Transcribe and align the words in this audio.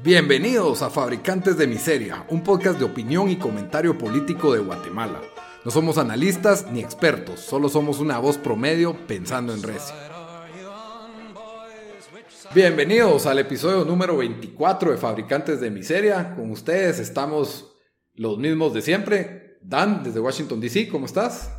Bienvenidos 0.00 0.82
a 0.82 0.90
Fabricantes 0.90 1.58
de 1.58 1.66
Miseria, 1.66 2.24
un 2.28 2.44
podcast 2.44 2.78
de 2.78 2.84
opinión 2.84 3.28
y 3.30 3.36
comentario 3.36 3.98
político 3.98 4.52
de 4.52 4.60
Guatemala. 4.60 5.20
No 5.64 5.72
somos 5.72 5.98
analistas 5.98 6.66
ni 6.70 6.78
expertos, 6.78 7.40
solo 7.40 7.68
somos 7.68 7.98
una 7.98 8.20
voz 8.20 8.38
promedio 8.38 8.96
pensando 9.08 9.52
en 9.52 9.60
recio. 9.60 9.96
Bienvenidos 12.54 13.26
al 13.26 13.40
episodio 13.40 13.84
número 13.84 14.16
24 14.16 14.92
de 14.92 14.98
Fabricantes 14.98 15.60
de 15.60 15.70
Miseria. 15.72 16.36
Con 16.36 16.52
ustedes 16.52 17.00
estamos 17.00 17.74
los 18.14 18.38
mismos 18.38 18.72
de 18.74 18.82
siempre. 18.82 19.58
Dan, 19.62 20.04
desde 20.04 20.20
Washington, 20.20 20.60
D.C., 20.60 20.88
¿cómo 20.88 21.06
estás? 21.06 21.50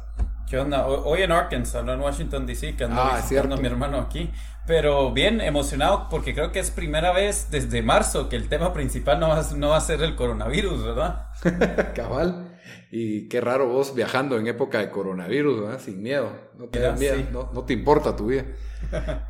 ¿Qué 0.50 0.58
onda? 0.58 0.88
Hoy 0.88 1.22
en 1.22 1.32
Arkansas, 1.32 1.86
no 1.86 1.94
en 1.94 2.00
Washington, 2.00 2.48
D.C., 2.48 2.76
que 2.76 2.86
ando 2.86 3.00
ah, 3.00 3.18
visitando 3.18 3.54
a 3.54 3.60
mi 3.60 3.68
hermano 3.68 4.00
aquí. 4.00 4.32
Pero 4.66 5.12
bien 5.12 5.42
emocionado 5.42 6.08
porque 6.10 6.34
creo 6.34 6.52
que 6.52 6.58
es 6.58 6.72
primera 6.72 7.12
vez 7.14 7.50
desde 7.52 7.84
marzo 7.84 8.30
que 8.30 8.36
el 8.36 8.50
tema 8.50 8.74
principal 8.74 9.20
no 9.20 9.30
va, 9.30 9.44
no 9.56 9.70
va 9.70 9.78
a 9.78 9.82
ser 9.82 10.02
el 10.02 10.16
coronavirus, 10.16 10.84
¿verdad? 10.84 11.28
Cabal. 11.96 12.58
Y 12.90 13.30
qué 13.30 13.42
raro 13.42 13.68
vos 13.68 13.94
viajando 13.94 14.40
en 14.40 14.48
época 14.48 14.80
de 14.80 14.90
coronavirus, 14.90 15.62
¿verdad? 15.62 15.80
Sin 15.80 16.02
miedo. 16.02 16.32
No 16.58 16.66
te 16.66 16.80
da 16.80 16.94
miedo, 16.94 17.18
no, 17.32 17.52
no 17.54 17.64
te 17.66 17.74
importa 17.74 18.16
tu 18.16 18.28
vida. 18.28 18.46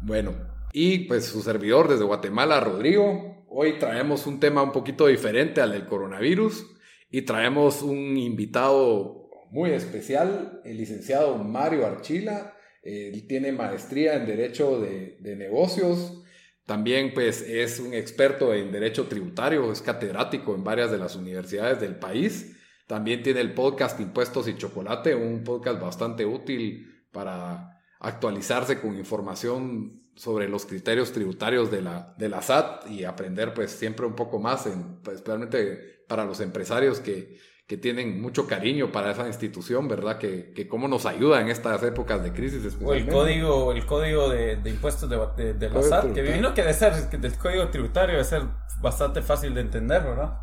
bueno, 0.00 0.32
y 0.72 1.00
pues 1.00 1.26
su 1.26 1.42
servidor 1.42 1.88
desde 1.88 2.04
Guatemala, 2.04 2.58
Rodrigo. 2.58 3.44
Hoy 3.50 3.78
traemos 3.78 4.26
un 4.26 4.40
tema 4.40 4.62
un 4.62 4.72
poquito 4.72 5.08
diferente 5.08 5.60
al 5.60 5.72
del 5.72 5.84
coronavirus 5.84 6.66
y 7.10 7.20
traemos 7.22 7.82
un 7.82 8.16
invitado 8.16 9.21
muy 9.52 9.70
especial, 9.70 10.62
el 10.64 10.78
licenciado 10.78 11.36
Mario 11.36 11.86
Archila. 11.86 12.56
Él 12.82 13.26
tiene 13.28 13.52
maestría 13.52 14.14
en 14.14 14.24
Derecho 14.24 14.80
de, 14.80 15.18
de 15.20 15.36
Negocios. 15.36 16.22
También 16.64 17.12
pues 17.12 17.42
es 17.42 17.78
un 17.78 17.92
experto 17.92 18.54
en 18.54 18.72
Derecho 18.72 19.06
Tributario, 19.08 19.70
es 19.70 19.82
catedrático 19.82 20.54
en 20.54 20.64
varias 20.64 20.90
de 20.90 20.96
las 20.96 21.16
universidades 21.16 21.80
del 21.80 21.96
país. 21.96 22.56
También 22.86 23.22
tiene 23.22 23.40
el 23.40 23.52
podcast 23.52 24.00
Impuestos 24.00 24.48
y 24.48 24.56
Chocolate, 24.56 25.14
un 25.14 25.44
podcast 25.44 25.78
bastante 25.78 26.24
útil 26.24 27.06
para 27.12 27.78
actualizarse 28.00 28.80
con 28.80 28.96
información 28.96 30.00
sobre 30.16 30.48
los 30.48 30.64
criterios 30.64 31.12
tributarios 31.12 31.70
de 31.70 31.82
la, 31.82 32.14
de 32.16 32.30
la 32.30 32.40
SAT 32.40 32.88
y 32.90 33.04
aprender 33.04 33.52
pues 33.52 33.70
siempre 33.70 34.06
un 34.06 34.16
poco 34.16 34.40
más, 34.40 34.66
en, 34.66 35.02
pues, 35.02 35.16
especialmente 35.16 36.04
para 36.08 36.24
los 36.24 36.40
empresarios 36.40 37.00
que, 37.00 37.36
que, 37.72 37.78
tienen 37.78 38.20
mucho 38.20 38.46
cariño 38.46 38.92
para 38.92 39.12
esa 39.12 39.26
institución, 39.26 39.88
¿verdad? 39.88 40.18
Que, 40.18 40.52
que 40.52 40.68
cómo 40.68 40.88
nos 40.88 41.06
ayuda 41.06 41.40
en 41.40 41.48
estas 41.48 41.82
épocas 41.82 42.22
de 42.22 42.32
crisis. 42.32 42.76
O 42.82 42.92
el 42.92 43.08
código, 43.08 43.72
el 43.72 43.86
código 43.86 44.28
de, 44.28 44.56
de 44.56 44.70
impuestos 44.70 45.08
de, 45.08 45.54
de, 45.54 45.70
la 45.70 45.82
SAT, 45.82 46.12
que 46.12 46.20
vino 46.20 46.52
que 46.52 46.60
debe 46.60 46.74
ser, 46.74 46.92
del 47.08 47.38
código 47.38 47.68
tributario 47.68 48.12
debe 48.12 48.24
ser 48.24 48.42
bastante 48.82 49.22
fácil 49.22 49.54
de 49.54 49.62
entender, 49.62 50.02
¿verdad? 50.02 50.38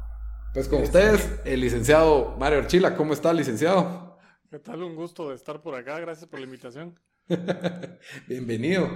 Pues 0.54 0.68
con 0.68 0.82
ustedes, 0.82 1.40
el 1.46 1.62
licenciado 1.62 2.36
Mario 2.40 2.60
Archila, 2.60 2.96
¿cómo 2.96 3.14
está, 3.14 3.32
licenciado? 3.32 4.18
¿Qué 4.50 4.58
tal? 4.58 4.82
Un 4.82 4.96
gusto 4.96 5.30
de 5.30 5.36
estar 5.36 5.62
por 5.62 5.76
acá, 5.76 6.00
gracias 6.00 6.28
por 6.28 6.40
la 6.40 6.46
invitación. 6.46 7.00
Bienvenido. 8.28 8.90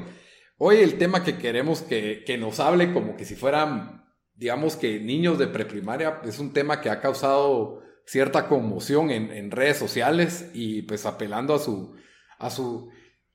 Hoy 0.58 0.78
el 0.78 0.98
tema 0.98 1.24
que 1.24 1.38
queremos 1.38 1.84
que, 1.84 2.26
nos 2.40 2.60
hable 2.60 2.94
como 2.94 3.16
que 3.16 3.26
si 3.26 3.36
fueran, 3.36 4.04
digamos 4.34 4.76
que 4.76 5.00
niños 5.00 5.38
de 5.38 5.46
preprimaria, 5.46 6.22
es 6.26 6.40
un 6.40 6.52
tema 6.52 6.82
que 6.82 6.90
ha 6.90 7.00
causado 7.00 7.83
cierta 8.06 8.48
conmoción 8.48 9.10
en, 9.12 9.52
redes 9.52 9.78
sociales 9.78 10.50
y 10.54 10.82
pues 10.84 11.06
apelando 11.06 11.54
a 11.54 11.60
su, 11.60 11.96
a 12.38 12.50
su, 12.50 12.90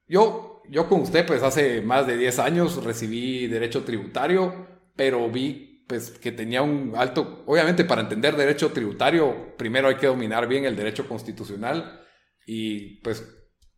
yo, 0.06 0.62
yo 0.69 0.88
con 0.88 1.02
usted 1.02 1.27
pues 1.27 1.42
hace 1.42 1.80
más 1.80 2.06
de 2.06 2.16
10 2.16 2.38
años 2.38 2.84
recibí 2.84 3.47
derecho 3.47 3.84
tributario, 3.84 4.66
pero 4.97 5.30
vi 5.30 5.84
pues 5.86 6.10
que 6.10 6.33
tenía 6.33 6.60
un 6.62 6.92
alto, 6.97 7.44
obviamente 7.47 7.84
para 7.84 8.02
entender 8.02 8.36
derecho 8.36 8.72
tributario, 8.72 9.56
primero 9.56 9.88
hay 9.88 9.97
que 9.97 10.06
dominar 10.06 10.47
bien 10.47 10.66
el 10.66 10.77
derecho 10.77 11.08
constitucional 11.08 12.03
y 12.47 13.00
pues 13.00 13.25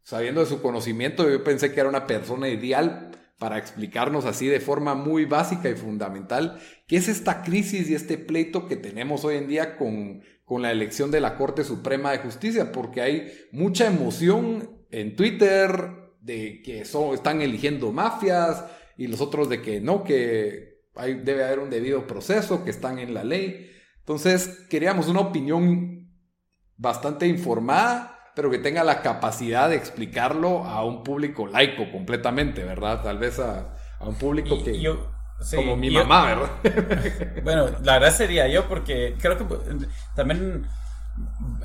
sabiendo 0.02 0.40
de 0.40 0.46
su 0.46 0.60
conocimiento 0.60 1.30
yo 1.30 1.44
pensé 1.44 1.72
que 1.72 1.80
era 1.80 1.88
una 1.88 2.08
persona 2.08 2.48
ideal 2.48 3.12
para 3.38 3.58
explicarnos 3.58 4.24
así 4.26 4.48
de 4.48 4.60
forma 4.60 4.94
muy 4.94 5.24
básica 5.24 5.70
y 5.70 5.74
fundamental 5.74 6.60
qué 6.86 6.96
es 6.96 7.08
esta 7.08 7.42
crisis 7.42 7.88
y 7.88 7.94
este 7.94 8.18
pleito 8.18 8.66
que 8.66 8.76
tenemos 8.76 9.24
hoy 9.24 9.36
en 9.36 9.48
día 9.48 9.76
con, 9.78 10.22
con 10.50 10.62
la 10.62 10.72
elección 10.72 11.12
de 11.12 11.20
la 11.20 11.36
Corte 11.36 11.62
Suprema 11.62 12.10
de 12.10 12.18
Justicia, 12.18 12.72
porque 12.72 13.02
hay 13.02 13.32
mucha 13.52 13.86
emoción 13.86 14.84
en 14.90 15.14
Twitter 15.14 15.70
de 16.20 16.60
que 16.64 16.84
son, 16.84 17.14
están 17.14 17.40
eligiendo 17.40 17.92
mafias 17.92 18.64
y 18.96 19.06
los 19.06 19.20
otros 19.20 19.48
de 19.48 19.62
que 19.62 19.80
no, 19.80 20.02
que 20.02 20.80
hay, 20.96 21.14
debe 21.14 21.44
haber 21.44 21.60
un 21.60 21.70
debido 21.70 22.04
proceso, 22.08 22.64
que 22.64 22.70
están 22.70 22.98
en 22.98 23.14
la 23.14 23.22
ley. 23.22 23.70
Entonces, 24.00 24.66
queríamos 24.68 25.06
una 25.06 25.20
opinión 25.20 26.10
bastante 26.76 27.28
informada 27.28 28.16
pero 28.34 28.50
que 28.50 28.58
tenga 28.58 28.84
la 28.84 29.02
capacidad 29.02 29.68
de 29.68 29.76
explicarlo 29.76 30.64
a 30.64 30.84
un 30.84 31.02
público 31.02 31.46
laico 31.46 31.90
completamente, 31.92 32.64
¿verdad? 32.64 33.02
Tal 33.02 33.18
vez 33.18 33.38
a, 33.38 33.76
un 34.00 34.14
público 34.14 34.64
que... 34.64 34.80
Yo, 34.80 35.10
como 35.54 35.76
mi 35.76 35.90
mamá, 35.90 36.26
¿verdad? 36.26 37.40
bueno, 37.44 37.68
la 37.82 37.94
verdad 37.94 38.14
sería 38.14 38.48
yo 38.48 38.68
porque 38.68 39.16
creo 39.20 39.38
que 39.38 39.44
también 40.14 40.66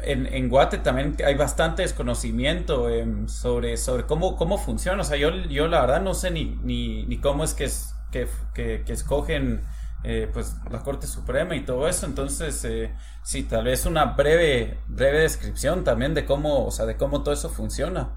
en, 0.03 0.25
en 0.27 0.49
Guate 0.49 0.77
también 0.79 1.15
hay 1.25 1.35
bastante 1.35 1.81
desconocimiento 1.81 2.89
em, 2.89 3.27
sobre, 3.27 3.77
sobre 3.77 4.03
cómo, 4.05 4.35
cómo 4.37 4.57
funciona. 4.57 5.01
O 5.01 5.05
sea, 5.05 5.17
yo, 5.17 5.31
yo 5.31 5.67
la 5.67 5.81
verdad 5.81 6.01
no 6.01 6.13
sé 6.13 6.31
ni, 6.31 6.57
ni, 6.63 7.05
ni 7.05 7.17
cómo 7.17 7.43
es 7.43 7.53
que, 7.53 7.65
es, 7.65 7.95
que, 8.11 8.27
que, 8.53 8.83
que 8.85 8.93
escogen 8.93 9.61
eh, 10.03 10.29
pues 10.31 10.55
la 10.69 10.83
Corte 10.83 11.07
Suprema 11.07 11.55
y 11.55 11.65
todo 11.65 11.87
eso. 11.87 12.05
Entonces, 12.05 12.63
eh, 12.65 12.93
sí, 13.23 13.43
tal 13.43 13.65
vez 13.65 13.85
una 13.85 14.05
breve, 14.05 14.77
breve 14.87 15.21
descripción 15.21 15.83
también 15.83 16.13
de 16.13 16.25
cómo, 16.25 16.65
o 16.65 16.71
sea, 16.71 16.85
de 16.85 16.97
cómo 16.97 17.23
todo 17.23 17.33
eso 17.33 17.49
funciona. 17.49 18.09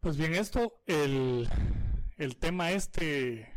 Pues 0.00 0.16
bien, 0.16 0.34
esto, 0.34 0.80
el, 0.86 1.48
el 2.18 2.36
tema 2.36 2.72
este 2.72 3.52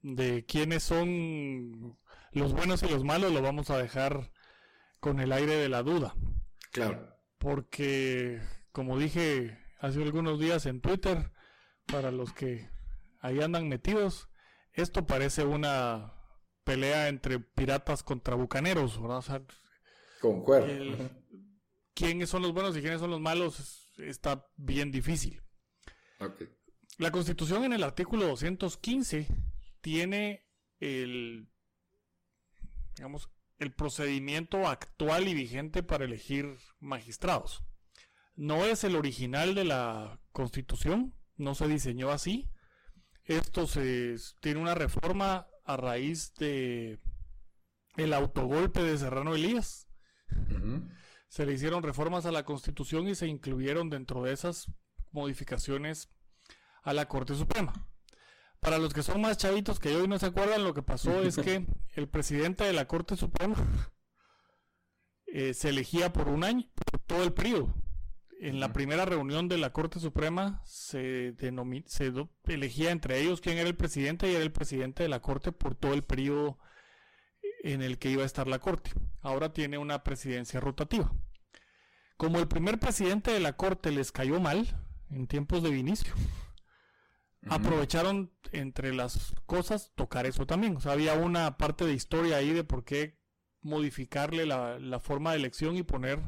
de 0.00 0.44
quiénes 0.46 0.82
son 0.82 1.98
los 2.32 2.52
buenos 2.52 2.82
y 2.82 2.88
los 2.88 3.04
malos 3.04 3.32
lo 3.32 3.40
vamos 3.40 3.70
a 3.70 3.78
dejar 3.78 4.32
con 5.00 5.20
el 5.20 5.32
aire 5.32 5.54
de 5.54 5.68
la 5.68 5.82
duda. 5.82 6.14
Claro. 6.72 7.16
Porque, 7.38 8.40
como 8.72 8.98
dije 8.98 9.58
hace 9.78 10.02
algunos 10.02 10.40
días 10.40 10.64
en 10.66 10.80
Twitter, 10.80 11.30
para 11.86 12.10
los 12.10 12.32
que 12.32 12.70
ahí 13.20 13.40
andan 13.40 13.68
metidos, 13.68 14.30
esto 14.72 15.06
parece 15.06 15.44
una 15.44 16.14
pelea 16.64 17.08
entre 17.08 17.38
piratas 17.38 18.02
contra 18.02 18.34
bucaneros, 18.34 19.00
¿verdad? 19.00 19.42
Concuerdo. 20.20 21.10
quiénes 21.94 22.30
son 22.30 22.42
los 22.42 22.54
buenos 22.54 22.74
y 22.76 22.80
quiénes 22.80 23.00
son 23.00 23.10
los 23.10 23.20
malos 23.20 23.92
está 23.98 24.46
bien 24.56 24.90
difícil. 24.90 25.42
La 26.98 27.10
Constitución 27.10 27.64
en 27.64 27.72
el 27.72 27.82
artículo 27.82 28.26
215 28.28 29.26
tiene 29.80 30.46
el, 30.78 31.48
digamos, 32.94 33.28
el 33.58 33.72
procedimiento 33.72 34.68
actual 34.68 35.26
y 35.26 35.34
vigente 35.34 35.82
para 35.82 36.04
elegir 36.04 36.56
magistrados. 36.78 37.64
No 38.36 38.64
es 38.64 38.84
el 38.84 38.94
original 38.94 39.54
de 39.54 39.64
la 39.64 40.20
Constitución, 40.32 41.14
no 41.36 41.54
se 41.54 41.66
diseñó 41.66 42.10
así, 42.10 42.48
esto 43.24 43.66
se 43.66 44.16
tiene 44.40 44.60
una 44.60 44.74
reforma 44.74 45.48
a 45.64 45.76
raíz 45.76 46.34
de 46.34 47.00
el 47.96 48.12
autogolpe 48.12 48.82
de 48.82 48.98
Serrano 48.98 49.34
Elías. 49.34 49.88
Se 51.28 51.46
le 51.46 51.54
hicieron 51.54 51.82
reformas 51.82 52.26
a 52.26 52.32
la 52.32 52.44
Constitución 52.44 53.08
y 53.08 53.14
se 53.14 53.26
incluyeron 53.26 53.90
dentro 53.90 54.22
de 54.22 54.32
esas 54.32 54.70
modificaciones 55.10 56.13
a 56.84 56.92
la 56.92 57.06
Corte 57.06 57.34
Suprema. 57.34 57.72
Para 58.60 58.78
los 58.78 58.94
que 58.94 59.02
son 59.02 59.20
más 59.20 59.36
chavitos 59.36 59.80
que 59.80 59.96
hoy 59.96 60.06
no 60.06 60.18
se 60.18 60.26
acuerdan, 60.26 60.64
lo 60.64 60.72
que 60.72 60.82
pasó 60.82 61.20
es 61.24 61.36
que 61.36 61.66
el 61.94 62.08
presidente 62.08 62.64
de 62.64 62.72
la 62.72 62.86
Corte 62.86 63.16
Suprema 63.16 63.56
eh, 65.26 65.52
se 65.52 65.70
elegía 65.70 66.12
por 66.12 66.28
un 66.28 66.44
año, 66.44 66.68
por 66.74 67.00
todo 67.00 67.24
el 67.24 67.32
periodo 67.32 67.74
en 68.44 68.60
la 68.60 68.74
primera 68.74 69.06
reunión 69.06 69.48
de 69.48 69.56
la 69.56 69.72
Corte 69.72 70.00
Suprema 70.00 70.60
se, 70.66 71.34
se 71.86 72.12
elegía 72.46 72.90
entre 72.90 73.20
ellos 73.20 73.40
quién 73.40 73.56
era 73.56 73.68
el 73.68 73.74
presidente 73.74 74.30
y 74.30 74.34
era 74.34 74.44
el 74.44 74.52
presidente 74.52 75.02
de 75.02 75.08
la 75.08 75.20
Corte 75.20 75.50
por 75.50 75.74
todo 75.74 75.94
el 75.94 76.04
periodo 76.04 76.58
en 77.62 77.80
el 77.80 77.98
que 77.98 78.10
iba 78.10 78.22
a 78.22 78.26
estar 78.26 78.46
la 78.46 78.58
Corte. 78.58 78.90
Ahora 79.22 79.54
tiene 79.54 79.78
una 79.78 80.04
presidencia 80.04 80.60
rotativa. 80.60 81.10
Como 82.18 82.38
el 82.38 82.46
primer 82.46 82.78
presidente 82.78 83.30
de 83.30 83.40
la 83.40 83.54
Corte 83.54 83.90
les 83.90 84.12
cayó 84.12 84.40
mal 84.40 84.78
en 85.10 85.26
tiempos 85.26 85.62
de 85.62 85.70
Vinicio, 85.70 86.12
aprovecharon 87.48 88.32
entre 88.52 88.94
las 88.94 89.34
cosas 89.46 89.92
tocar 89.94 90.26
eso 90.26 90.46
también. 90.46 90.76
O 90.76 90.80
sea, 90.80 90.92
había 90.92 91.14
una 91.14 91.56
parte 91.56 91.84
de 91.84 91.94
historia 91.94 92.36
ahí 92.36 92.52
de 92.52 92.64
por 92.64 92.84
qué 92.84 93.18
modificarle 93.60 94.46
la, 94.46 94.78
la 94.78 95.00
forma 95.00 95.32
de 95.32 95.38
elección 95.38 95.76
y 95.76 95.82
poner 95.82 96.20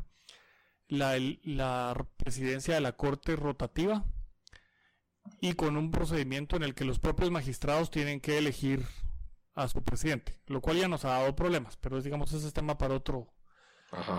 la, 0.89 1.17
la 1.43 2.07
presidencia 2.17 2.75
de 2.75 2.81
la 2.81 2.93
Corte 2.93 3.37
rotativa 3.37 4.05
y 5.41 5.55
con 5.55 5.77
un 5.77 5.91
procedimiento 5.91 6.57
en 6.57 6.63
el 6.63 6.75
que 6.75 6.85
los 6.85 6.99
propios 6.99 7.31
magistrados 7.31 7.91
tienen 7.91 8.21
que 8.21 8.39
elegir 8.39 8.85
a 9.55 9.69
su 9.69 9.83
presidente, 9.83 10.39
lo 10.47 10.61
cual 10.61 10.77
ya 10.79 10.89
nos 10.89 11.05
ha 11.05 11.09
dado 11.11 11.35
problemas, 11.35 11.77
pero 11.79 12.01
digamos 12.01 12.33
ese 12.33 12.47
es 12.47 12.53
tema 12.53 12.77
para 12.79 12.95
otro, 12.95 13.33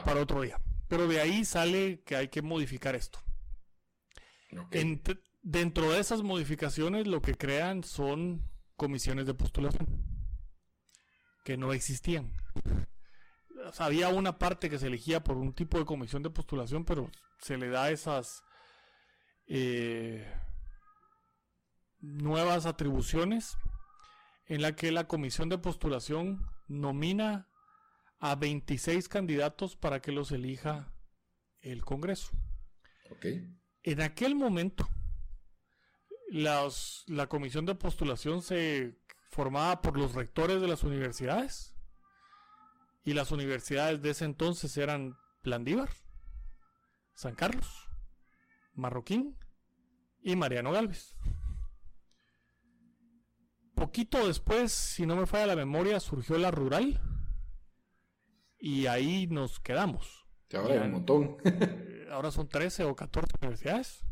para 0.03 0.21
otro 0.21 0.41
día. 0.41 0.59
Pero 0.88 1.07
de 1.07 1.21
ahí 1.21 1.45
sale 1.45 2.01
que 2.05 2.15
hay 2.15 2.27
que 2.29 2.41
modificar 2.41 2.95
esto. 2.95 3.19
Dentro 5.47 5.91
de 5.91 5.99
esas 6.01 6.23
modificaciones 6.23 7.07
lo 7.07 7.21
que 7.21 7.33
crean 7.33 7.81
son 7.81 8.44
comisiones 8.75 9.25
de 9.25 9.33
postulación 9.33 9.88
que 11.45 11.55
no 11.55 11.71
existían. 11.71 12.33
había 13.79 14.09
una 14.09 14.38
parte 14.39 14.69
que 14.69 14.77
se 14.77 14.88
elegía 14.88 15.23
por 15.23 15.38
un 15.38 15.53
tipo 15.53 15.79
de 15.79 15.85
comisión 15.85 16.21
de 16.21 16.29
postulación, 16.29 16.83
pero 16.83 17.09
se 17.39 17.57
le 17.57 17.69
da 17.69 17.89
esas 17.91 18.44
eh, 19.47 20.29
nuevas 21.99 22.65
atribuciones 22.65 23.57
en 24.47 24.61
la 24.61 24.75
que 24.75 24.91
la 24.91 25.07
comisión 25.07 25.47
de 25.47 25.57
postulación 25.57 26.45
nomina 26.67 27.47
a 28.19 28.35
26 28.35 29.07
candidatos 29.07 29.77
para 29.77 30.01
que 30.01 30.11
los 30.11 30.33
elija 30.33 30.91
el 31.61 31.85
Congreso. 31.85 32.31
En 33.83 34.01
aquel 34.01 34.35
momento, 34.35 34.89
la 36.29 37.27
comisión 37.27 37.65
de 37.65 37.75
postulación 37.75 38.41
se 38.41 38.97
formaba 39.29 39.81
por 39.81 39.97
los 39.97 40.13
rectores 40.13 40.62
de 40.62 40.68
las 40.68 40.83
universidades 40.83 41.75
y 43.03 43.13
las 43.13 43.31
universidades 43.31 44.01
de 44.01 44.09
ese 44.09 44.25
entonces 44.25 44.75
eran 44.77 45.18
Landívar, 45.44 45.89
San 47.13 47.35
Carlos, 47.35 47.88
Marroquín 48.74 49.38
y 50.21 50.35
Mariano 50.35 50.71
Galvez. 50.71 51.15
Poquito 53.75 54.27
después, 54.27 54.71
si 54.71 55.06
no 55.06 55.15
me 55.15 55.27
falla 55.27 55.47
la 55.47 55.56
memoria, 55.56 56.00
surgió 56.00 56.38
la 56.38 56.51
rural 56.51 57.00
y 58.59 58.88
ahí 58.88 59.27
nos 59.27 59.59
quedamos. 59.59 60.25
ahora 60.53 60.81
un 60.83 60.91
montón. 60.91 61.38
Eh, 61.45 62.07
ahora 62.12 62.31
son 62.31 62.47
13 62.47 62.85
o 62.85 62.95
14 62.95 63.33
universidades. 63.41 64.03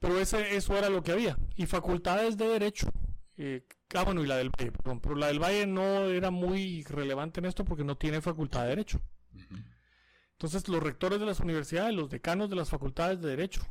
Pero 0.00 0.18
ese, 0.18 0.56
eso 0.56 0.76
era 0.76 0.88
lo 0.88 1.02
que 1.02 1.12
había. 1.12 1.36
Y 1.56 1.66
facultades 1.66 2.36
de 2.36 2.48
derecho. 2.48 2.90
Eh, 3.36 3.66
ah, 3.94 4.02
bueno, 4.02 4.24
y 4.24 4.26
la 4.26 4.38
del 4.38 4.48
Valle, 4.48 4.72
perdón. 4.72 5.00
Pero 5.00 5.14
la 5.14 5.26
del 5.28 5.38
Valle 5.38 5.66
no 5.66 6.06
era 6.06 6.30
muy 6.30 6.82
relevante 6.84 7.40
en 7.40 7.46
esto 7.46 7.64
porque 7.64 7.84
no 7.84 7.96
tiene 7.96 8.22
facultad 8.22 8.62
de 8.62 8.68
derecho. 8.70 9.00
Entonces, 10.32 10.66
los 10.68 10.82
rectores 10.82 11.20
de 11.20 11.26
las 11.26 11.40
universidades, 11.40 11.94
los 11.94 12.08
decanos 12.08 12.48
de 12.48 12.56
las 12.56 12.70
facultades 12.70 13.20
de 13.20 13.28
derecho. 13.28 13.62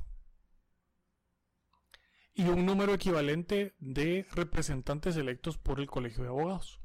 Y 2.36 2.44
un 2.44 2.64
número 2.64 2.94
equivalente 2.94 3.74
de 3.80 4.26
representantes 4.32 5.18
electos 5.18 5.58
por 5.58 5.80
el 5.80 5.88
Colegio 5.88 6.24
de 6.24 6.30
Abogados. 6.30 6.80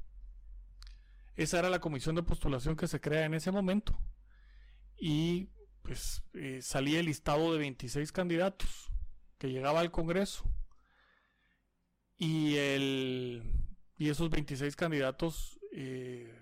Esa 1.35 1.59
era 1.59 1.69
la 1.69 1.79
comisión 1.79 2.15
de 2.15 2.23
postulación 2.23 2.75
que 2.75 2.87
se 2.87 2.99
crea 2.99 3.25
en 3.25 3.35
ese 3.35 3.51
momento. 3.51 3.95
Y 4.97 5.49
pues 5.83 6.23
eh, 6.33 6.61
salía 6.63 6.99
el 6.99 7.05
listado 7.05 7.53
de 7.53 7.59
26 7.59 8.11
candidatos 8.11 8.89
que 9.37 9.51
llegaba 9.51 9.79
al 9.79 9.91
Congreso. 9.91 10.43
Y, 12.17 12.55
el, 12.55 13.43
y 13.97 14.09
esos 14.09 14.29
26 14.29 14.75
candidatos, 14.75 15.59
eh, 15.73 16.33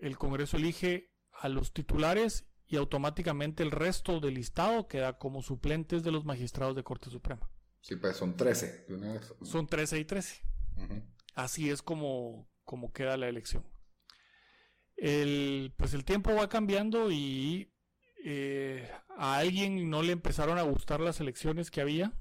el 0.00 0.16
Congreso 0.16 0.56
elige 0.56 1.10
a 1.32 1.48
los 1.48 1.72
titulares 1.72 2.46
y 2.66 2.76
automáticamente 2.76 3.62
el 3.62 3.70
resto 3.70 4.20
del 4.20 4.34
listado 4.34 4.88
queda 4.88 5.18
como 5.18 5.42
suplentes 5.42 6.02
de 6.02 6.12
los 6.12 6.24
magistrados 6.24 6.76
de 6.76 6.84
Corte 6.84 7.10
Suprema. 7.10 7.48
Sí, 7.80 7.96
pues 7.96 8.16
son 8.16 8.36
13. 8.36 8.86
Son 9.42 9.66
13 9.66 9.98
y 9.98 10.04
13. 10.04 10.42
Así 11.34 11.70
es 11.70 11.82
como, 11.82 12.50
como 12.64 12.92
queda 12.92 13.16
la 13.16 13.28
elección. 13.28 13.64
El, 14.96 15.72
pues 15.76 15.94
el 15.94 16.04
tiempo 16.04 16.34
va 16.34 16.48
cambiando 16.48 17.10
y 17.10 17.72
eh, 18.24 18.90
a 19.16 19.38
alguien 19.38 19.88
no 19.88 20.02
le 20.02 20.12
empezaron 20.12 20.58
a 20.58 20.62
gustar 20.62 21.00
las 21.00 21.20
elecciones 21.20 21.70
que 21.70 21.80
había 21.80 22.12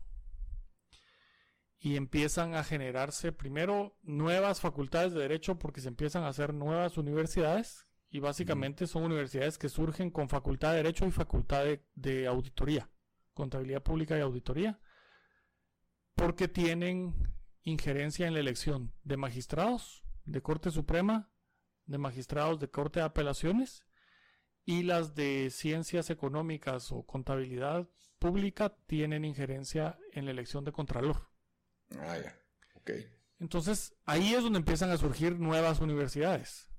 y 1.88 1.96
empiezan 1.96 2.54
a 2.54 2.66
generarse 2.66 3.32
primero 3.32 3.96
nuevas 4.04 4.60
facultades 4.60 5.14
de 5.14 5.22
derecho 5.22 5.58
porque 5.58 5.80
se 5.80 5.88
empiezan 5.88 6.24
a 6.24 6.28
hacer 6.28 6.54
nuevas 6.54 6.98
universidades 6.98 7.88
y 8.10 8.20
básicamente 8.20 8.88
son 8.88 9.04
universidades 9.04 9.58
que 9.58 9.70
surgen 9.70 10.12
con 10.12 10.28
facultad 10.28 10.72
de 10.72 10.78
derecho 10.84 11.06
y 11.06 11.12
facultad 11.12 11.64
de 11.96 12.28
auditoría, 12.28 12.90
contabilidad 13.34 13.84
pública 13.84 14.18
y 14.18 14.22
auditoría, 14.22 14.82
porque 16.16 16.50
tienen 16.50 17.16
injerencia 17.64 18.28
en 18.28 18.34
la 18.34 18.42
elección 18.42 18.92
de 19.06 19.16
magistrados 19.16 20.04
de 20.26 20.42
Corte 20.42 20.72
Suprema 20.72 21.32
de 21.86 22.00
magistrados 22.00 22.60
de 22.60 22.70
Corte 22.70 23.00
de 23.00 23.06
Apelaciones 23.06 23.86
y 24.66 24.84
las 24.84 25.16
de 25.16 25.50
ciencias 25.52 26.10
económicas 26.10 26.92
o 26.92 27.06
contabilidad 27.06 27.88
pública 28.20 28.76
tienen 28.88 29.24
injerencia 29.24 29.98
en 30.12 30.26
la 30.26 30.32
elección 30.32 30.66
de 30.66 30.74
Contralor. 30.74 31.37
Ah, 32.00 32.18
ya. 32.18 32.36
Ok. 32.76 32.92
Entonces, 33.40 33.94
ahí 34.06 34.34
es 34.34 34.44
donde 34.44 34.60
empiezan 34.60 34.92
a 34.92 34.98
surgir 34.98 35.40
nuevas 35.40 35.80
universidades. 35.80 36.70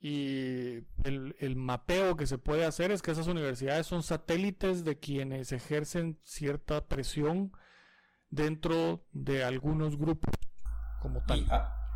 Y 0.00 0.84
el, 1.02 1.34
el, 1.40 1.56
mapeo 1.56 2.16
que 2.16 2.28
se 2.28 2.38
puede 2.38 2.64
hacer 2.64 2.92
es 2.92 3.02
que 3.02 3.10
esas 3.10 3.26
universidades 3.26 3.86
son 3.86 4.04
satélites 4.04 4.84
de 4.84 4.98
quienes 5.00 5.50
ejercen 5.50 6.20
cierta 6.22 6.86
presión 6.86 7.50
dentro 8.30 9.04
de 9.10 9.42
algunos 9.42 9.98
grupos 9.98 10.32
como 11.00 11.20
tal. 11.24 11.46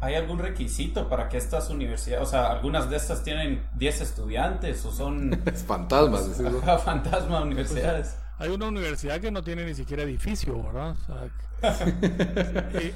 ¿Hay 0.01 0.17
algún 0.17 0.41
requisito 0.41 1.09
para 1.09 1.29
que 1.29 1.37
estas 1.37 1.71
universidades, 1.71 2.27
o 2.27 2.31
sea, 2.31 2.51
algunas 2.51 2.91
de 2.91 2.97
estas 2.97 3.23
tienen 3.23 3.69
10 3.77 4.01
estudiantes 4.01 4.85
o 4.85 4.91
son... 4.91 5.41
fantasmas, 5.67 6.43
fantasmas 6.83 7.43
universidades. 7.45 8.17
Hay 8.43 8.51
una 8.51 8.67
universidad 8.67 9.21
que 9.21 9.31
no 9.31 9.45
tiene 9.45 9.65
ni 9.65 9.73
siquiera 9.73 10.03
edificio, 10.03 10.63
¿verdad? 10.63 10.97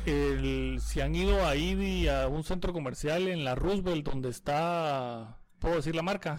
Eh, 0.06 0.76
si 0.80 1.00
han 1.00 1.14
ido 1.14 1.46
ahí 1.46 2.08
a 2.08 2.26
un 2.26 2.42
centro 2.42 2.72
comercial 2.72 3.28
en 3.28 3.44
la 3.44 3.54
Roosevelt 3.54 4.04
donde 4.04 4.28
está, 4.28 5.38
¿puedo 5.60 5.76
decir 5.76 5.94
la 5.94 6.02
marca? 6.02 6.36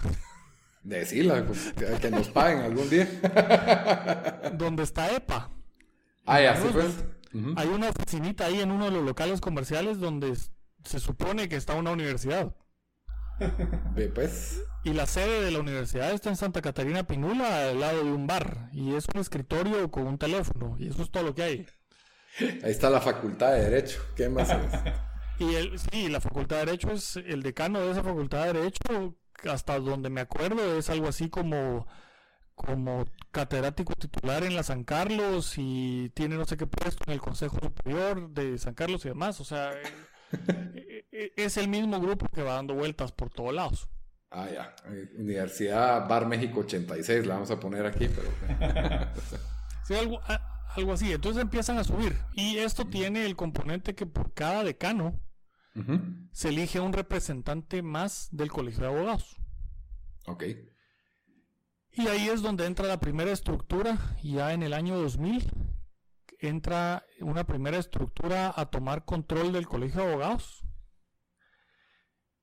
Decirla, 0.83 1.45
pues, 1.45 1.73
que 2.01 2.11
nos 2.11 2.27
paguen 2.27 2.63
algún 2.63 2.89
día. 2.89 3.07
donde 4.57 4.83
está 4.83 5.15
EPA. 5.15 5.51
Ah, 6.25 6.41
ya, 6.41 6.57
sí, 6.57 6.67
pues. 6.73 7.05
Hay 7.55 7.69
una 7.69 7.91
oficinita 7.91 8.47
ahí 8.47 8.59
en 8.59 8.71
uno 8.71 8.85
de 8.85 8.91
los 8.91 9.05
locales 9.05 9.39
comerciales 9.39 9.99
donde 9.99 10.35
se 10.83 10.99
supone 10.99 11.47
que 11.47 11.55
está 11.55 11.75
una 11.75 11.91
universidad. 11.91 12.53
Pues. 14.15 14.63
Y 14.83 14.93
la 14.93 15.05
sede 15.05 15.41
de 15.41 15.51
la 15.51 15.59
universidad 15.59 16.11
está 16.11 16.29
en 16.29 16.37
Santa 16.37 16.61
Catarina 16.61 17.05
Pinula, 17.05 17.69
al 17.69 17.79
lado 17.79 18.03
de 18.03 18.11
un 18.11 18.27
bar. 18.27 18.69
Y 18.71 18.95
es 18.95 19.05
un 19.13 19.19
escritorio 19.19 19.91
con 19.91 20.07
un 20.07 20.17
teléfono. 20.17 20.75
Y 20.79 20.89
eso 20.89 21.03
es 21.03 21.11
todo 21.11 21.23
lo 21.23 21.35
que 21.35 21.43
hay. 21.43 21.67
Ahí 22.39 22.71
está 22.71 22.89
la 22.89 23.01
facultad 23.01 23.53
de 23.53 23.69
Derecho. 23.69 24.01
¿Qué 24.15 24.29
más 24.29 24.49
es? 24.49 24.57
y 25.39 25.55
el, 25.55 25.79
sí, 25.79 26.07
la 26.09 26.21
facultad 26.21 26.57
de 26.57 26.65
Derecho 26.65 26.91
es 26.91 27.17
el 27.17 27.43
decano 27.43 27.79
de 27.81 27.91
esa 27.91 28.03
facultad 28.03 28.45
de 28.45 28.53
Derecho. 28.53 29.15
Hasta 29.49 29.79
donde 29.79 30.09
me 30.09 30.21
acuerdo, 30.21 30.77
es 30.77 30.89
algo 30.89 31.07
así 31.07 31.29
como 31.29 31.85
como 32.57 33.05
catedrático 33.31 33.93
titular 33.93 34.43
en 34.43 34.55
la 34.55 34.63
San 34.63 34.83
Carlos 34.83 35.53
y 35.57 36.09
tiene 36.15 36.37
no 36.37 36.45
sé 36.45 36.57
qué 36.57 36.65
puesto 36.65 37.03
en 37.05 37.13
el 37.13 37.21
Consejo 37.21 37.59
Superior 37.61 38.31
de 38.31 38.57
San 38.57 38.73
Carlos 38.73 39.05
y 39.05 39.09
demás. 39.09 39.39
O 39.39 39.45
sea, 39.45 39.73
es 41.35 41.57
el 41.57 41.67
mismo 41.67 41.99
grupo 41.99 42.27
que 42.33 42.43
va 42.43 42.53
dando 42.53 42.73
vueltas 42.73 43.11
por 43.11 43.29
todos 43.29 43.53
lados. 43.53 43.89
Ah, 44.29 44.47
ya. 44.51 44.75
Universidad 45.17 46.07
Bar 46.07 46.27
México 46.27 46.59
86, 46.59 47.25
la 47.25 47.35
vamos 47.35 47.51
a 47.51 47.59
poner 47.59 47.85
aquí, 47.85 48.09
pero... 48.09 48.29
sí, 49.85 49.93
algo, 49.95 50.19
algo 50.75 50.93
así. 50.93 51.11
Entonces 51.11 51.41
empiezan 51.41 51.77
a 51.77 51.83
subir. 51.83 52.17
Y 52.33 52.57
esto 52.57 52.85
tiene 52.85 53.25
el 53.25 53.35
componente 53.35 53.95
que 53.95 54.05
por 54.05 54.33
cada 54.33 54.63
decano 54.63 55.19
se 56.31 56.49
elige 56.49 56.79
un 56.79 56.91
representante 56.91 57.83
más 57.83 58.29
del 58.31 58.51
colegio 58.51 58.81
de 58.81 58.87
abogados. 58.87 59.37
Ok. 60.25 60.43
Y 61.91 62.07
ahí 62.07 62.29
es 62.29 62.41
donde 62.41 62.65
entra 62.65 62.87
la 62.87 62.99
primera 62.99 63.31
estructura, 63.31 63.97
ya 64.23 64.53
en 64.53 64.63
el 64.63 64.73
año 64.73 64.97
2000, 64.97 65.51
entra 66.39 67.03
una 67.21 67.45
primera 67.45 67.77
estructura 67.77 68.53
a 68.55 68.69
tomar 68.69 69.05
control 69.05 69.51
del 69.51 69.67
colegio 69.67 70.01
de 70.01 70.07
abogados. 70.09 70.66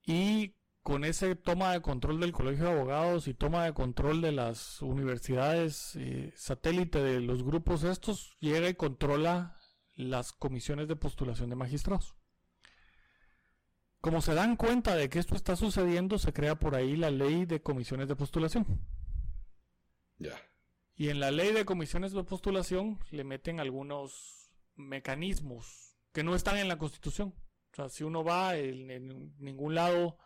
Y 0.06 0.54
con 0.82 1.04
ese 1.04 1.34
toma 1.34 1.72
de 1.72 1.80
control 1.80 2.20
del 2.20 2.32
colegio 2.32 2.66
de 2.66 2.72
abogados 2.72 3.26
y 3.26 3.34
toma 3.34 3.64
de 3.64 3.72
control 3.72 4.20
de 4.20 4.32
las 4.32 4.82
universidades 4.82 5.96
eh, 5.96 6.32
satélite 6.36 7.02
de 7.02 7.20
los 7.20 7.42
grupos 7.42 7.84
estos, 7.84 8.36
llega 8.38 8.68
y 8.68 8.74
controla 8.74 9.56
las 9.96 10.32
comisiones 10.32 10.88
de 10.88 10.96
postulación 10.96 11.48
de 11.48 11.56
magistrados. 11.56 12.14
Como 14.00 14.20
se 14.20 14.34
dan 14.34 14.56
cuenta 14.56 14.94
de 14.94 15.08
que 15.08 15.18
esto 15.18 15.34
está 15.34 15.56
sucediendo, 15.56 16.18
se 16.18 16.34
crea 16.34 16.58
por 16.58 16.74
ahí 16.74 16.96
la 16.96 17.10
ley 17.10 17.46
de 17.46 17.62
comisiones 17.62 18.06
de 18.06 18.16
postulación. 18.16 18.66
Ya. 20.18 20.36
Y 20.96 21.08
en 21.08 21.20
la 21.20 21.30
ley 21.30 21.52
de 21.52 21.64
comisiones 21.64 22.12
de 22.12 22.22
postulación 22.24 22.98
le 23.10 23.24
meten 23.24 23.58
algunos 23.58 24.50
mecanismos 24.76 25.96
que 26.12 26.22
no 26.22 26.34
están 26.34 26.58
en 26.58 26.68
la 26.68 26.76
Constitución. 26.76 27.34
O 27.74 27.76
sea, 27.76 27.88
si 27.88 28.04
uno 28.04 28.22
va 28.22 28.56
en, 28.56 29.34
ningún 29.38 29.74
lado, 29.74 30.16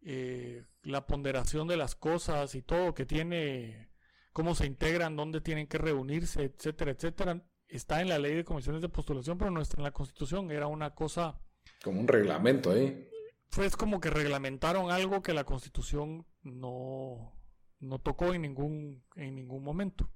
eh, 0.00 0.64
la 0.82 1.06
ponderación 1.06 1.68
de 1.68 1.76
las 1.76 1.94
cosas 1.94 2.54
y 2.54 2.62
todo 2.62 2.94
que 2.94 3.04
tiene, 3.04 3.90
cómo 4.32 4.54
se 4.54 4.64
integran, 4.64 5.14
dónde 5.14 5.42
tienen 5.42 5.66
que 5.66 5.76
reunirse, 5.76 6.44
etcétera, 6.44 6.92
etcétera, 6.92 7.44
está 7.68 8.00
en 8.00 8.08
la 8.08 8.18
ley 8.18 8.34
de 8.34 8.44
comisiones 8.44 8.80
de 8.80 8.88
postulación, 8.88 9.36
pero 9.36 9.50
no 9.50 9.60
está 9.60 9.76
en 9.76 9.84
la 9.84 9.92
Constitución. 9.92 10.50
Era 10.50 10.68
una 10.68 10.94
cosa... 10.94 11.38
Como 11.84 12.00
un 12.00 12.08
reglamento 12.08 12.70
ahí. 12.70 13.06
Fue 13.50 13.70
como 13.72 14.00
que 14.00 14.08
reglamentaron 14.08 14.90
algo 14.90 15.20
que 15.20 15.34
la 15.34 15.44
Constitución 15.44 16.26
no, 16.42 17.30
no 17.78 17.98
tocó 17.98 18.32
en 18.32 18.40
ningún, 18.40 19.04
en 19.16 19.34
ningún 19.34 19.62
momento. 19.62 20.10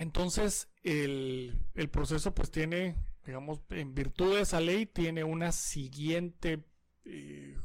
Entonces, 0.00 0.70
el, 0.82 1.60
proceso 1.92 2.34
pues 2.34 2.50
tiene, 2.50 2.96
digamos, 3.26 3.60
en 3.68 3.94
virtud 3.94 4.34
de 4.34 4.40
esa 4.40 4.58
ley, 4.58 4.86
tiene 4.86 5.24
una 5.24 5.52
siguiente 5.52 6.64
eh, 7.04 7.58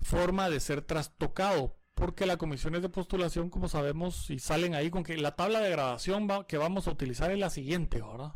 forma 0.00 0.50
de 0.50 0.58
ser 0.58 0.82
trastocado 0.82 1.78
porque 1.94 2.26
la 2.26 2.38
comisión 2.38 2.74
es 2.74 2.82
de 2.82 2.88
postulación, 2.88 3.50
como 3.50 3.68
sabemos, 3.68 4.28
y 4.30 4.40
salen 4.40 4.74
ahí 4.74 4.90
con 4.90 5.04
que 5.04 5.16
la 5.16 5.36
tabla 5.36 5.60
de 5.60 5.70
grabación 5.70 6.28
que 6.48 6.56
vamos 6.56 6.88
a 6.88 6.90
utilizar 6.90 7.30
es 7.30 7.38
la 7.38 7.50
siguiente, 7.50 8.02
¿verdad? 8.02 8.34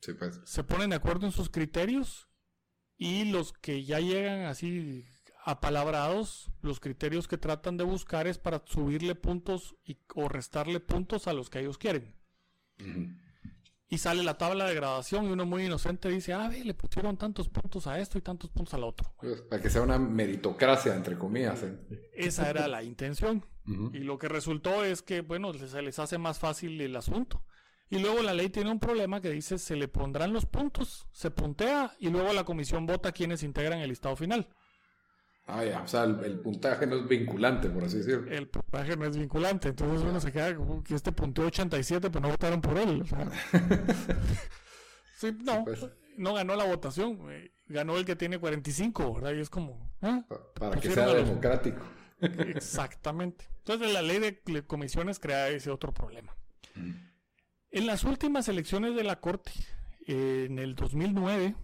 Sí, 0.00 0.14
pues. 0.14 0.40
Se 0.44 0.64
ponen 0.64 0.90
de 0.90 0.96
acuerdo 0.96 1.26
en 1.26 1.32
sus 1.32 1.48
criterios 1.48 2.28
y 2.96 3.26
los 3.26 3.52
que 3.52 3.84
ya 3.84 4.00
llegan 4.00 4.46
así 4.46 5.06
apalabrados, 5.50 6.50
los 6.62 6.80
criterios 6.80 7.28
que 7.28 7.38
tratan 7.38 7.76
de 7.76 7.84
buscar 7.84 8.26
es 8.26 8.38
para 8.38 8.62
subirle 8.64 9.14
puntos 9.14 9.76
y, 9.84 9.98
o 10.14 10.28
restarle 10.28 10.80
puntos 10.80 11.26
a 11.28 11.32
los 11.32 11.50
que 11.50 11.60
ellos 11.60 11.78
quieren 11.78 12.14
y 13.90 13.98
sale 13.98 14.22
la 14.22 14.38
tabla 14.38 14.66
de 14.66 14.74
gradación 14.74 15.26
y 15.26 15.32
uno 15.32 15.44
muy 15.44 15.66
inocente 15.66 16.08
dice, 16.08 16.32
ah, 16.32 16.48
ve, 16.48 16.64
le 16.64 16.74
pusieron 16.74 17.16
tantos 17.16 17.48
puntos 17.48 17.88
a 17.88 17.98
esto 17.98 18.18
y 18.18 18.20
tantos 18.22 18.48
puntos 18.48 18.72
al 18.74 18.84
otro. 18.84 19.12
Pues, 19.18 19.42
para 19.42 19.60
que 19.60 19.68
sea 19.68 19.82
una 19.82 19.98
meritocracia, 19.98 20.94
entre 20.94 21.18
comillas. 21.18 21.64
¿eh? 21.64 21.76
Esa 22.14 22.48
era 22.48 22.68
la 22.68 22.84
intención. 22.84 23.44
Y 23.92 23.98
lo 23.98 24.18
que 24.18 24.28
resultó 24.28 24.84
es 24.84 25.00
que, 25.02 25.20
bueno, 25.20 25.52
se 25.54 25.82
les 25.82 25.98
hace 26.00 26.18
más 26.18 26.40
fácil 26.40 26.80
el 26.80 26.96
asunto. 26.96 27.44
Y 27.88 27.98
luego 27.98 28.20
la 28.20 28.34
ley 28.34 28.48
tiene 28.48 28.70
un 28.70 28.80
problema 28.80 29.20
que 29.20 29.30
dice, 29.30 29.58
se 29.58 29.76
le 29.76 29.86
pondrán 29.86 30.32
los 30.32 30.46
puntos, 30.46 31.06
se 31.12 31.30
puntea 31.30 31.92
y 32.00 32.08
luego 32.08 32.32
la 32.32 32.42
comisión 32.42 32.86
vota 32.86 33.12
quienes 33.12 33.44
integran 33.44 33.80
el 33.80 33.88
listado 33.88 34.16
final. 34.16 34.48
Ah, 35.52 35.64
ya. 35.64 35.82
O 35.82 35.88
sea, 35.88 36.04
el, 36.04 36.40
puntaje 36.40 36.86
no 36.86 36.96
es 36.96 37.08
vinculante, 37.08 37.68
por 37.68 37.84
así 37.84 37.98
decirlo. 37.98 38.30
El 38.30 38.48
puntaje 38.48 38.96
no 38.96 39.04
es 39.04 39.16
vinculante. 39.16 39.68
Entonces 39.68 40.06
uno 40.08 40.20
se 40.20 40.30
queda 40.30 40.54
como 40.54 40.82
que 40.84 40.94
este 40.94 41.12
punteó 41.12 41.46
87, 41.46 42.10
pero 42.10 42.20
no 42.20 42.30
votaron 42.30 42.60
por 42.60 42.78
él. 42.78 43.02
sí, 45.16 45.36
no. 45.42 45.64
Pues. 45.64 45.86
No 46.16 46.34
ganó 46.34 46.54
la 46.54 46.64
votación. 46.64 47.18
Ganó 47.66 47.96
el 47.96 48.04
que 48.04 48.14
tiene 48.14 48.38
45, 48.38 49.14
¿verdad? 49.14 49.32
Y 49.32 49.40
es 49.40 49.50
como. 49.50 49.90
¿eh? 50.02 50.22
Para 50.54 50.78
que 50.78 50.90
sea 50.90 51.08
democrático. 51.08 51.82
Exactamente. 52.20 53.46
Entonces 53.58 53.92
la 53.92 54.02
ley 54.02 54.18
de 54.18 54.66
comisiones 54.66 55.18
crea 55.18 55.48
ese 55.48 55.70
otro 55.70 55.92
problema. 55.92 56.36
Mm. 56.74 56.92
En 57.72 57.86
las 57.86 58.04
últimas 58.04 58.48
elecciones 58.48 58.94
de 58.94 59.04
la 59.04 59.20
Corte, 59.20 59.52
en 60.06 60.58
el 60.58 60.74
2009 60.74 61.54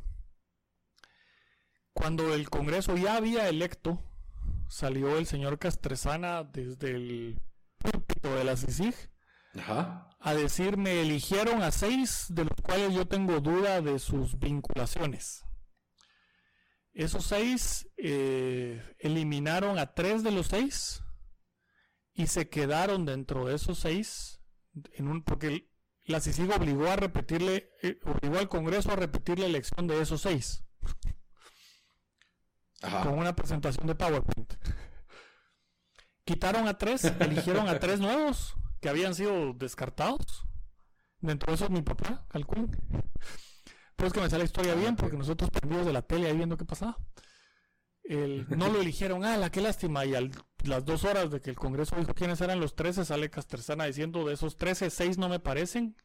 cuando 1.96 2.34
el 2.34 2.50
Congreso 2.50 2.94
ya 2.98 3.16
había 3.16 3.48
electo, 3.48 3.98
salió 4.68 5.16
el 5.16 5.26
señor 5.26 5.58
Castresana 5.58 6.44
desde 6.44 6.90
el 6.90 7.40
púlpito 7.78 8.36
de 8.36 8.44
la 8.44 8.54
CICIG 8.54 8.94
a 10.20 10.34
decir, 10.34 10.76
me 10.76 11.00
eligieron 11.00 11.62
a 11.62 11.70
seis, 11.70 12.26
de 12.28 12.44
los 12.44 12.60
cuales 12.62 12.92
yo 12.92 13.08
tengo 13.08 13.40
duda 13.40 13.80
de 13.80 13.98
sus 13.98 14.38
vinculaciones. 14.38 15.46
Esos 16.92 17.24
seis 17.24 17.88
eh, 17.96 18.82
eliminaron 18.98 19.78
a 19.78 19.94
tres 19.94 20.22
de 20.22 20.32
los 20.32 20.48
seis 20.48 21.02
y 22.12 22.26
se 22.26 22.50
quedaron 22.50 23.06
dentro 23.06 23.46
de 23.46 23.54
esos 23.54 23.78
seis, 23.78 24.42
en 24.92 25.08
un, 25.08 25.22
porque 25.22 25.70
la 26.04 26.20
CICIG 26.20 26.50
obligó 26.50 26.88
a 26.88 26.96
repetirle, 26.96 27.70
eh, 27.82 27.98
obligó 28.04 28.38
al 28.38 28.50
Congreso 28.50 28.92
a 28.92 28.96
repetir 28.96 29.38
la 29.38 29.46
elección 29.46 29.86
de 29.86 30.02
esos 30.02 30.20
seis 30.20 30.65
con 32.80 33.18
una 33.18 33.35
presentación 33.35 33.87
de 33.87 33.95
PowerPoint. 33.95 34.54
Quitaron 36.25 36.68
a 36.68 36.76
tres, 36.76 37.04
eligieron 37.21 37.68
a 37.68 37.78
tres 37.78 38.00
nuevos 38.00 38.54
que 38.80 38.88
habían 38.88 39.14
sido 39.14 39.52
descartados. 39.54 40.45
Dentro 41.21 41.50
de 41.50 41.54
eso 41.54 41.71
mi 41.71 41.83
papá, 41.83 42.26
calculen. 42.28 42.71
Pues 43.97 44.12
que 44.12 44.21
me 44.21 44.28
sale 44.28 44.40
la 44.40 44.45
historia 44.45 44.73
ah, 44.73 44.76
bien, 44.76 44.97
porque 44.97 45.16
nosotros 45.16 45.50
prendidos 45.50 45.87
de 45.87 45.92
la 45.92 46.02
tele 46.02 46.26
ahí 46.26 46.37
viendo 46.37 46.59
qué 46.59 46.66
pasaba. 46.66 46.99
no 48.04 48.68
lo 48.68 48.80
eligieron, 48.80 49.25
ah, 49.25 49.38
la 49.38 49.50
qué 49.50 49.62
lástima. 49.62 50.04
Y 50.04 50.14
a 50.14 50.21
las 50.64 50.85
dos 50.85 51.04
horas 51.04 51.30
de 51.30 51.40
que 51.40 51.50
el 51.50 51.56
Congreso 51.56 51.97
dijo 51.97 52.12
quiénes 52.12 52.40
eran 52.42 52.61
los 52.61 52.76
13, 52.76 53.06
sale 53.06 53.30
Casterzana 53.30 53.87
diciendo 53.87 54.26
de 54.26 54.35
esos 54.35 54.56
13, 54.56 54.90
seis 54.90 55.16
no 55.16 55.30
me 55.30 55.40
parecen. 55.40 55.97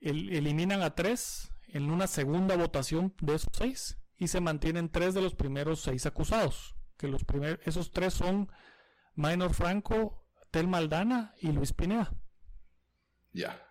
eliminan 0.00 0.82
a 0.82 0.94
tres 0.94 1.52
en 1.68 1.90
una 1.90 2.06
segunda 2.06 2.56
votación 2.56 3.14
de 3.20 3.36
esos 3.36 3.50
seis 3.56 3.99
y 4.20 4.28
se 4.28 4.40
mantienen 4.40 4.90
tres 4.90 5.14
de 5.14 5.22
los 5.22 5.34
primeros 5.34 5.80
seis 5.80 6.04
acusados, 6.04 6.76
que 6.98 7.08
los 7.08 7.24
primeros, 7.24 7.58
esos 7.64 7.90
tres 7.90 8.12
son 8.12 8.52
Minor 9.14 9.54
Franco, 9.54 10.26
Tel 10.50 10.68
Maldana 10.68 11.34
y 11.40 11.52
Luis 11.52 11.72
Pineda. 11.72 12.12
Ya. 13.32 13.66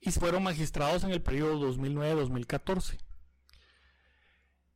Y 0.00 0.10
fueron 0.10 0.44
magistrados 0.44 1.04
en 1.04 1.10
el 1.10 1.20
periodo 1.20 1.60
2009-2014. 1.70 3.00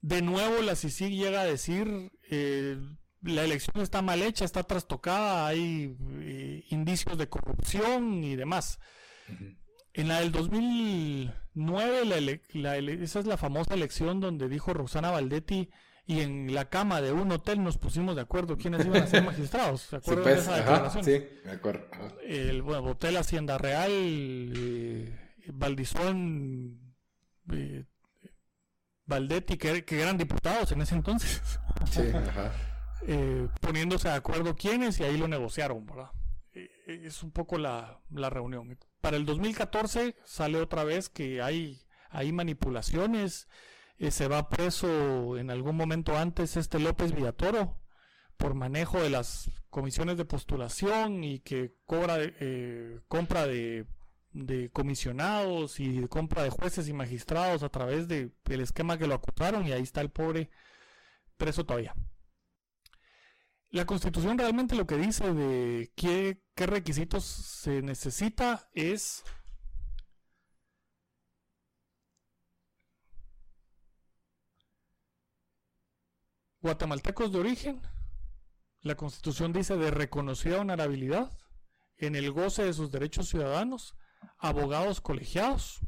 de 0.00 0.22
nuevo 0.22 0.62
la 0.62 0.76
CICIG 0.76 1.10
llega 1.10 1.42
a 1.42 1.44
decir, 1.44 2.10
eh, 2.30 2.78
la 3.22 3.44
elección 3.44 3.80
está 3.82 4.02
mal 4.02 4.22
hecha, 4.22 4.44
está 4.44 4.62
trastocada, 4.64 5.46
hay 5.46 5.96
eh, 6.20 6.64
indicios 6.70 7.16
de 7.18 7.28
corrupción 7.28 8.24
y 8.24 8.36
demás. 8.36 8.80
En 9.94 10.08
la 10.08 10.20
del 10.20 10.32
2009, 10.32 12.04
la 12.54 12.76
esa 12.76 13.20
es 13.20 13.26
la 13.26 13.36
famosa 13.36 13.74
elección 13.74 14.20
donde 14.20 14.48
dijo 14.48 14.72
Roxana 14.72 15.10
Valdetti 15.10 15.70
y 16.04 16.20
en 16.20 16.52
la 16.52 16.68
cama 16.68 17.00
de 17.00 17.12
un 17.12 17.30
hotel 17.30 17.62
nos 17.62 17.78
pusimos 17.78 18.16
de 18.16 18.22
acuerdo 18.22 18.56
quiénes 18.56 18.84
iban 18.84 19.04
a 19.04 19.06
ser 19.06 19.22
magistrados. 19.24 19.82
¿Se 19.82 19.96
acuerdan 19.96 20.24
de 20.24 20.30
pues, 20.32 20.42
esa 20.42 20.56
declaración? 20.56 21.04
sí, 21.04 21.10
de 21.44 21.50
acuerdo. 21.50 21.86
El 22.26 22.62
bueno, 22.62 22.84
Hotel 22.84 23.16
Hacienda 23.16 23.56
Real, 23.56 23.90
eh, 23.92 25.16
Valdizón, 25.52 26.94
eh, 27.52 27.84
Valdetti, 29.04 29.56
que, 29.56 29.84
que, 29.84 30.00
eran 30.00 30.16
diputados 30.16 30.72
en 30.72 30.80
ese 30.80 30.96
entonces. 30.96 31.40
Sí, 31.90 32.02
ajá. 32.14 32.71
Eh, 33.06 33.48
poniéndose 33.60 34.08
de 34.08 34.14
acuerdo 34.14 34.54
quiénes 34.54 35.00
y 35.00 35.04
ahí 35.04 35.16
lo 35.16 35.26
negociaron, 35.26 35.84
¿verdad? 35.84 36.10
Eh, 36.54 36.70
es 36.86 37.22
un 37.22 37.32
poco 37.32 37.58
la, 37.58 38.00
reunión. 38.10 38.78
Para 39.00 39.16
el 39.16 39.26
2014 39.26 40.16
sale 40.24 40.60
otra 40.60 40.84
vez 40.84 41.08
que 41.08 41.42
hay, 41.42 41.82
hay 42.10 42.32
manipulaciones, 42.32 43.48
eh, 43.98 44.10
se 44.10 44.28
va 44.28 44.48
preso 44.48 45.36
en 45.36 45.50
algún 45.50 45.76
momento 45.76 46.16
antes 46.16 46.56
este 46.56 46.78
López 46.78 47.12
Villatoro 47.12 47.80
por 48.36 48.54
manejo 48.54 49.02
de 49.02 49.10
las 49.10 49.50
comisiones 49.70 50.16
de 50.16 50.24
postulación 50.24 51.24
y 51.24 51.40
que 51.40 51.74
cobra 51.86 52.18
compra 53.08 53.46
de, 53.46 53.86
de, 54.32 54.70
comisionados 54.70 55.78
y 55.80 56.06
compra 56.08 56.42
de 56.42 56.50
jueces 56.50 56.88
y 56.88 56.92
magistrados 56.92 57.62
a 57.62 57.68
través 57.68 58.08
del 58.08 58.32
esquema 58.46 58.98
que 58.98 59.06
lo 59.06 59.14
acusaron 59.14 59.66
y 59.66 59.72
ahí 59.72 59.82
está 59.82 60.00
el 60.00 60.10
pobre 60.10 60.50
preso 61.36 61.64
todavía. 61.64 61.94
La 63.72 63.86
constitución 63.86 64.36
realmente 64.36 64.74
lo 64.76 64.86
que 64.86 64.98
dice 64.98 65.32
de 65.32 65.90
qué, 65.96 66.42
requisitos 66.56 67.24
se 67.24 67.80
necesita 67.80 68.68
es 68.74 69.24
guatemaltecos 76.60 77.32
de 77.32 77.38
origen. 77.38 77.80
La 78.82 78.94
constitución 78.94 79.54
dice 79.54 79.78
de 79.78 79.90
reconocida 79.90 80.60
honorabilidad 80.60 81.32
en 81.96 82.14
el 82.14 82.30
goce 82.30 82.64
de 82.64 82.74
sus 82.74 82.92
derechos 82.92 83.30
ciudadanos, 83.30 83.96
abogados 84.36 85.00
colegiados. 85.00 85.80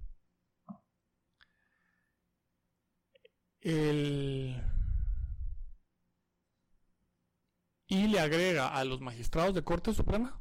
El 3.61 4.74
y 7.87 8.09
le 8.09 8.21
agrega 8.21 8.69
a 8.69 8.85
los 8.85 9.01
magistrados 9.01 9.55
de 9.55 9.63
Corte 9.63 9.93
Suprema 9.93 10.41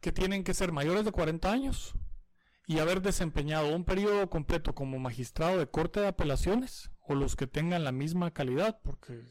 que 0.00 0.12
tienen 0.12 0.44
que 0.44 0.54
ser 0.54 0.72
mayores 0.72 1.04
de 1.04 1.12
40 1.12 1.50
años 1.50 1.94
y 2.66 2.78
haber 2.78 3.00
desempeñado 3.00 3.74
un 3.74 3.84
periodo 3.84 4.28
completo 4.28 4.74
como 4.74 4.98
magistrado 4.98 5.58
de 5.58 5.68
corte 5.68 6.00
de 6.00 6.08
apelaciones 6.08 6.90
o 7.00 7.14
los 7.14 7.36
que 7.36 7.46
tengan 7.46 7.84
la 7.84 7.92
misma 7.92 8.32
calidad, 8.32 8.80
porque 8.82 9.22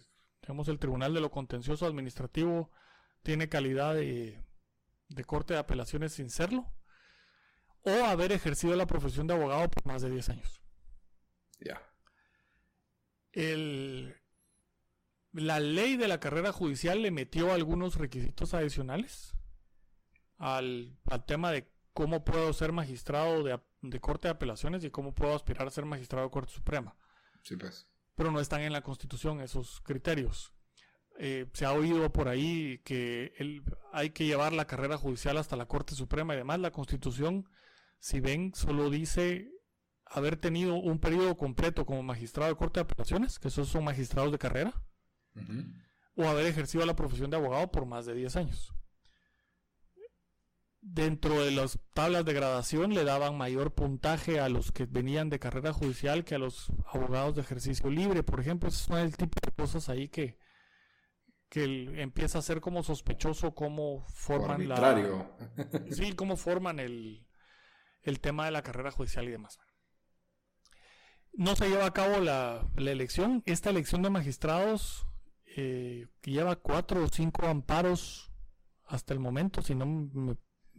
digamos 0.41 0.67
el 0.67 0.79
Tribunal 0.79 1.13
de 1.13 1.21
lo 1.21 1.31
Contencioso 1.31 1.85
Administrativo 1.85 2.71
tiene 3.23 3.49
calidad 3.49 3.95
de, 3.95 4.43
corte 5.25 5.53
de 5.53 5.59
apelaciones 5.59 6.13
sin 6.13 6.29
serlo, 6.29 6.71
o 7.81 8.05
haber 8.05 8.31
ejercido 8.31 8.75
la 8.75 8.87
profesión 8.87 9.27
de 9.27 9.33
abogado 9.33 9.69
por 9.69 9.85
más 9.85 10.01
de 10.01 10.09
10 10.09 10.29
años. 10.29 10.61
Ya. 11.59 11.81
La 15.35 15.59
ley 15.59 15.97
de 15.97 16.07
la 16.07 16.19
carrera 16.19 16.51
judicial 16.51 17.01
le 17.01 17.11
metió 17.11 17.53
algunos 17.53 17.95
requisitos 17.95 18.53
adicionales 18.53 19.35
al, 20.37 20.97
al 21.05 21.25
tema 21.25 21.51
de 21.51 21.69
cómo 21.95 22.25
puedo 22.25 22.51
ser 22.51 22.73
magistrado 22.73 23.41
de, 23.41 23.99
Corte 24.01 24.27
de 24.27 24.33
Apelaciones 24.33 24.83
y 24.83 24.91
cómo 24.91 25.15
puedo 25.15 25.33
aspirar 25.33 25.65
a 25.65 25.71
ser 25.71 25.85
magistrado 25.85 26.25
de 26.25 26.31
Corte 26.31 26.51
Suprema. 26.51 26.95
Sí, 27.41 27.55
pues. 27.55 27.87
Pero 28.15 28.31
no 28.31 28.41
están 28.41 28.61
en 28.61 28.73
la 28.73 28.81
Constitución 28.81 29.39
esos 29.39 29.79
criterios. 29.79 30.53
Eh, 31.17 31.49
se 31.53 31.65
ha 31.65 31.71
oído 31.71 32.11
por 32.11 32.27
ahí 32.27 32.81
que 32.83 33.33
hay 33.93 34.09
que 34.09 34.25
llevar 34.25 34.51
la 34.51 34.67
carrera 34.67 34.97
judicial 34.97 35.37
hasta 35.37 35.55
la 35.55 35.67
Corte 35.67 35.95
Suprema 35.95 36.33
y 36.33 36.37
demás. 36.37 36.59
La 36.59 36.71
Constitución, 36.71 37.49
si 37.99 38.19
ven, 38.19 38.53
solo 38.53 38.89
dice 38.89 39.49
haber 40.05 40.35
tenido 40.35 40.75
un 40.75 40.99
periodo 40.99 41.37
completo 41.37 41.85
como 41.85 42.03
magistrado 42.03 42.51
de 42.51 42.57
Corte 42.57 42.81
de 42.81 42.83
Apelaciones, 42.83 43.39
que 43.39 43.47
esos 43.47 43.69
son 43.69 43.85
magistrados 43.85 44.33
de 44.33 44.37
carrera, 44.37 44.73
o 46.15 46.27
haber 46.27 46.45
ejercido 46.45 46.85
la 46.85 46.95
profesión 46.95 47.29
de 47.29 47.37
abogado 47.37 47.71
por 47.71 47.85
más 47.85 48.05
de 48.05 48.15
10 48.15 48.35
años 48.37 48.75
dentro 50.85 51.43
de 51.43 51.51
las 51.51 51.79
tablas 51.93 52.25
de 52.25 52.33
gradación 52.33 52.93
le 52.93 53.03
daban 53.03 53.37
mayor 53.37 53.73
puntaje 53.73 54.39
a 54.39 54.49
los 54.49 54.71
que 54.71 54.85
venían 54.85 55.29
de 55.29 55.39
carrera 55.39 55.73
judicial 55.73 56.23
que 56.23 56.35
a 56.35 56.37
los 56.37 56.71
abogados 56.93 57.35
de 57.35 57.41
ejercicio 57.41 57.89
libre, 57.89 58.21
por 58.21 58.39
ejemplo. 58.39 58.69
Ese 58.69 58.85
son 58.85 58.99
el 58.99 59.17
tipo 59.17 59.39
de 59.43 59.51
cosas 59.51 59.89
ahí 59.89 60.09
que, 60.09 60.37
que 61.49 62.01
empieza 62.01 62.37
a 62.37 62.43
ser 62.43 62.61
como 62.61 62.83
sospechoso 62.83 63.55
cómo 63.55 64.05
forman 64.09 64.69
la... 64.69 64.75
sí, 65.89 66.13
cómo 66.13 66.37
forman 66.37 66.79
el, 66.79 67.25
el 68.03 68.19
tema 68.19 68.45
de 68.45 68.51
la 68.51 68.61
carrera 68.61 68.91
judicial 68.91 69.27
y 69.27 69.31
demás. 69.31 69.57
No 71.33 71.55
se 71.55 71.67
lleva 71.67 71.87
a 71.87 71.93
cabo 71.93 72.19
la, 72.19 72.69
la 72.75 72.91
elección. 72.91 73.41
Esta 73.45 73.71
elección 73.71 74.03
de 74.03 74.11
magistrados 74.11 75.07
eh, 75.55 76.07
lleva 76.23 76.55
cuatro 76.57 77.03
o 77.03 77.07
cinco 77.07 77.47
amparos 77.47 78.31
hasta 78.83 79.13
el 79.13 79.19
momento, 79.19 79.61
si 79.61 79.73
no 79.73 79.85
me 79.85 80.35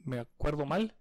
me 0.06 0.20
acuerdo 0.20 0.64
mal. 0.64 0.96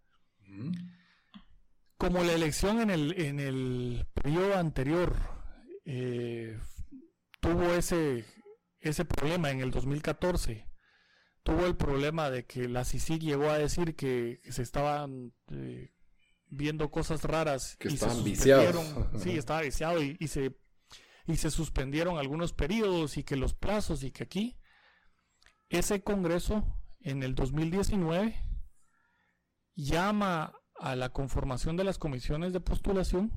Como 1.97 2.23
la 2.23 2.33
elección 2.33 2.81
en 2.81 2.89
el, 2.89 3.19
en 3.19 3.39
el 3.39 4.07
periodo 4.13 4.57
anterior 4.57 5.15
eh, 5.85 6.59
tuvo 7.39 7.73
ese, 7.73 8.25
ese 8.79 9.05
problema 9.05 9.51
en 9.51 9.61
el 9.61 9.71
2014, 9.71 10.67
tuvo 11.43 11.65
el 11.65 11.75
problema 11.75 12.29
de 12.29 12.45
que 12.45 12.67
la 12.67 12.83
CICIG 12.83 13.21
llegó 13.21 13.49
a 13.49 13.57
decir 13.57 13.95
que, 13.95 14.41
se 14.49 14.61
estaban 14.61 15.33
eh, 15.51 15.93
viendo 16.47 16.91
cosas 16.91 17.23
raras. 17.23 17.77
Que 17.77 17.87
estaban 17.89 18.23
viciados. 18.23 18.75
Sí, 19.17 19.31
estaba 19.31 19.61
viciado 19.61 20.03
y, 20.03 20.17
y, 20.19 20.27
se, 20.27 20.57
y 21.27 21.37
se 21.37 21.51
suspendieron 21.51 22.17
algunos 22.17 22.53
periodos 22.53 23.17
y 23.17 23.23
que 23.23 23.35
los 23.35 23.53
plazos 23.53 24.03
y 24.03 24.11
que 24.11 24.23
aquí 24.23 24.59
ese 25.69 26.03
Congreso 26.03 26.63
en 26.99 27.23
el 27.23 27.35
2019 27.35 28.35
llama 29.75 30.53
a 30.75 30.95
la 30.95 31.09
conformación 31.09 31.77
de 31.77 31.83
las 31.83 31.97
comisiones 31.97 32.53
de 32.53 32.59
postulación. 32.59 33.31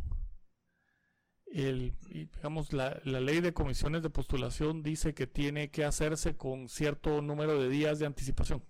El, 1.47 1.97
digamos, 2.11 2.73
la, 2.73 3.00
ley 3.04 3.40
de 3.40 3.54
comisiones 3.54 4.02
de 4.02 4.11
postulación 4.11 4.83
dice 4.83 5.14
que 5.14 5.26
tiene 5.26 5.71
que 5.71 5.85
hacerse 5.85 6.37
con 6.37 6.68
cierto 6.68 7.23
número 7.23 7.59
de 7.59 7.68
días 7.68 7.99
de 7.99 8.07
anticipación. 8.07 8.62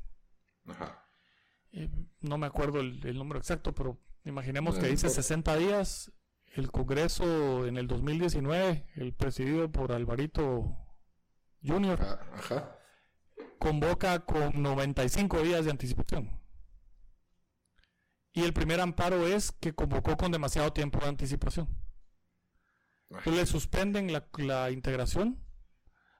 Eh, 1.73 1.91
no 2.21 2.39
me 2.39 2.47
acuerdo 2.47 2.81
el, 2.81 3.17
número 3.17 3.39
exacto, 3.39 3.75
pero 3.75 3.99
imaginemos 4.25 4.79
que 4.79 4.87
dice 4.87 5.09
60 5.09 5.57
días. 5.57 6.13
El 6.53 6.71
Congreso 6.71 7.67
en 7.67 7.77
el 7.77 7.87
2019, 7.87 8.87
el 8.97 9.15
presidido 9.15 9.71
por 9.71 9.93
Alvarito 9.93 10.77
Junior, 11.63 12.01
ah, 12.01 12.79
convoca 13.59 14.21
con 14.21 14.63
95 14.63 15.43
días 15.43 15.65
de 15.65 15.71
anticipación. 15.71 16.41
Y 18.33 18.45
el 18.45 18.53
primer 18.53 18.81
amparo 18.81 19.27
es 19.27 19.53
que 19.53 19.75
convocó 19.75 20.17
con 20.17 20.31
demasiado 20.31 20.73
tiempo 20.73 21.01
de 21.01 21.09
anticipación. 21.09 21.69
le 23.25 23.47
suspenden 23.47 24.13
la, 24.13 24.71
integración 24.71 25.43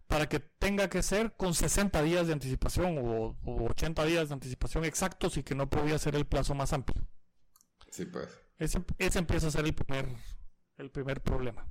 para 0.07 0.29
que 0.29 0.41
tenga 0.41 0.89
que 0.89 1.03
ser 1.03 1.37
con 1.37 1.55
60 1.55 2.03
días 2.03 2.27
de 2.27 2.33
anticipación 2.33 2.99
o, 2.99 3.37
80 3.45 4.05
días 4.05 4.29
de 4.29 4.35
anticipación 4.35 4.85
exactos 4.85 5.37
y 5.37 5.43
que 5.43 5.55
no 5.55 5.69
podía 5.69 5.99
ser 5.99 6.17
el 6.17 6.27
plazo 6.27 6.55
más 6.55 6.73
amplio. 6.73 7.07
Sí, 7.91 8.05
pues. 8.07 8.29
Ese, 8.59 8.85
ese 8.99 9.19
empieza 9.19 9.49
a 9.49 9.51
ser 9.51 9.65
el 9.65 9.75
primer, 9.75 10.09
el 10.77 10.91
primer 10.91 11.23
problema. 11.23 11.67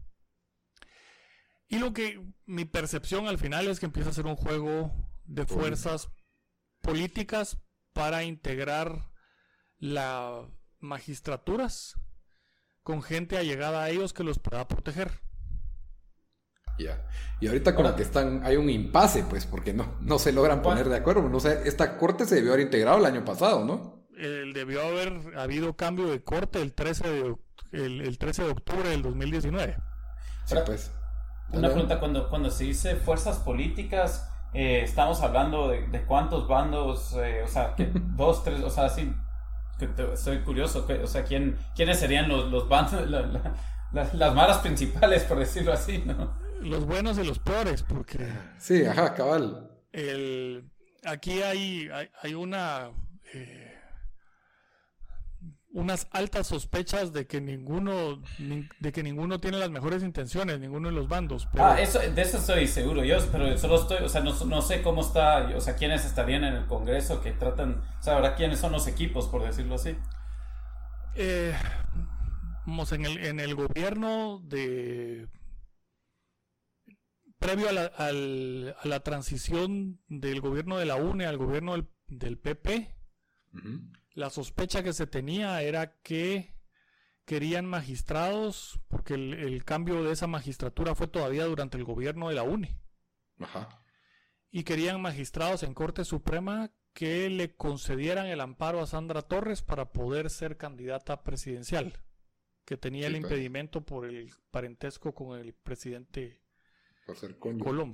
Y 1.67 1.79
lo 1.79 1.93
que 1.93 2.21
mi 2.45 2.65
percepción 2.65 3.27
al 3.27 3.37
final 3.37 3.67
es 3.67 3.79
que 3.79 3.85
empieza 3.85 4.09
a 4.09 4.13
ser 4.13 4.25
un 4.25 4.37
juego 4.37 4.93
de 5.25 5.45
fuerzas 5.45 6.09
políticas 6.81 7.57
para 7.93 8.23
integrar 8.23 9.11
la 9.79 10.47
magistraturas 10.79 11.95
con 12.83 13.01
gente 13.01 13.37
allegada 13.37 13.83
a 13.83 13.89
ellos 13.89 14.13
que 14.13 14.23
los 14.23 14.39
pueda 14.39 14.67
proteger. 14.67 15.11
Ya. 16.79 17.05
Y 17.41 17.47
ahorita 17.47 17.75
con 17.75 17.85
la 17.85 17.95
que 17.95 18.03
están, 18.03 18.45
hay 18.45 18.55
un 18.55 18.69
impasse, 18.69 19.23
pues, 19.23 19.45
porque 19.45 19.73
no, 19.73 19.97
no 19.99 20.19
se 20.19 20.31
logran 20.31 20.61
poner 20.61 20.87
de 20.87 20.95
acuerdo. 20.95 21.27
No 21.27 21.39
sé, 21.39 21.61
esta 21.65 21.97
corte 21.97 22.25
se 22.25 22.35
debió 22.35 22.53
haber 22.53 22.65
integrado 22.65 22.99
el 22.99 23.05
año 23.05 23.25
pasado, 23.25 23.65
¿no? 23.65 23.96
El, 24.17 24.53
debió 24.53 24.81
haber 24.81 25.37
habido 25.37 25.75
cambio 25.75 26.07
de 26.07 26.23
corte 26.23 26.61
el 26.61 26.73
13 26.73 27.09
de, 27.09 27.35
el, 27.71 28.17
13 28.17 28.43
de 28.43 28.51
octubre 28.51 28.89
del 28.89 29.01
2019. 29.01 29.77
Sí, 30.45 30.55
pues. 30.65 30.91
Una 31.51 31.69
pregunta, 31.69 31.99
cuando, 31.99 32.29
cuando 32.29 32.49
se 32.49 32.65
dice 32.65 32.95
fuerzas 32.95 33.37
políticas, 33.37 34.29
eh, 34.53 34.81
estamos 34.83 35.21
hablando 35.21 35.69
de, 35.69 36.03
cuántos 36.05 36.47
bandos, 36.47 37.13
eh, 37.13 37.43
o 37.43 37.47
sea, 37.47 37.75
que 37.75 37.89
dos, 37.93 38.43
tres, 38.43 38.61
o 38.61 38.69
sea, 38.69 38.85
así 38.85 39.13
Estoy 39.79 40.39
curioso, 40.39 40.87
o 41.03 41.07
sea, 41.07 41.23
¿quién, 41.23 41.55
¿quiénes 41.75 41.99
serían 41.99 42.27
los, 42.27 42.49
los 42.49 42.67
bandos, 42.67 43.07
las 43.91 44.35
malas 44.35 44.57
principales, 44.59 45.23
por 45.23 45.37
decirlo 45.37 45.71
así, 45.71 45.99
¿no? 45.99 46.35
Los 46.61 46.85
buenos 46.85 47.19
y 47.19 47.23
los 47.23 47.37
peores, 47.37 47.83
porque... 47.83 48.27
Sí, 48.57 48.83
ajá, 48.85 49.13
cabal. 49.13 49.69
El, 49.91 50.67
aquí 51.05 51.43
hay, 51.43 51.89
hay, 52.21 52.33
una... 52.33 52.89
Eh, 53.33 53.66
unas 55.77 56.07
altas 56.09 56.47
sospechas 56.47 57.13
de 57.13 57.27
que 57.27 57.39
ninguno 57.39 58.19
de 58.79 58.91
que 58.91 59.03
ninguno 59.03 59.39
tiene 59.39 59.59
las 59.59 59.69
mejores 59.69 60.01
intenciones, 60.01 60.59
ninguno 60.59 60.89
de 60.89 60.95
los 60.95 61.07
bandos. 61.07 61.47
Ah, 61.55 61.79
eso, 61.79 61.99
de 61.99 62.19
eso 62.19 62.37
estoy 62.37 62.65
seguro. 62.67 63.03
Yo, 63.03 63.17
pero 63.31 63.55
solo 63.59 63.79
estoy, 63.79 63.97
o 64.03 64.09
sea, 64.09 64.21
no, 64.21 64.33
no, 64.45 64.61
sé 64.63 64.81
cómo 64.81 65.01
está, 65.01 65.55
o 65.55 65.61
sea, 65.61 65.75
quiénes 65.75 66.03
estarían 66.03 66.43
en 66.45 66.55
el 66.55 66.65
Congreso 66.65 67.21
que 67.21 67.31
tratan, 67.31 67.83
o 67.99 68.01
sea, 68.01 68.15
ahora 68.15 68.33
quiénes 68.33 68.57
son 68.59 68.71
los 68.71 68.87
equipos, 68.87 69.27
por 69.27 69.43
decirlo 69.43 69.75
así. 69.75 69.95
Eh, 71.13 71.53
vamos, 72.65 72.91
en 72.91 73.05
el, 73.05 73.23
en 73.23 73.39
el 73.39 73.53
gobierno 73.53 74.41
de 74.43 75.27
previo 77.37 77.69
a 77.69 77.71
la, 77.71 77.85
a 77.85 78.87
la 78.87 78.99
transición 79.01 79.99
del 80.07 80.41
gobierno 80.41 80.79
de 80.79 80.85
la 80.85 80.95
UNE 80.95 81.27
al 81.27 81.37
gobierno 81.37 81.73
del, 81.73 81.87
del 82.07 82.39
PP, 82.39 82.95
la 84.17 84.31
sospecha 84.31 84.81
que 84.81 84.93
se 84.93 85.05
tenía 85.05 85.61
era 85.61 85.93
que 86.01 86.55
querían 87.25 87.67
magistrados, 87.67 88.79
porque 88.87 89.13
el, 89.13 89.63
cambio 89.63 90.03
de 90.03 90.11
esa 90.11 90.25
magistratura 90.25 90.95
fue 90.95 91.07
todavía 91.07 91.45
durante 91.45 91.77
el 91.77 91.83
gobierno 91.83 92.29
de 92.29 92.33
la 92.33 92.41
UNE. 92.41 92.79
Ajá. 93.37 93.83
Y 94.49 94.63
querían 94.63 94.99
magistrados 95.03 95.61
en 95.61 95.75
Corte 95.75 96.03
Suprema 96.03 96.71
que 96.93 97.29
le 97.29 97.55
concedieran 97.55 98.25
el 98.25 98.41
amparo 98.41 98.81
a 98.81 98.87
Sandra 98.87 99.21
Torres 99.21 99.61
para 99.61 99.91
poder 99.91 100.31
ser 100.31 100.57
candidata 100.57 101.21
presidencial, 101.21 102.01
que 102.65 102.75
tenía 102.75 103.05
el 103.05 103.17
impedimento 103.17 103.85
por 103.85 104.07
el 104.07 104.33
parentesco 104.49 105.13
con 105.13 105.37
el 105.37 105.53
presidente 105.53 106.41
Colón, 107.59 107.93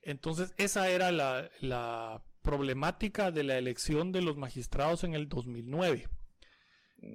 Entonces, 0.00 0.54
esa 0.56 0.88
era 0.88 1.12
la, 1.12 1.50
la 1.60 2.24
problemática 2.48 3.30
de 3.30 3.44
la 3.44 3.58
elección 3.58 4.10
de 4.10 4.22
los 4.22 4.38
magistrados 4.38 5.04
en 5.04 5.12
el 5.12 5.28
2009. 5.28 6.08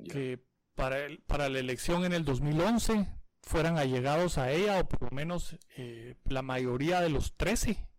Que 0.08 0.46
para, 0.76 1.08
para 1.26 1.50
la 1.50 1.58
elección 1.58 2.06
en 2.06 2.14
el 2.14 2.24
2011 2.24 3.08
fueran 3.42 3.80
allegados 3.80 4.38
a 4.38 4.52
ella, 4.52 4.80
o 4.80 4.88
por 4.88 5.02
lo 5.02 5.10
menos 5.10 5.58
eh, 5.76 6.18
la 6.26 6.44
mayoría 6.44 7.02
de 7.02 7.10
los 7.10 7.36
13, 7.36 7.90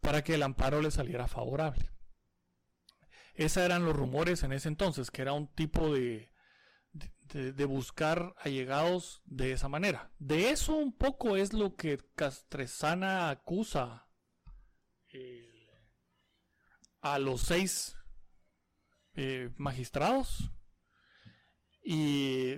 para 0.00 0.22
que 0.22 0.34
el 0.34 0.44
amparo 0.44 0.80
le 0.80 0.92
saliera 0.92 1.26
favorable. 1.26 1.90
Esos 3.34 3.64
eran 3.64 3.84
los 3.84 3.96
rumores 3.96 4.44
en 4.44 4.52
ese 4.52 4.68
entonces, 4.68 5.10
que 5.10 5.22
era 5.22 5.32
un 5.32 5.48
tipo 5.48 5.92
de, 5.92 6.30
de, 7.32 7.64
buscar 7.64 8.36
allegados 8.38 9.20
de 9.24 9.50
esa 9.50 9.68
manera. 9.68 10.12
De 10.20 10.50
eso 10.50 10.76
un 10.76 10.96
poco 10.96 11.36
es 11.36 11.54
lo 11.54 11.74
que 11.74 11.98
Castresana 12.14 13.30
acusa 13.30 14.06
eh, 15.12 15.51
a 17.02 17.18
los 17.18 17.42
seis 17.42 17.96
eh, 19.14 19.50
magistrados 19.58 20.50
y 21.84 22.54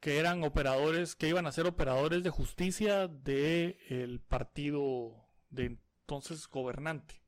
que 0.00 0.18
eran 0.18 0.44
operadores, 0.44 1.16
que 1.16 1.28
iban 1.28 1.46
a 1.46 1.52
ser 1.52 1.66
operadores 1.66 2.22
de 2.22 2.30
justicia 2.30 3.08
del 3.08 4.20
partido 4.28 5.26
de 5.50 5.78
entonces 6.02 6.46
gobernante. 6.46 7.22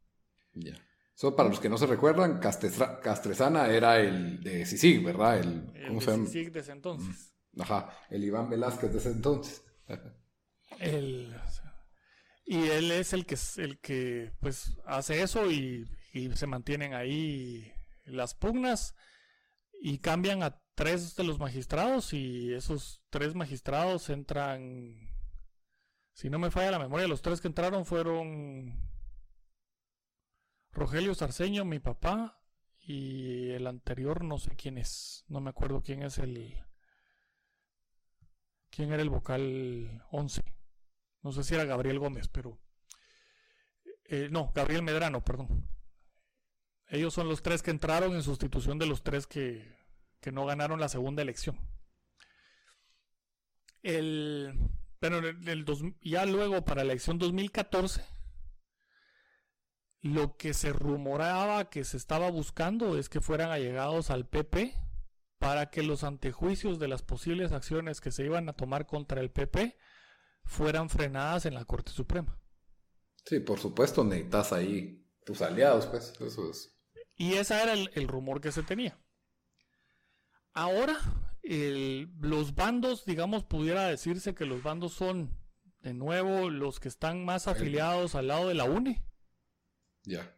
Ya. 0.52 0.74
para 1.36 1.48
los 1.48 1.58
que 1.58 1.70
no 1.70 1.78
se 1.78 1.86
recuerdan, 1.86 2.38
Castresana 2.38 3.68
era 3.68 3.98
el 3.98 4.40
de 4.42 4.66
CICIG, 4.66 5.04
¿verdad? 5.04 5.38
El, 5.38 5.72
¿cómo 5.88 6.00
se 6.00 6.10
llama? 6.10 6.26
CICIG 6.26 6.52
de 6.52 6.60
ese 6.60 6.72
entonces. 6.72 7.34
Ajá, 7.58 7.90
el 8.10 8.22
Iván 8.22 8.50
Velázquez 8.50 8.92
de 8.92 8.98
ese 8.98 9.10
entonces. 9.10 9.64
el, 10.78 11.34
y 12.44 12.68
él 12.68 12.90
es 12.92 13.14
el 13.14 13.24
que, 13.24 13.36
el 13.56 13.80
que 13.80 14.32
pues 14.38 14.78
hace 14.84 15.22
eso 15.22 15.50
y, 15.50 15.88
y 16.12 16.30
se 16.32 16.46
mantienen 16.46 16.94
ahí 16.94 17.72
las 18.04 18.34
pugnas 18.34 18.94
y 19.80 19.98
cambian 19.98 20.42
a 20.42 20.60
tres 20.74 21.16
de 21.16 21.24
los 21.24 21.38
magistrados 21.38 22.12
y 22.12 22.52
esos 22.54 23.02
tres 23.10 23.34
magistrados 23.34 24.10
entran, 24.10 25.10
si 26.12 26.30
no 26.30 26.38
me 26.38 26.50
falla 26.50 26.72
la 26.72 26.78
memoria, 26.78 27.08
los 27.08 27.22
tres 27.22 27.40
que 27.40 27.48
entraron 27.48 27.84
fueron 27.84 28.88
Rogelio 30.72 31.14
Sarceño, 31.14 31.64
mi 31.64 31.80
papá, 31.80 32.40
y 32.78 33.50
el 33.50 33.66
anterior 33.66 34.24
no 34.24 34.38
sé 34.38 34.56
quién 34.56 34.78
es, 34.78 35.24
no 35.28 35.40
me 35.40 35.50
acuerdo 35.50 35.82
quién 35.82 36.02
es 36.02 36.18
el... 36.18 36.54
¿Quién 38.70 38.92
era 38.92 39.02
el 39.02 39.10
vocal 39.10 40.04
11? 40.10 40.44
No 41.22 41.32
sé 41.32 41.42
si 41.42 41.54
era 41.54 41.64
Gabriel 41.64 41.98
Gómez, 41.98 42.28
pero... 42.28 42.58
Eh, 44.04 44.28
no, 44.30 44.52
Gabriel 44.54 44.82
Medrano, 44.82 45.24
perdón. 45.24 45.68
Ellos 46.88 47.12
son 47.12 47.28
los 47.28 47.42
tres 47.42 47.62
que 47.62 47.70
entraron 47.70 48.14
en 48.14 48.22
sustitución 48.22 48.78
de 48.78 48.86
los 48.86 49.02
tres 49.02 49.26
que, 49.26 49.76
que 50.20 50.32
no 50.32 50.46
ganaron 50.46 50.80
la 50.80 50.88
segunda 50.88 51.22
elección. 51.22 51.58
El, 53.82 54.58
pero 54.98 55.18
el, 55.18 55.64
ya 56.00 56.26
luego 56.26 56.64
para 56.64 56.84
la 56.84 56.92
elección 56.92 57.18
2014, 57.18 58.04
lo 60.00 60.36
que 60.36 60.54
se 60.54 60.72
rumoraba 60.72 61.68
que 61.68 61.84
se 61.84 61.96
estaba 61.96 62.30
buscando 62.30 62.98
es 62.98 63.08
que 63.08 63.20
fueran 63.20 63.50
allegados 63.50 64.10
al 64.10 64.26
PP 64.26 64.74
para 65.38 65.70
que 65.70 65.82
los 65.82 66.04
antejuicios 66.04 66.78
de 66.78 66.88
las 66.88 67.02
posibles 67.02 67.52
acciones 67.52 68.00
que 68.00 68.10
se 68.10 68.24
iban 68.24 68.48
a 68.48 68.54
tomar 68.54 68.86
contra 68.86 69.20
el 69.20 69.30
PP 69.30 69.76
fueran 70.44 70.88
frenadas 70.88 71.46
en 71.46 71.54
la 71.54 71.64
Corte 71.64 71.92
Suprema. 71.92 72.40
Sí, 73.24 73.40
por 73.40 73.60
supuesto, 73.60 74.02
necesitas 74.04 74.52
ahí 74.52 75.06
tus 75.24 75.42
aliados, 75.42 75.86
pues, 75.86 76.14
eso 76.20 76.50
es. 76.50 76.77
Y 77.18 77.34
ese 77.34 77.60
era 77.60 77.74
el 77.74 78.08
rumor 78.08 78.40
que 78.40 78.52
se 78.52 78.62
tenía. 78.62 78.98
Ahora, 80.54 80.98
los 82.20 82.54
bandos, 82.56 83.04
digamos, 83.04 83.44
pudiera 83.44 83.86
decirse 83.86 84.34
que 84.34 84.44
los 84.44 84.62
bandos 84.62 84.92
son, 84.92 85.30
de 85.80 85.94
nuevo, 85.94 86.50
los 86.50 86.80
que 86.80 86.88
están 86.88 87.24
más 87.24 87.46
afiliados 87.46 88.16
al 88.16 88.26
lado 88.26 88.48
de 88.48 88.54
la 88.54 88.64
UNE. 88.64 89.04
Ya. 90.02 90.34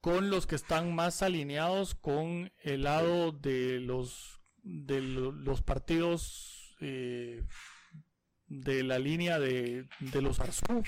Con 0.00 0.30
los 0.30 0.46
que 0.46 0.54
están 0.54 0.94
más 0.94 1.22
alineados 1.22 1.96
con 1.96 2.52
el 2.62 2.84
lado 2.84 3.32
de 3.32 3.80
los, 3.80 4.40
de 4.62 5.00
los 5.00 5.60
partidos 5.62 6.76
eh, 6.80 7.44
de 8.46 8.82
la 8.84 9.00
línea 9.00 9.38
de, 9.38 9.88
de 9.98 10.22
los 10.22 10.38
Arzú. 10.38 10.84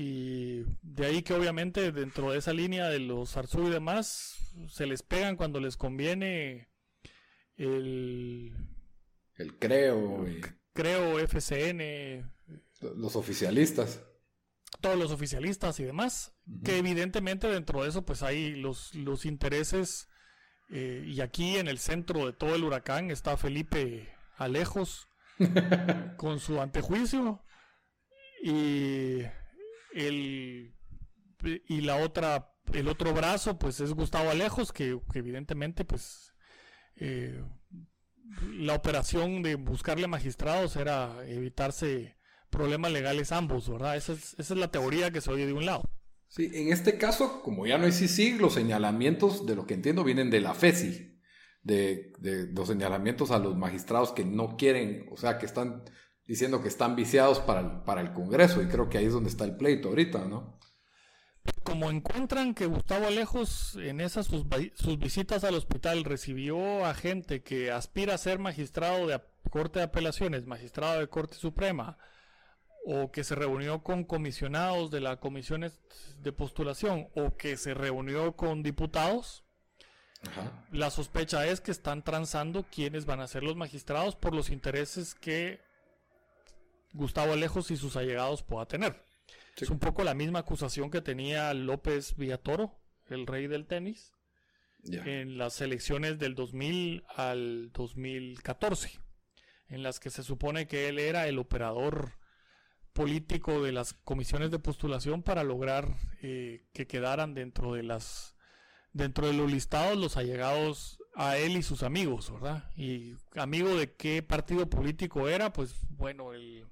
Y 0.00 0.62
de 0.80 1.06
ahí 1.06 1.22
que 1.22 1.34
obviamente 1.34 1.90
dentro 1.90 2.30
de 2.30 2.38
esa 2.38 2.52
línea 2.52 2.88
de 2.88 3.00
los 3.00 3.36
Arzú 3.36 3.66
y 3.66 3.70
demás, 3.70 4.38
se 4.68 4.86
les 4.86 5.02
pegan 5.02 5.36
cuando 5.36 5.58
les 5.58 5.76
conviene 5.76 6.68
el... 7.56 8.54
El 9.34 9.58
creo. 9.58 10.24
Creo, 10.72 11.18
FCN. 11.18 12.30
Los 12.96 13.16
oficialistas. 13.16 14.04
Todos 14.80 14.96
los 14.96 15.10
oficialistas 15.10 15.80
y 15.80 15.84
demás. 15.84 16.32
Que 16.64 16.78
evidentemente 16.78 17.48
dentro 17.48 17.82
de 17.82 17.88
eso 17.88 18.04
pues 18.04 18.22
hay 18.22 18.54
los, 18.54 18.94
los 18.94 19.26
intereses. 19.26 20.08
Eh, 20.70 21.02
y 21.08 21.20
aquí 21.22 21.56
en 21.56 21.66
el 21.66 21.78
centro 21.78 22.24
de 22.24 22.32
todo 22.32 22.54
el 22.54 22.62
huracán 22.62 23.10
está 23.10 23.36
Felipe 23.36 24.14
Alejos 24.36 25.08
con 26.16 26.38
su 26.38 26.60
antejuicio. 26.60 27.42
Y 28.44 29.22
el 29.92 30.74
y 31.68 31.80
la 31.82 31.96
otra 31.96 32.52
el 32.72 32.88
otro 32.88 33.14
brazo 33.14 33.58
pues 33.58 33.80
es 33.80 33.92
Gustavo 33.92 34.30
Alejos 34.30 34.72
que, 34.72 34.98
evidentemente 35.14 35.84
pues 35.84 36.34
eh, 36.96 37.42
la 38.52 38.74
operación 38.74 39.42
de 39.42 39.54
buscarle 39.54 40.06
magistrados 40.06 40.76
era 40.76 41.26
evitarse 41.26 42.16
problemas 42.50 42.92
legales 42.92 43.32
ambos, 43.32 43.70
¿verdad? 43.70 43.96
Esa 43.96 44.12
es, 44.12 44.34
esa 44.38 44.54
es 44.54 44.60
la 44.60 44.70
teoría 44.70 45.10
que 45.10 45.20
se 45.20 45.30
oye 45.30 45.46
de 45.46 45.52
un 45.52 45.66
lado. 45.66 45.90
Sí, 46.28 46.50
en 46.52 46.72
este 46.72 46.98
caso, 46.98 47.42
como 47.42 47.66
ya 47.66 47.78
no 47.78 47.86
hay 47.86 47.92
CICIG, 47.92 48.40
los 48.40 48.54
señalamientos, 48.54 49.46
de 49.46 49.56
lo 49.56 49.66
que 49.66 49.74
entiendo, 49.74 50.04
vienen 50.04 50.30
de 50.30 50.40
la 50.40 50.54
FESI, 50.54 51.18
de, 51.62 52.12
de, 52.18 52.46
los 52.52 52.68
señalamientos 52.68 53.30
a 53.30 53.38
los 53.38 53.56
magistrados 53.56 54.12
que 54.12 54.24
no 54.24 54.56
quieren, 54.56 55.06
o 55.10 55.16
sea, 55.16 55.38
que 55.38 55.46
están 55.46 55.84
diciendo 56.28 56.62
que 56.62 56.68
están 56.68 56.94
viciados 56.94 57.40
para 57.40 57.84
para 57.84 58.00
el 58.00 58.12
Congreso, 58.12 58.62
y 58.62 58.68
creo 58.68 58.88
que 58.88 58.98
ahí 58.98 59.06
es 59.06 59.12
donde 59.12 59.30
está 59.30 59.44
el 59.44 59.56
pleito 59.56 59.88
ahorita, 59.88 60.26
¿no? 60.26 60.58
como 61.68 61.90
encuentran 61.90 62.54
que 62.54 62.66
Gustavo 62.66 63.06
Alejos 63.06 63.76
en 63.76 64.00
esas 64.00 64.26
sus, 64.26 64.46
visitas 64.98 65.44
al 65.44 65.54
hospital 65.54 66.04
recibió 66.04 66.86
a 66.86 66.94
gente 66.94 67.42
que 67.42 67.70
aspira 67.70 68.14
a 68.14 68.18
ser 68.18 68.38
magistrado 68.38 69.06
de 69.06 69.20
Corte 69.50 69.78
de 69.78 69.84
Apelaciones, 69.84 70.46
magistrado 70.46 71.00
de 71.00 71.08
Corte 71.08 71.34
Suprema, 71.34 71.98
o 72.86 73.10
que 73.10 73.22
se 73.22 73.34
reunió 73.34 73.82
con 73.82 74.04
comisionados 74.04 74.90
de 74.90 75.00
las 75.00 75.18
comisiones 75.18 75.78
de 76.20 76.32
postulación, 76.32 77.08
o 77.14 77.36
que 77.36 77.56
se 77.56 77.74
reunió 77.74 78.34
con 78.34 78.62
diputados, 78.62 79.44
la 80.72 80.90
sospecha 80.90 81.46
es 81.46 81.60
que 81.60 81.70
están 81.70 82.02
transando 82.02 82.64
quiénes 82.64 83.04
van 83.04 83.20
a 83.20 83.28
ser 83.28 83.42
los 83.42 83.56
magistrados 83.56 84.16
por 84.16 84.34
los 84.34 84.50
intereses 84.50 85.14
que 85.14 85.60
Gustavo 86.98 87.32
Alejos 87.32 87.70
y 87.70 87.76
sus 87.76 87.96
allegados 87.96 88.42
pueda 88.42 88.66
tener. 88.66 89.04
Es 89.56 89.70
un 89.70 89.78
poco 89.78 90.04
la 90.04 90.14
misma 90.14 90.40
acusación 90.40 90.90
que 90.90 91.00
tenía 91.00 91.54
López 91.54 92.16
Villatoro, 92.16 92.78
el 93.06 93.26
rey 93.26 93.46
del 93.46 93.66
tenis, 93.66 94.12
en 94.84 95.38
las 95.38 95.60
elecciones 95.60 96.18
del 96.18 96.34
2000 96.34 97.04
al 97.14 97.70
2014, 97.72 99.00
en 99.68 99.82
las 99.82 100.00
que 100.00 100.10
se 100.10 100.22
supone 100.22 100.66
que 100.66 100.88
él 100.88 100.98
era 100.98 101.26
el 101.28 101.38
operador 101.38 102.12
político 102.92 103.62
de 103.62 103.72
las 103.72 103.94
comisiones 103.94 104.50
de 104.50 104.58
postulación 104.58 105.22
para 105.22 105.44
lograr 105.44 105.96
eh, 106.20 106.66
que 106.72 106.86
quedaran 106.86 107.34
dentro 107.34 107.74
de 107.74 107.84
las 107.84 108.34
dentro 108.92 109.26
de 109.26 109.34
los 109.34 109.50
listados 109.50 109.96
los 109.96 110.16
allegados 110.16 110.98
a 111.14 111.36
él 111.36 111.56
y 111.56 111.62
sus 111.62 111.82
amigos, 111.82 112.32
¿verdad? 112.32 112.70
Y 112.76 113.14
amigo 113.36 113.76
de 113.76 113.92
qué 113.92 114.22
partido 114.22 114.68
político 114.68 115.28
era, 115.28 115.52
pues 115.52 115.76
bueno, 115.90 116.32
el 116.32 116.66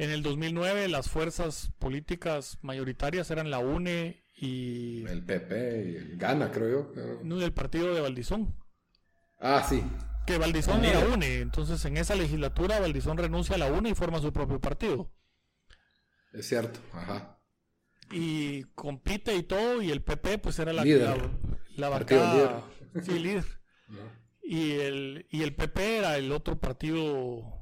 en 0.00 0.10
el 0.10 0.22
2009 0.22 0.88
las 0.88 1.10
fuerzas 1.10 1.72
políticas 1.78 2.58
mayoritarias 2.62 3.30
eran 3.30 3.50
la 3.50 3.58
UNE 3.58 4.24
y... 4.34 5.04
El 5.06 5.22
PP 5.22 5.90
y 5.90 5.96
el 5.96 6.16
Gana, 6.16 6.50
creo 6.50 6.94
yo. 6.94 7.20
No, 7.22 7.38
el 7.42 7.52
partido 7.52 7.94
de 7.94 8.00
Valdizón. 8.00 8.56
Ah, 9.38 9.62
sí. 9.68 9.82
Que 10.26 10.38
Valdizón 10.38 10.82
y 10.86 10.88
la 10.88 11.00
UNE. 11.00 11.40
Entonces 11.40 11.84
en 11.84 11.98
esa 11.98 12.14
legislatura 12.14 12.80
Valdizón 12.80 13.18
renuncia 13.18 13.56
a 13.56 13.58
la 13.58 13.70
UNE 13.70 13.90
y 13.90 13.94
forma 13.94 14.20
su 14.20 14.32
propio 14.32 14.58
partido. 14.58 15.12
Es 16.32 16.48
cierto, 16.48 16.80
ajá. 16.94 17.38
Y 18.10 18.62
compite 18.74 19.36
y 19.36 19.42
todo, 19.42 19.82
y 19.82 19.90
el 19.90 20.02
PP 20.02 20.38
pues 20.38 20.58
era 20.60 20.72
la, 20.72 20.82
líder. 20.82 21.28
la, 21.76 21.90
la 21.90 22.64
Sí, 23.02 23.18
líder. 23.18 23.44
Y 24.42 24.72
el, 24.72 25.26
y 25.30 25.42
el 25.42 25.54
PP 25.54 25.98
era 25.98 26.16
el 26.16 26.32
otro 26.32 26.58
partido 26.58 27.59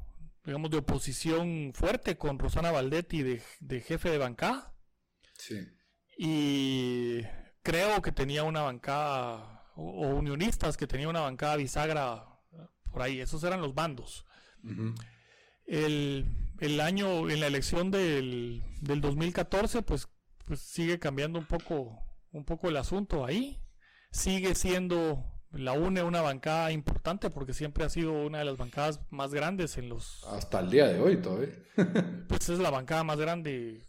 digamos, 0.49 0.71
de 0.71 0.79
oposición 0.79 1.73
fuerte 1.75 2.17
con 2.17 2.39
Rosana 2.39 2.71
Valdetti 2.71 3.23
de, 3.23 3.81
jefe 3.83 4.09
de 4.09 4.17
bancada. 4.17 4.73
Sí. 5.35 5.69
Y 6.17 7.21
creo 7.63 8.01
que 8.01 8.13
tenía 8.13 8.45
una 8.45 8.63
bancada, 8.63 9.67
o, 9.77 10.09
unionistas 10.09 10.79
que 10.79 10.87
tenía 10.87 11.11
una 11.11 11.21
bancada 11.21 11.57
bisagra 11.57 12.25
por 12.91 13.03
ahí. 13.03 13.21
Esos 13.21 13.45
eran 13.45 13.61
los 13.61 13.75
bandos. 13.75 14.25
el, 15.67 16.81
año, 16.81 17.29
en 17.29 17.41
la 17.41 17.47
elección 17.47 17.91
del, 17.91 18.63
del 18.81 19.03
2014, 19.03 19.83
pues, 19.83 20.09
pues 20.47 20.61
sigue 20.61 20.99
cambiando 20.99 21.39
un 21.39 21.45
poco 21.45 22.03
un 22.33 22.45
poco 22.45 22.71
el 22.71 22.79
asunto 22.79 23.27
ahí. 23.27 23.61
Sigue 24.11 24.55
siendo 24.55 25.38
la 25.53 25.73
UNE 25.73 26.03
una 26.03 26.21
bancada 26.21 26.73
importante 26.73 27.31
porque 27.31 27.55
siempre 27.55 27.85
ha 27.85 27.89
sido 27.89 28.13
una 28.13 28.39
de 28.39 28.45
las 28.45 28.57
bancadas 28.57 29.01
más 29.11 29.33
grandes 29.33 29.79
en 29.79 29.89
los... 29.89 30.25
Hasta 30.25 30.61
el 30.61 30.71
día 30.71 30.87
de 30.87 31.01
hoy 31.01 31.17
todavía. 31.17 31.55
pues 32.29 32.49
es 32.49 32.59
la 32.59 32.71
bancada 32.71 33.05
más 33.05 33.19
grande. 33.19 33.87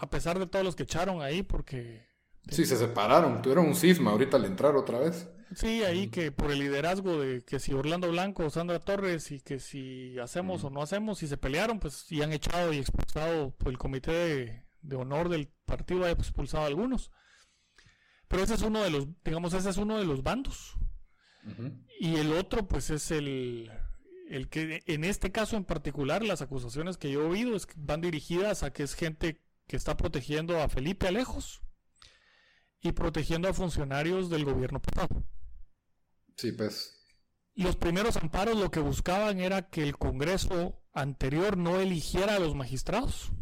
A 0.00 0.08
pesar 0.10 0.38
de 0.38 0.46
todos 0.46 0.64
los 0.64 0.76
que 0.76 0.84
echaron 0.84 1.22
ahí 1.22 1.42
porque... 1.42 2.06
Sí, 2.48 2.64
se 2.64 2.76
separaron, 2.76 3.42
tuvieron 3.42 3.66
un 3.66 3.74
cisma 3.74 4.12
ahorita 4.12 4.36
al 4.36 4.44
entrar 4.46 4.74
otra 4.76 4.98
vez. 5.00 5.28
Sí, 5.54 5.82
ahí 5.82 6.08
que 6.08 6.30
por 6.30 6.50
el 6.50 6.58
liderazgo 6.58 7.18
de 7.18 7.42
que 7.42 7.58
si 7.58 7.72
Orlando 7.72 8.10
Blanco 8.10 8.44
o 8.44 8.50
Sandra 8.50 8.80
Torres 8.80 9.30
y 9.30 9.40
que 9.40 9.58
si 9.58 10.18
hacemos 10.18 10.62
o 10.64 10.70
no 10.70 10.82
hacemos, 10.82 11.22
y 11.22 11.26
se 11.26 11.38
pelearon, 11.38 11.80
pues 11.80 12.10
y 12.12 12.22
han 12.22 12.32
echado 12.32 12.72
y 12.72 12.78
expulsado 12.78 13.54
pues, 13.56 13.72
el 13.72 13.78
comité 13.78 14.64
de, 14.82 14.96
honor 14.96 15.28
del 15.30 15.48
partido, 15.64 16.04
ha 16.04 16.10
expulsado 16.10 16.64
a 16.64 16.66
algunos. 16.66 17.10
Pero 18.28 18.42
ese 18.42 18.54
es 18.54 18.62
uno 18.62 18.82
de 18.82 18.90
los, 18.90 19.06
digamos, 19.24 19.54
ese 19.54 19.70
es 19.70 19.78
uno 19.78 19.98
de 19.98 20.04
los 20.04 20.22
bandos. 20.22 20.76
Y 22.00 22.16
el 22.16 22.32
otro, 22.32 22.66
pues 22.68 22.90
es 22.90 23.10
el, 23.10 23.70
el 24.28 24.48
que 24.48 24.82
en 24.86 25.04
este 25.04 25.32
caso 25.32 25.56
en 25.56 25.64
particular, 25.64 26.24
las 26.24 26.42
acusaciones 26.42 26.96
que 26.96 27.10
yo 27.10 27.22
he 27.22 27.26
oído 27.26 27.56
es 27.56 27.66
que 27.66 27.74
van 27.76 28.00
dirigidas 28.00 28.62
a 28.62 28.72
que 28.72 28.82
es 28.82 28.94
gente 28.94 29.42
que 29.66 29.76
está 29.76 29.96
protegiendo 29.96 30.60
a 30.60 30.68
Felipe 30.68 31.08
Alejos 31.08 31.60
y 32.80 32.92
protegiendo 32.92 33.48
a 33.48 33.54
funcionarios 33.54 34.30
del 34.30 34.44
gobierno 34.44 34.80
pasado. 34.80 35.24
Sí, 36.36 36.52
pues. 36.52 36.94
Los 37.54 37.76
primeros 37.76 38.16
amparos 38.16 38.56
lo 38.56 38.70
que 38.70 38.80
buscaban 38.80 39.40
era 39.40 39.68
que 39.68 39.82
el 39.82 39.98
Congreso 39.98 40.80
anterior 40.92 41.56
no 41.56 41.80
eligiera 41.80 42.36
a 42.36 42.38
los 42.38 42.54
magistrados 42.54 43.32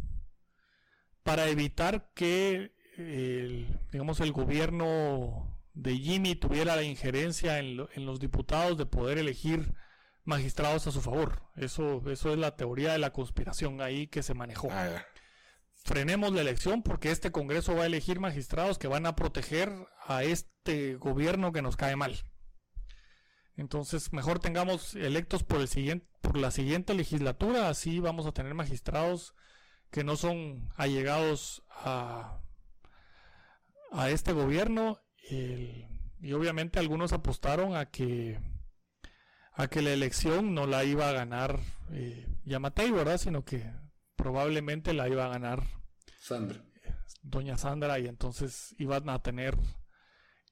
para 1.23 1.47
evitar 1.49 2.11
que 2.13 2.73
el, 2.97 3.67
digamos 3.91 4.19
el 4.21 4.31
gobierno 4.31 5.56
de 5.77 5.95
Jimmy 5.95 6.35
tuviera 6.35 6.75
la 6.75 6.81
injerencia 6.81 7.59
en, 7.59 7.77
los 7.77 8.19
diputados 8.19 8.77
de 8.77 8.87
poder 8.87 9.19
elegir 9.19 9.75
magistrados 10.23 10.87
a 10.87 10.91
su 10.91 11.01
favor. 11.01 11.43
Eso, 11.55 12.01
eso 12.09 12.33
es 12.33 12.39
la 12.39 12.55
teoría 12.55 12.91
de 12.91 12.97
la 12.97 13.13
conspiración 13.13 13.79
ahí 13.79 14.07
que 14.07 14.23
se 14.23 14.33
manejó. 14.33 14.69
Ah, 14.71 15.05
Frenemos 15.83 16.33
la 16.33 16.41
elección 16.41 16.81
porque 16.81 17.11
este 17.11 17.31
Congreso 17.31 17.75
va 17.75 17.83
a 17.83 17.85
elegir 17.85 18.19
magistrados 18.19 18.79
que 18.79 18.87
van 18.87 19.05
a 19.05 19.15
proteger 19.15 19.71
a 20.05 20.23
este 20.23 20.95
gobierno 20.95 21.51
que 21.51 21.61
nos 21.61 21.77
cae 21.77 21.95
mal. 21.95 22.25
Entonces, 23.55 24.11
mejor 24.11 24.39
tengamos 24.39 24.95
electos 24.95 25.43
por, 25.43 25.61
el 25.61 25.67
siguiente, 25.67 26.07
por 26.21 26.37
la 26.37 26.51
siguiente 26.51 26.93
legislatura, 26.95 27.69
así 27.69 27.99
vamos 27.99 28.25
a 28.25 28.31
tener 28.31 28.53
magistrados 28.53 29.35
que 29.91 30.03
no 30.03 30.15
son 30.15 30.69
allegados 30.75 31.63
a, 31.69 32.41
a 33.91 34.09
este 34.09 34.33
gobierno. 34.33 34.99
Y 35.29 36.33
obviamente 36.33 36.79
algunos 36.79 37.13
apostaron 37.13 37.75
a 37.75 37.87
que, 37.87 38.39
a 39.53 39.67
que 39.67 39.81
la 39.81 39.91
elección 39.91 40.53
no 40.53 40.67
la 40.67 40.83
iba 40.83 41.09
a 41.09 41.13
ganar 41.13 41.59
eh, 41.91 42.27
Yamatei, 42.45 42.91
¿verdad? 42.91 43.17
Sino 43.17 43.43
que 43.43 43.71
probablemente 44.15 44.93
la 44.93 45.07
iba 45.09 45.25
a 45.25 45.29
ganar 45.29 45.63
Sandra. 46.19 46.63
Doña 47.21 47.57
Sandra, 47.57 47.99
y 47.99 48.07
entonces 48.07 48.75
iban 48.77 49.09
a 49.09 49.21
tener 49.21 49.57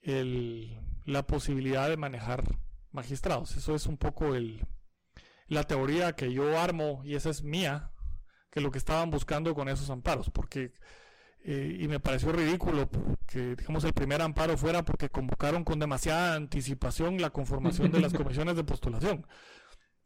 el, 0.01 0.79
la 1.05 1.25
posibilidad 1.25 1.89
de 1.89 1.97
manejar 1.97 2.43
magistrados. 2.91 3.55
Eso 3.55 3.75
es 3.75 3.85
un 3.87 3.97
poco 3.97 4.35
el, 4.35 4.65
la 5.47 5.63
teoría 5.63 6.13
que 6.13 6.31
yo 6.33 6.59
armo, 6.59 7.01
y 7.03 7.15
esa 7.15 7.29
es 7.29 7.43
mía, 7.43 7.91
que 8.51 8.61
lo 8.61 8.71
que 8.71 8.77
estaban 8.77 9.09
buscando 9.09 9.53
con 9.53 9.67
esos 9.69 9.89
amparos, 9.89 10.29
porque, 10.29 10.73
eh, 11.47 11.77
y 11.79 11.87
me 11.87 11.99
pareció 11.99 12.31
ridículo 12.31 12.89
que, 13.27 13.55
digamos, 13.55 13.83
el 13.83 13.93
primer 13.93 14.19
amparo 14.23 14.57
fuera 14.57 14.83
porque 14.83 15.09
convocaron 15.09 15.63
con 15.63 15.77
demasiada 15.77 16.33
anticipación 16.33 17.21
la 17.21 17.29
conformación 17.29 17.91
de 17.91 17.99
las 17.99 18.13
comisiones 18.15 18.55
de 18.55 18.63
postulación. 18.63 19.27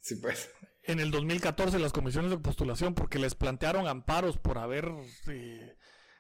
Sí, 0.02 0.16
pues. 0.16 0.50
En 0.84 1.00
el 1.00 1.12
2014 1.12 1.80
las 1.80 1.94
comisiones 1.94 2.32
de 2.32 2.40
postulación, 2.40 2.94
porque 2.94 3.20
les 3.20 3.36
plantearon 3.36 3.88
amparos 3.88 4.38
por 4.38 4.58
haber 4.58 4.92
eh, 5.28 5.78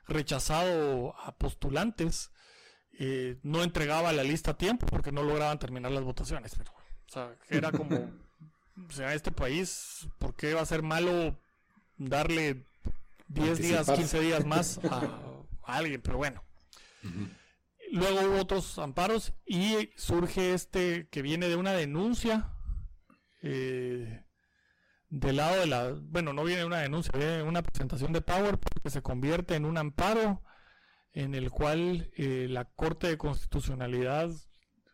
rechazado 0.07 1.13
a 1.19 1.35
postulantes, 1.37 2.31
eh, 2.97 3.39
no 3.43 3.61
entregaba 3.61 4.13
la 4.13 4.23
lista 4.23 4.51
a 4.51 4.57
tiempo 4.57 4.85
porque 4.85 5.11
no 5.11 5.23
lograban 5.23 5.59
terminar 5.59 5.91
las 5.91 6.03
votaciones. 6.05 6.55
Pero, 6.57 6.71
o 6.71 7.11
sea, 7.11 7.35
era 7.49 7.73
como, 7.73 7.95
o 8.87 8.91
sea, 8.91 9.13
este 9.13 9.33
país, 9.33 10.07
¿por 10.17 10.33
qué 10.33 10.53
va 10.53 10.61
a 10.61 10.65
ser 10.65 10.81
malo 10.81 11.37
darle 11.97 12.69
10 13.29 13.59
días, 13.59 13.89
15 13.89 14.19
días 14.19 14.45
más 14.45 14.79
a, 14.89 15.43
alguien? 15.63 16.01
Pero 16.01 16.17
bueno. 16.17 16.43
Luego 17.91 18.19
hubo 18.21 18.41
otros 18.41 18.77
amparos 18.77 19.33
y 19.45 19.89
surge 19.95 20.53
este 20.53 21.07
que 21.09 21.21
viene 21.21 21.47
de 21.47 21.55
una 21.55 21.71
denuncia 21.73 22.53
eh, 23.41 24.25
del 25.09 25.37
lado 25.37 25.59
de 25.59 25.67
la, 25.67 25.95
bueno, 26.01 26.33
no 26.33 26.43
viene 26.43 26.65
una 26.65 26.79
denuncia, 26.79 27.11
viene 27.17 27.41
una 27.41 27.63
presentación 27.63 28.13
de 28.13 28.21
Power 28.21 28.59
que 28.83 28.89
se 28.91 29.01
convierte 29.01 29.55
en 29.55 29.65
un 29.65 29.77
amparo 29.77 30.43
en 31.13 31.33
el 31.33 31.49
cual 31.49 32.11
eh, 32.15 32.47
la 32.49 32.65
Corte 32.65 33.07
de 33.07 33.17
Constitucionalidad 33.17 34.29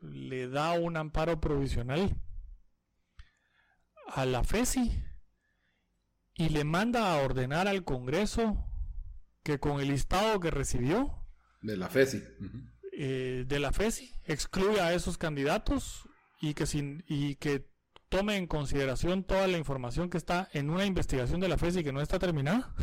le 0.01 0.47
da 0.47 0.73
un 0.73 0.95
amparo 0.95 1.41
provisional 1.41 2.15
a 4.07 4.25
la 4.25 4.43
FESI 4.43 5.03
y 6.35 6.49
le 6.49 6.63
manda 6.63 7.13
a 7.13 7.23
ordenar 7.23 7.67
al 7.67 7.83
Congreso 7.83 8.63
que 9.43 9.59
con 9.59 9.79
el 9.79 9.87
listado 9.87 10.39
que 10.39 10.51
recibió 10.51 11.25
de 11.61 11.77
la 11.77 11.89
FESI. 11.89 12.23
Eh, 12.91 13.45
de 13.47 13.59
la 13.59 13.71
FESI 13.71 14.13
excluya 14.25 14.87
a 14.87 14.93
esos 14.93 15.17
candidatos 15.17 16.07
y 16.41 16.53
que 16.53 16.65
sin 16.65 17.03
y 17.07 17.35
que 17.35 17.69
tome 18.09 18.35
en 18.35 18.47
consideración 18.47 19.23
toda 19.23 19.47
la 19.47 19.57
información 19.57 20.09
que 20.09 20.17
está 20.17 20.49
en 20.53 20.69
una 20.69 20.85
investigación 20.85 21.39
de 21.39 21.47
la 21.47 21.57
FESI 21.57 21.83
que 21.83 21.93
no 21.93 22.01
está 22.01 22.19
terminada 22.19 22.75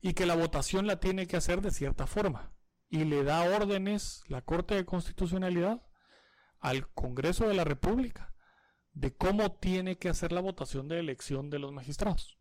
y 0.00 0.14
que 0.14 0.26
la 0.26 0.34
votación 0.34 0.86
la 0.86 0.98
tiene 0.98 1.26
que 1.26 1.36
hacer 1.36 1.60
de 1.60 1.70
cierta 1.70 2.06
forma. 2.06 2.52
Y 2.88 3.04
le 3.04 3.24
da 3.24 3.42
órdenes 3.44 4.22
la 4.28 4.42
Corte 4.42 4.74
de 4.74 4.84
Constitucionalidad 4.84 5.82
al 6.58 6.88
Congreso 6.92 7.48
de 7.48 7.54
la 7.54 7.64
República 7.64 8.31
de 8.92 9.14
cómo 9.14 9.52
tiene 9.52 9.96
que 9.96 10.08
hacer 10.08 10.32
la 10.32 10.40
votación 10.40 10.88
de 10.88 10.98
elección 10.98 11.50
de 11.50 11.58
los 11.58 11.72
magistrados. 11.72 12.38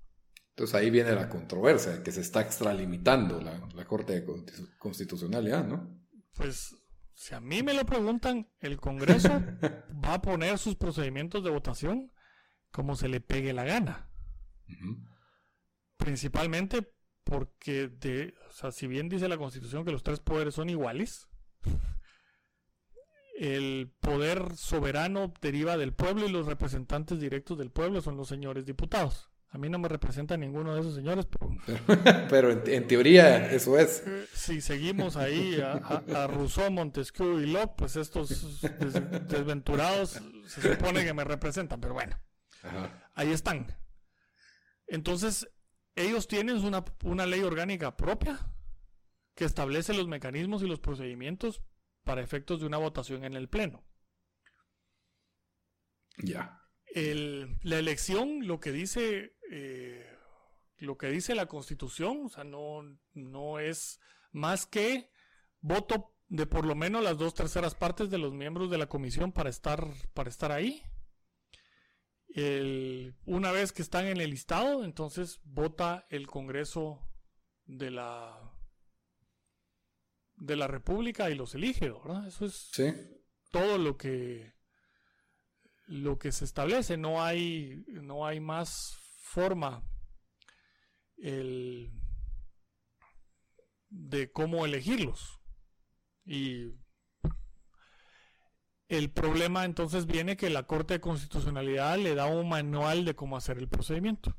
Entonces 0.50 0.76
ahí 0.76 0.90
viene 0.90 1.14
la 1.14 1.30
controversia, 1.30 2.04
que 2.04 2.12
se 2.12 2.22
está 2.22 2.42
extralimitando 2.42 3.40
la, 3.40 3.68
la 3.74 3.86
Corte 3.86 4.20
de 4.20 4.26
Constitucionalidad, 4.78 5.66
¿no? 5.66 6.02
Pues 6.34 6.76
si 7.14 7.34
a 7.36 7.40
mí 7.40 7.64
me 7.64 7.74
lo 7.74 7.86
preguntan, 7.86 8.50
el 8.60 8.78
Congreso 8.78 9.30
va 10.04 10.16
a 10.16 10.22
poner 10.22 10.58
sus 10.58 10.76
procedimientos 10.76 11.44
de 11.44 11.52
votación 11.52 12.12
como 12.72 12.96
se 12.96 13.10
le 13.10 13.22
pegue 13.22 13.54
la 13.54 13.64
gana. 13.64 14.10
Principalmente 15.98 16.92
porque 17.24 17.90
de, 17.90 18.34
o 18.50 18.52
sea, 18.52 18.72
si 18.72 18.88
bien 18.88 19.10
dice 19.10 19.28
la 19.28 19.38
Constitución 19.38 19.86
que 19.86 19.92
los 19.92 20.04
tres 20.04 20.20
poderes 20.20 20.56
son 20.56 20.70
iguales, 20.70 21.28
el 23.42 23.92
poder 24.00 24.56
soberano 24.56 25.34
deriva 25.42 25.76
del 25.76 25.94
pueblo 25.94 26.28
y 26.28 26.32
los 26.32 26.46
representantes 26.46 27.20
directos 27.20 27.58
del 27.58 27.72
pueblo 27.72 28.00
son 28.00 28.16
los 28.16 28.28
señores 28.28 28.68
diputados. 28.68 29.32
A 29.50 29.58
mí 29.58 29.68
no 29.68 29.80
me 29.80 29.90
representa 29.90 30.38
ninguno 30.38 30.76
de 30.76 30.82
esos 30.82 30.94
señores, 30.94 31.26
pero... 32.30 32.52
en, 32.68 32.88
teoría 32.88 33.52
eso 33.52 33.80
es. 33.80 34.04
Si 34.32 34.62
seguimos 34.62 35.18
ahí 35.18 35.60
a, 35.60 36.28
Rousseau, 36.28 36.70
Montesquieu 36.70 37.40
y 37.40 37.48
Locke, 37.48 37.74
pues 37.78 37.96
estos 37.96 38.62
desventurados 39.28 40.22
se 40.46 40.76
supone 40.76 41.04
que 41.04 41.14
me 41.16 41.24
representan, 41.24 41.82
pero 41.82 41.96
bueno. 41.96 42.16
Ahí 43.16 43.32
están. 43.32 43.76
Entonces, 44.86 45.50
ellos 45.96 46.28
tienen 46.28 46.64
una, 46.64 47.26
ley 47.26 47.42
orgánica 47.42 47.98
propia 47.98 48.40
que 49.34 49.46
establece 49.46 49.96
los 49.96 50.08
mecanismos 50.08 50.62
y 50.62 50.68
los 50.68 50.80
procedimientos 50.80 51.64
para 52.04 52.22
efectos 52.22 52.60
de 52.60 52.66
una 52.66 52.78
votación 52.78 53.24
en 53.24 53.34
el 53.34 53.50
Pleno. 53.50 53.84
Ya. 56.18 56.62
la 56.94 57.80
elección, 57.80 58.48
lo 58.48 58.60
que 58.60 58.72
dice 58.72 59.38
eh, 59.50 60.08
lo 60.78 60.98
que 60.98 61.08
dice 61.08 61.36
la 61.36 61.48
Constitución, 61.48 62.26
o 62.26 62.30
sea, 62.30 62.44
no, 62.44 62.82
no 63.14 63.60
es 63.60 64.00
más 64.32 64.66
que 64.66 65.10
voto 65.60 66.16
de 66.28 66.46
por 66.48 66.66
lo 66.66 66.76
menos 66.76 67.04
las 67.04 67.18
dos 67.18 67.34
terceras 67.34 67.76
partes 67.76 68.10
de 68.10 68.18
los 68.18 68.34
miembros 68.34 68.70
de 68.70 68.78
la 68.78 68.88
comisión 68.88 69.32
para 69.32 69.50
estar, 69.50 69.88
para 70.14 70.30
estar 70.30 70.52
ahí 70.52 70.84
una 73.26 73.52
vez 73.52 73.72
que 73.72 73.82
están 73.82 74.06
en 74.06 74.22
el 74.22 74.30
listado, 74.30 74.84
entonces 74.84 75.42
vota 75.44 76.06
el 76.10 76.28
Congreso 76.28 77.00
de 77.66 77.92
la 77.92 78.51
de 80.42 80.56
la 80.56 80.68
República 80.68 81.30
y 81.30 81.36
los 81.36 81.54
elige, 81.54 81.92
¿verdad? 81.92 82.28
Eso 82.28 82.46
es 82.46 82.72
todo 83.52 83.78
lo 83.78 83.96
que 83.96 84.54
lo 85.86 86.18
que 86.18 86.32
se 86.32 86.46
establece. 86.46 86.98
No 86.98 87.24
hay 87.24 87.86
no 87.88 88.26
hay 88.26 88.40
más 88.40 88.98
forma 89.22 89.84
el, 91.18 91.92
de 93.90 94.32
cómo 94.32 94.66
elegirlos. 94.66 95.40
Y 96.26 96.74
el 98.88 99.12
problema 99.12 99.64
entonces 99.64 100.08
viene 100.08 100.38
que 100.38 100.50
la 100.50 100.64
Corte 100.64 100.96
de 100.96 101.02
Constitucionalidad 101.02 102.00
le 102.00 102.16
da 102.16 102.26
un 102.26 102.50
manual 102.50 103.06
de 103.06 103.16
cómo 103.16 103.38
hacer 103.38 103.60
el 103.60 103.70
procedimiento. 103.70 104.36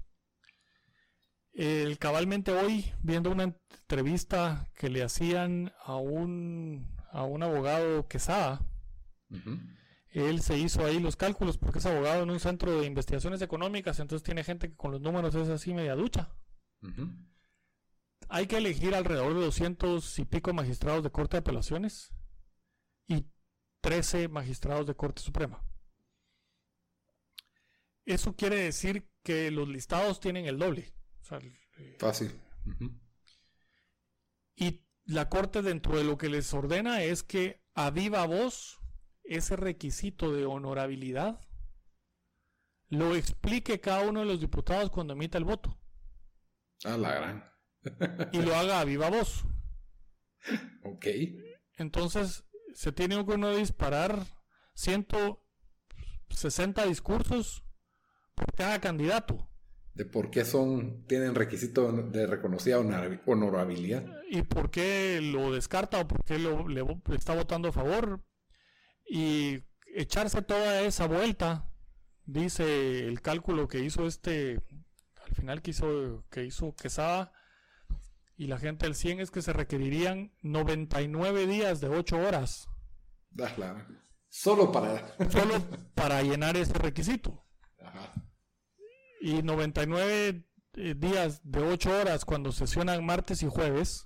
El, 1.52 1.98
cabalmente 1.98 2.50
hoy, 2.52 2.92
viendo 3.02 3.30
una 3.30 3.44
entrevista 3.44 4.70
que 4.74 4.88
le 4.88 5.02
hacían 5.02 5.72
a 5.84 5.96
un, 5.96 6.96
a 7.10 7.24
un 7.24 7.42
abogado 7.42 8.08
Quesada, 8.08 8.66
él 10.08 10.42
se 10.42 10.58
hizo 10.58 10.84
ahí 10.84 11.00
los 11.00 11.16
cálculos 11.16 11.58
porque 11.58 11.78
es 11.78 11.86
abogado 11.86 12.22
en 12.22 12.30
un 12.30 12.40
centro 12.40 12.80
de 12.80 12.86
investigaciones 12.86 13.40
económicas, 13.42 13.98
entonces 13.98 14.22
tiene 14.22 14.44
gente 14.44 14.68
que 14.68 14.76
con 14.76 14.92
los 14.92 15.00
números 15.00 15.34
es 15.34 15.48
así 15.48 15.74
media 15.74 15.94
ducha. 15.94 16.34
Hay 18.28 18.46
que 18.46 18.56
elegir 18.58 18.94
alrededor 18.94 19.34
de 19.34 19.44
200 19.44 20.18
y 20.18 20.24
pico 20.24 20.52
magistrados 20.52 21.02
de 21.02 21.10
Corte 21.10 21.36
de 21.36 21.40
Apelaciones 21.40 22.12
y 23.06 23.26
13 23.82 24.28
magistrados 24.28 24.86
de 24.86 24.94
Corte 24.94 25.22
Suprema. 25.22 25.62
Eso 28.04 28.34
quiere 28.34 28.56
decir 28.56 29.08
que 29.22 29.50
los 29.50 29.68
listados 29.68 30.18
tienen 30.18 30.46
el 30.46 30.58
doble. 30.58 30.92
Eh, 31.30 31.96
Fácil. 31.98 32.38
Y 34.56 34.84
la 35.04 35.28
Corte 35.28 35.62
dentro 35.62 35.96
de 35.96 36.02
lo 36.04 36.18
que 36.18 36.28
les 36.28 36.52
ordena 36.52 37.02
es 37.02 37.22
que 37.22 37.62
a 37.74 37.90
viva 37.90 38.26
voz 38.26 38.80
ese 39.24 39.56
requisito 39.56 40.32
de 40.32 40.44
honorabilidad 40.44 41.40
lo 42.88 43.16
explique 43.16 43.80
cada 43.80 44.02
uno 44.02 44.20
de 44.20 44.26
los 44.26 44.40
diputados 44.40 44.90
cuando 44.90 45.14
emita 45.14 45.38
el 45.38 45.44
voto. 45.44 45.80
Ah, 46.84 46.98
la 46.98 47.14
gran. 47.14 47.50
y 48.32 48.42
lo 48.42 48.54
haga 48.54 48.80
a 48.80 48.84
viva 48.84 49.08
voz. 49.08 49.46
Ok. 50.84 51.06
Entonces, 51.78 52.44
se 52.74 52.92
tiene 52.92 53.24
que 53.24 53.32
uno 53.32 53.56
disparar 53.56 54.26
160 54.74 56.84
discursos 56.84 57.64
por 58.34 58.52
cada 58.52 58.78
candidato 58.80 59.51
de 59.94 60.06
por 60.06 60.30
qué 60.30 60.44
son, 60.44 61.04
tienen 61.06 61.34
requisito 61.34 61.92
de 61.92 62.26
reconocida 62.26 62.78
honorabilidad. 62.78 64.04
Y 64.30 64.42
por 64.42 64.70
qué 64.70 65.20
lo 65.22 65.52
descarta 65.52 66.00
o 66.00 66.08
por 66.08 66.24
qué 66.24 66.38
lo, 66.38 66.66
le, 66.68 66.82
está 67.14 67.34
votando 67.34 67.68
a 67.68 67.72
favor. 67.72 68.24
Y 69.06 69.62
echarse 69.94 70.40
toda 70.40 70.80
esa 70.82 71.06
vuelta, 71.06 71.68
dice 72.24 73.06
el 73.06 73.20
cálculo 73.20 73.68
que 73.68 73.80
hizo 73.80 74.06
este, 74.06 74.62
al 75.26 75.34
final 75.34 75.60
que 75.60 75.72
hizo, 75.72 76.24
que 76.30 76.44
hizo 76.44 76.74
Quesada 76.74 77.32
y 78.36 78.46
la 78.46 78.58
gente 78.58 78.86
del 78.86 78.94
100 78.94 79.20
es 79.20 79.30
que 79.30 79.42
se 79.42 79.52
requerirían 79.52 80.32
99 80.40 81.46
días 81.46 81.80
de 81.80 81.88
8 81.88 82.16
horas. 82.16 82.68
Ah, 83.38 83.86
Solo 84.30 84.72
para... 84.72 85.14
Solo 85.28 85.60
para 85.94 86.22
llenar 86.22 86.56
ese 86.56 86.72
requisito. 86.72 87.44
Ajá 87.78 88.10
y 89.22 89.42
99 89.42 90.44
eh, 90.74 90.94
días 90.98 91.40
de 91.44 91.60
8 91.60 92.00
horas 92.00 92.24
cuando 92.24 92.50
sesionan 92.50 93.06
martes 93.06 93.42
y 93.42 93.46
jueves 93.46 94.04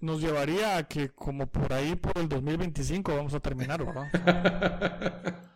nos 0.00 0.20
llevaría 0.20 0.78
a 0.78 0.88
que 0.88 1.10
como 1.10 1.46
por 1.46 1.72
ahí 1.74 1.94
por 1.94 2.16
el 2.18 2.28
2025 2.28 3.14
vamos 3.14 3.34
a 3.34 3.40
terminar, 3.40 3.84
¿verdad? 3.84 5.42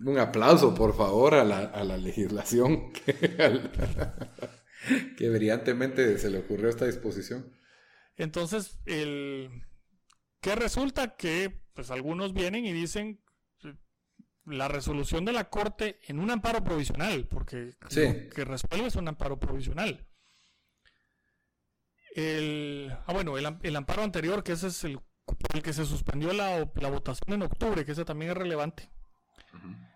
Un 0.00 0.18
aplauso, 0.18 0.74
por 0.74 0.96
favor, 0.96 1.34
a 1.34 1.44
la, 1.44 1.96
legislación 1.96 2.92
que, 3.04 3.60
que, 5.16 5.28
brillantemente 5.30 6.18
se 6.18 6.30
le 6.30 6.38
ocurrió 6.38 6.68
esta 6.68 6.86
disposición. 6.86 7.56
Entonces, 8.16 8.78
el, 8.86 9.50
¿qué 10.40 10.56
resulta? 10.56 11.16
Que 11.16 11.62
pues 11.74 11.90
algunos 11.90 12.34
vienen 12.34 12.66
y 12.66 12.72
dicen 12.72 13.22
la 14.44 14.68
resolución 14.68 15.24
de 15.24 15.32
la 15.32 15.48
Corte 15.48 16.00
en 16.06 16.18
un 16.18 16.30
amparo 16.30 16.64
provisional, 16.64 17.26
porque 17.28 17.74
lo 17.80 18.30
que 18.30 18.44
resuelve 18.44 18.86
es 18.86 18.96
un 18.96 19.08
amparo 19.08 19.38
provisional. 19.38 20.06
El, 22.14 22.94
ah, 23.06 23.12
bueno, 23.12 23.38
el, 23.38 23.76
amparo 23.76 24.02
anterior, 24.02 24.42
que 24.42 24.52
ese 24.52 24.66
es 24.66 24.84
el, 24.84 25.00
el 25.54 25.62
que 25.62 25.72
se 25.72 25.86
suspendió 25.86 26.32
la, 26.32 26.70
la, 26.74 26.90
votación 26.90 27.34
en 27.34 27.42
octubre, 27.42 27.84
que 27.84 27.92
ese 27.92 28.04
también 28.04 28.32
es 28.32 28.36
relevante. 28.36 28.90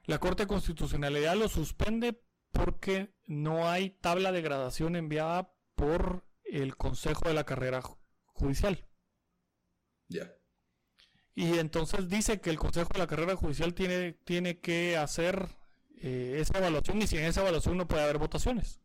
La 0.04 0.18
Corte 0.18 0.44
de 0.44 0.48
Constitucionalidad 0.48 1.37
lo 1.37 1.48
suspende 1.48 2.22
porque 2.52 3.14
no 3.26 3.68
hay 3.68 3.90
tabla 3.90 4.32
de 4.32 4.40
gradación 4.40 4.96
enviada 4.96 5.52
por 5.74 6.24
el 6.44 6.76
Consejo 6.76 7.28
de 7.28 7.35
la 7.35 7.44
Carrera 7.44 7.82
Judicial. 8.26 8.87
Ya. 10.09 10.36
Y 11.38 11.59
entonces 11.59 12.09
dice 12.09 12.40
que 12.40 12.49
el 12.49 12.59
Consejo 12.59 12.88
de 12.94 12.99
la 12.99 13.07
Carrera 13.07 13.37
Judicial 13.37 13.75
tiene, 13.75 14.14
tiene 14.25 14.59
que 14.59 14.96
hacer 14.96 15.51
eh, 15.99 16.38
esa 16.40 16.57
evaluación 16.57 17.03
y 17.03 17.07
sin 17.07 17.18
esa 17.18 17.42
evaluación 17.42 17.77
no 17.77 17.87
puede 17.87 18.05
haber 18.05 18.16
votaciones. 18.16 18.81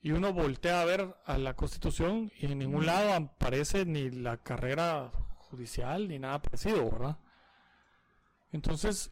Y 0.00 0.12
uno 0.12 0.32
voltea 0.32 0.80
a 0.80 0.84
ver 0.84 1.16
a 1.24 1.38
la 1.38 1.56
Constitución 1.56 2.30
y 2.38 2.46
en 2.46 2.60
ningún 2.60 2.86
lado 2.86 3.12
aparece 3.12 3.84
ni 3.84 4.10
la 4.10 4.36
carrera 4.36 5.10
judicial 5.38 6.06
ni 6.06 6.20
nada 6.20 6.40
parecido, 6.40 6.88
¿verdad? 6.88 7.18
Entonces, 8.52 9.10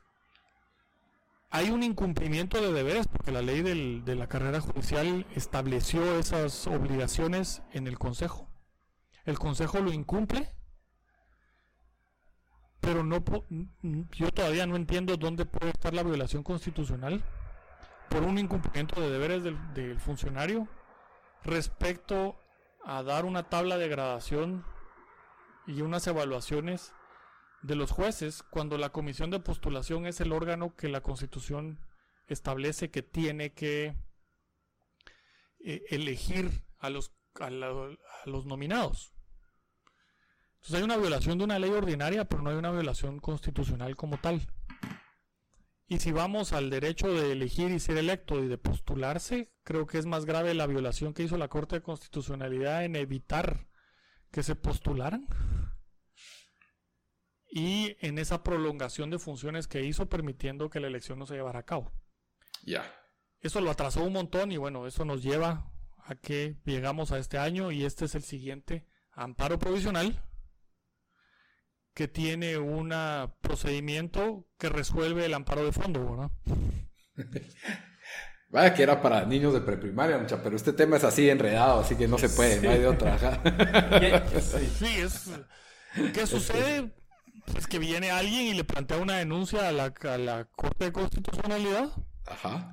hay 1.50 1.70
un 1.70 1.82
incumplimiento 1.82 2.62
de 2.62 2.72
deberes 2.72 3.08
porque 3.08 3.32
la 3.32 3.42
ley 3.42 3.62
de 3.62 4.14
la 4.14 4.28
carrera 4.28 4.60
judicial 4.60 5.26
estableció 5.34 6.20
esas 6.20 6.68
obligaciones 6.68 7.62
en 7.72 7.88
el 7.88 7.98
Consejo. 7.98 8.48
El 9.24 9.40
Consejo 9.40 9.80
lo 9.80 9.92
incumple 9.92 10.54
pero 12.84 13.02
no 13.02 13.24
yo 14.12 14.30
todavía 14.30 14.66
no 14.66 14.76
entiendo 14.76 15.16
dónde 15.16 15.46
puede 15.46 15.70
estar 15.70 15.94
la 15.94 16.02
violación 16.02 16.42
constitucional 16.42 17.24
por 18.10 18.22
un 18.22 18.38
incumplimiento 18.38 19.00
de 19.00 19.10
deberes 19.10 19.42
del, 19.42 19.98
funcionario 19.98 20.68
respecto 21.42 22.38
a 22.84 23.02
dar 23.02 23.24
una 23.24 23.48
tabla 23.48 23.78
de 23.78 23.88
gradación 23.88 24.64
y 25.66 25.80
unas 25.80 26.06
evaluaciones 26.06 26.92
de 27.62 27.74
los 27.74 27.90
jueces 27.90 28.42
cuando 28.42 28.76
la 28.76 28.90
comisión 28.90 29.30
de 29.30 29.40
postulación 29.40 30.06
es 30.06 30.20
el 30.20 30.32
órgano 30.32 30.76
que 30.76 30.88
la 30.88 31.00
constitución 31.00 31.80
establece 32.26 32.90
que 32.90 33.02
tiene 33.02 33.54
que 33.54 33.96
eh, 35.64 35.84
elegir 35.88 36.50
a 36.78 36.90
los, 36.90 37.14
a 37.40 37.48
los 38.26 38.44
nominados. 38.44 39.13
Entonces 40.64 40.78
hay 40.78 40.84
una 40.84 40.96
violación 40.96 41.36
de 41.36 41.44
una 41.44 41.58
ley 41.58 41.68
ordinaria, 41.68 42.24
pero 42.24 42.40
no 42.40 42.48
hay 42.48 42.56
una 42.56 42.70
violación 42.70 43.18
constitucional 43.18 43.96
como 43.96 44.16
tal. 44.16 44.40
Y 45.86 45.98
si 45.98 46.10
vamos 46.10 46.54
al 46.54 46.70
derecho 46.70 47.12
de 47.12 47.32
elegir 47.32 47.70
y 47.70 47.78
ser 47.78 47.98
electo 47.98 48.42
y 48.42 48.48
de 48.48 48.56
postularse, 48.56 49.52
creo 49.62 49.86
que 49.86 49.98
es 49.98 50.06
más 50.06 50.24
grave 50.24 50.54
la 50.54 50.66
violación 50.66 51.12
que 51.12 51.22
hizo 51.22 51.36
la 51.36 51.48
Corte 51.48 51.76
de 51.76 51.82
Constitucionalidad 51.82 52.82
en 52.82 52.96
evitar 52.96 53.66
que 54.30 54.42
se 54.42 54.54
postularan 54.54 55.28
y 57.50 57.98
en 58.00 58.16
esa 58.16 58.42
prolongación 58.42 59.10
de 59.10 59.18
funciones 59.18 59.68
que 59.68 59.84
hizo 59.84 60.08
permitiendo 60.08 60.70
que 60.70 60.80
la 60.80 60.86
elección 60.86 61.18
no 61.18 61.26
se 61.26 61.34
llevara 61.34 61.58
a 61.58 61.66
cabo. 61.66 61.92
Ya. 62.62 62.90
Eso 63.40 63.60
lo 63.60 63.70
atrasó 63.70 64.02
un 64.02 64.14
montón 64.14 64.50
y 64.50 64.56
bueno, 64.56 64.86
eso 64.86 65.04
nos 65.04 65.22
lleva 65.22 65.70
a 65.98 66.14
que 66.14 66.56
llegamos 66.64 67.12
a 67.12 67.18
este 67.18 67.36
año 67.36 67.70
y 67.70 67.84
este 67.84 68.06
es 68.06 68.14
el 68.14 68.22
siguiente 68.22 68.86
amparo 69.12 69.58
provisional 69.58 70.24
que 71.94 72.08
tiene 72.08 72.58
un 72.58 72.92
procedimiento 73.40 74.46
que 74.58 74.68
resuelve 74.68 75.24
el 75.24 75.34
amparo 75.34 75.64
de 75.64 75.72
fondo, 75.72 76.04
¿verdad? 76.10 76.30
Vaya 78.50 78.74
que 78.74 78.82
era 78.84 79.02
para 79.02 79.24
niños 79.24 79.52
de 79.52 79.60
preprimaria, 79.60 80.18
mucha, 80.18 80.42
pero 80.42 80.54
este 80.54 80.72
tema 80.72 80.96
es 80.96 81.04
así 81.04 81.28
enredado, 81.28 81.80
así 81.80 81.96
que 81.96 82.06
no 82.06 82.18
se 82.18 82.28
puede, 82.28 82.60
no 82.60 82.70
hay 82.70 82.78
de 82.78 82.86
otra. 82.86 83.18
sí, 84.40 84.86
es. 84.96 85.30
¿Qué 86.12 86.26
sucede? 86.26 86.94
Pues 87.46 87.66
que 87.66 87.80
viene 87.80 88.12
alguien 88.12 88.42
y 88.42 88.54
le 88.54 88.62
plantea 88.62 88.98
una 88.98 89.18
denuncia 89.18 89.68
a 89.68 89.72
la, 89.72 89.92
la 90.18 90.44
Corte 90.44 90.84
de 90.84 90.92
Constitucionalidad. 90.92 91.90
Ajá. 92.26 92.70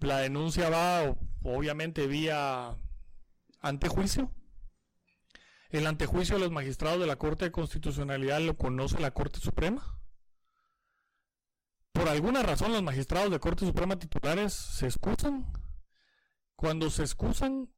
la 0.00 0.18
denuncia 0.18 0.70
va, 0.70 1.16
obviamente, 1.42 2.08
vía 2.08 2.76
antejuicio. 3.60 4.32
El 5.70 5.86
antejuicio 5.86 6.34
de 6.36 6.40
los 6.40 6.50
magistrados 6.50 7.00
de 7.00 7.06
la 7.06 7.16
Corte 7.16 7.46
de 7.46 7.52
Constitucionalidad 7.52 8.40
lo 8.40 8.56
conoce 8.56 8.98
la 8.98 9.12
Corte 9.12 9.38
Suprema. 9.38 9.96
Por 11.92 12.08
alguna 12.08 12.42
razón 12.42 12.72
los 12.72 12.82
magistrados 12.82 13.30
de 13.30 13.38
Corte 13.38 13.64
Suprema 13.64 13.98
titulares 13.98 14.52
se 14.52 14.86
excusan. 14.86 15.46
Cuando 16.56 16.90
se 16.90 17.02
excusan, 17.02 17.68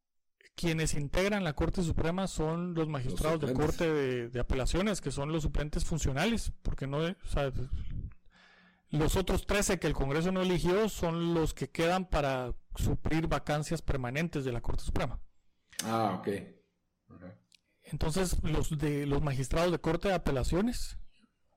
quienes 0.55 0.95
integran 0.95 1.45
la 1.45 1.55
Corte 1.55 1.83
Suprema 1.83 2.27
son 2.27 2.75
los 2.75 2.89
magistrados 2.89 3.41
de 3.41 3.53
Corte 3.53 3.91
de, 4.29 4.41
Apelaciones, 4.41 5.01
que 5.01 5.11
son 5.11 5.31
los 5.31 5.43
suplentes 5.43 5.85
funcionales, 5.85 6.53
porque 6.63 6.87
no, 6.87 6.99
los 8.91 9.17
otros 9.17 9.47
13 9.47 9.79
que 9.79 9.87
el 9.87 9.95
Congreso 9.95 10.33
no 10.33 10.43
eligió 10.43 10.89
son 10.89 11.35
los 11.35 11.55
que 11.55 11.71
quedan 11.71 12.07
para 12.07 12.55
suplir 12.77 13.27
vacancias 13.27 13.83
permanentes 13.83 14.45
de 14.45 14.53
la 14.53 14.61
Corte 14.61 14.83
Suprema. 14.83 15.21
Ah, 15.85 16.19
ok. 16.19 16.29
Entonces, 17.93 18.43
los 18.43 18.79
de 18.79 19.07
los 19.07 19.23
magistrados 19.23 19.71
de 19.71 19.79
corte 19.79 20.09
de 20.09 20.15
apelaciones 20.15 20.99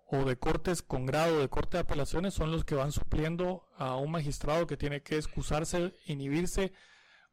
o 0.08 0.26
de 0.26 0.38
cortes 0.38 0.82
con 0.82 1.06
grado 1.06 1.40
de 1.40 1.50
corte 1.50 1.78
de 1.78 1.82
apelaciones 1.82 2.34
son 2.34 2.52
los 2.52 2.66
que 2.66 2.76
van 2.76 2.92
supliendo 2.92 3.68
a 3.78 3.96
un 3.96 4.12
magistrado 4.12 4.68
que 4.68 4.78
tiene 4.78 5.02
que 5.02 5.18
excusarse, 5.18 5.96
inhibirse 6.06 6.74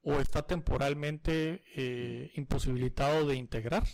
o 0.03 0.14
está 0.14 0.46
temporalmente 0.46 1.62
eh, 1.76 2.30
imposibilitado 2.34 3.26
de 3.26 3.36
integrar. 3.36 3.84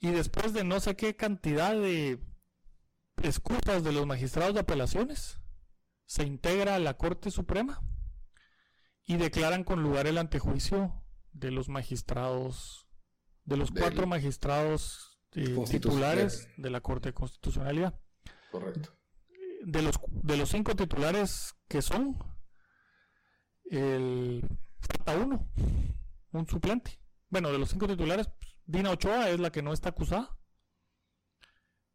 Y 0.00 0.10
después 0.10 0.52
de 0.52 0.64
no 0.64 0.80
sé 0.80 0.96
qué 0.96 1.14
cantidad 1.14 1.72
de 1.74 2.18
excusas 3.22 3.84
de 3.84 3.92
los 3.92 4.06
magistrados 4.06 4.54
de 4.54 4.60
apelaciones, 4.60 5.38
se 6.06 6.24
integra 6.24 6.74
a 6.74 6.80
la 6.80 6.96
Corte 6.96 7.30
Suprema 7.30 7.82
y 9.04 9.16
declaran 9.16 9.64
con 9.64 9.82
lugar 9.82 10.06
el 10.06 10.18
antejuicio 10.18 11.04
de 11.32 11.50
los 11.50 11.68
magistrados, 11.68 12.89
de 13.50 13.56
los 13.56 13.72
cuatro 13.72 14.06
magistrados 14.06 15.18
eh, 15.32 15.56
titulares 15.68 16.48
de 16.56 16.70
la 16.70 16.80
Corte 16.80 17.08
de 17.08 17.14
Constitucionalidad. 17.14 18.00
Correcto. 18.52 18.96
De 19.64 19.82
los, 19.82 19.98
de 20.06 20.36
los 20.36 20.48
cinco 20.48 20.76
titulares 20.76 21.56
que 21.66 21.82
son, 21.82 22.16
el, 23.64 24.46
falta 24.78 25.16
uno, 25.16 25.50
un 26.30 26.46
suplente. 26.46 27.00
Bueno, 27.28 27.50
de 27.50 27.58
los 27.58 27.70
cinco 27.70 27.88
titulares, 27.88 28.30
Dina 28.66 28.92
Ochoa 28.92 29.28
es 29.30 29.40
la 29.40 29.50
que 29.50 29.62
no 29.62 29.72
está 29.72 29.88
acusada. 29.88 30.38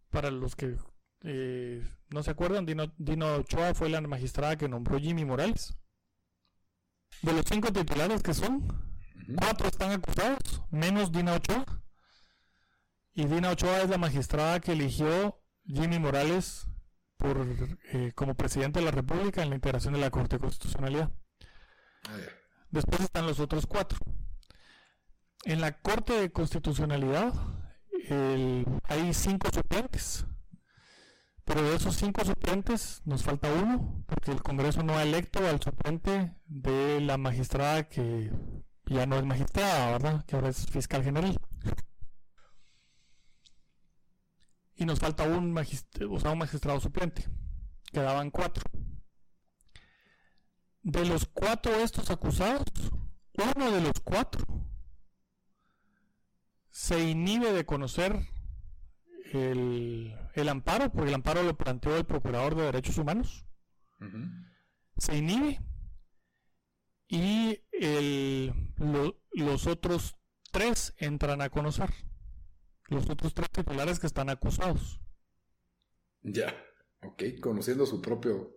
Para 0.10 0.32
los 0.32 0.58
que 0.58 0.76
eh, 1.22 1.90
no 2.10 2.22
se 2.22 2.32
acuerdan, 2.32 2.66
Dina 2.66 3.36
Ochoa 3.38 3.74
fue 3.74 3.88
la 3.88 4.02
magistrada 4.02 4.58
que 4.58 4.68
nombró 4.68 5.00
Jimmy 5.00 5.24
Morales. 5.24 5.74
De 7.22 7.32
los 7.32 7.46
cinco 7.46 7.72
titulares 7.72 8.22
que 8.22 8.34
son, 8.34 8.95
cuatro 9.40 9.68
están 9.68 9.92
acusados, 9.92 10.62
menos 10.72 11.12
Dina 11.12 11.34
Ochoa. 11.34 11.66
Y 13.14 13.26
Dina 13.26 13.52
Ochoa 13.52 13.82
es 13.82 13.90
la 13.90 13.98
magistrada 13.98 14.60
que 14.60 14.74
eligió 14.74 15.42
Jimmy 15.66 16.00
Morales 16.00 16.68
por, 17.18 17.48
eh, 17.94 18.12
como 18.14 18.36
presidente 18.36 18.80
de 18.80 18.86
la 18.86 18.92
República 18.92 19.42
en 19.42 19.50
la 19.50 19.56
integración 19.56 19.94
de 19.94 20.02
la 20.02 20.12
Corte 20.12 20.36
de 20.36 20.42
Constitucionalidad. 20.42 21.12
Después 22.70 23.02
están 23.02 23.26
los 23.26 23.40
otros 23.40 23.66
cuatro. 23.66 23.98
En 25.46 25.62
la 25.62 25.80
Corte 25.80 26.14
de 26.14 26.32
Constitucionalidad 26.32 27.34
hay 28.84 29.14
cinco 29.14 29.50
suplentes. 29.52 30.26
Pero 31.46 31.62
de 31.62 31.76
esos 31.76 31.96
cinco 31.96 32.26
suplentes 32.26 33.02
nos 33.06 33.24
falta 33.24 33.54
uno, 33.54 34.04
porque 34.08 34.32
el 34.32 34.42
Congreso 34.42 34.82
no 34.82 34.98
ha 34.98 35.04
electo 35.04 35.48
al 35.48 35.62
suplente 35.62 36.36
de 36.48 37.00
la 37.02 37.18
magistrada 37.18 37.88
que 37.88 38.32
ya 38.86 39.06
no 39.06 39.18
es 39.18 39.26
magistrada, 39.26 39.92
¿verdad? 39.92 40.26
Que 40.26 40.36
ahora 40.36 40.50
es 40.50 40.66
fiscal 40.68 41.04
general. 41.04 41.40
Y 44.76 44.86
nos 44.86 45.00
falta 45.00 45.24
un, 45.24 45.58
un 45.58 46.38
magistrado 46.38 46.80
suplente. 46.80 47.28
Quedaban 47.92 48.30
cuatro. 48.30 48.64
De 50.82 51.06
los 51.06 51.26
cuatro 51.26 51.74
estos 51.76 52.12
acusados, 52.12 52.66
uno 53.34 53.72
de 53.72 53.82
los 53.82 54.00
cuatro 54.04 54.46
se 56.70 57.10
inhibe 57.10 57.54
de 57.54 57.66
conocer 57.66 58.28
el, 59.32 60.50
amparo, 60.50 60.92
porque 60.92 61.10
el 61.10 61.16
amparo 61.16 61.42
lo 61.42 61.58
planteó 61.58 61.96
el 61.98 62.06
Procurador 62.06 62.56
de 62.56 62.64
Derechos 62.64 62.98
Humanos. 62.98 63.46
Se 64.98 65.18
inhibe 65.18 65.62
y 67.08 67.60
los 69.32 69.68
otros 69.68 70.16
tres 70.52 70.94
entran 70.98 71.42
a 71.42 71.50
conocer. 71.50 71.90
Los 72.88 73.10
otros 73.10 73.34
tres 73.34 73.50
titulares 73.50 74.00
que 74.00 74.08
están 74.08 74.30
acusados. 74.30 75.00
Ya, 76.22 76.56
ok, 77.02 77.24
conociendo 77.42 77.86
su 77.86 78.02
propio... 78.02 78.54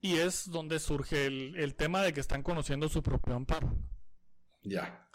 Y 0.00 0.18
es 0.18 0.50
donde 0.50 0.80
surge 0.80 1.26
el, 1.26 1.56
el 1.56 1.74
tema 1.74 2.02
de 2.02 2.12
que 2.12 2.20
están 2.20 2.42
conociendo 2.42 2.90
su 2.90 3.02
propio 3.02 3.34
amparo. 3.34 3.74
Ya. 4.62 5.08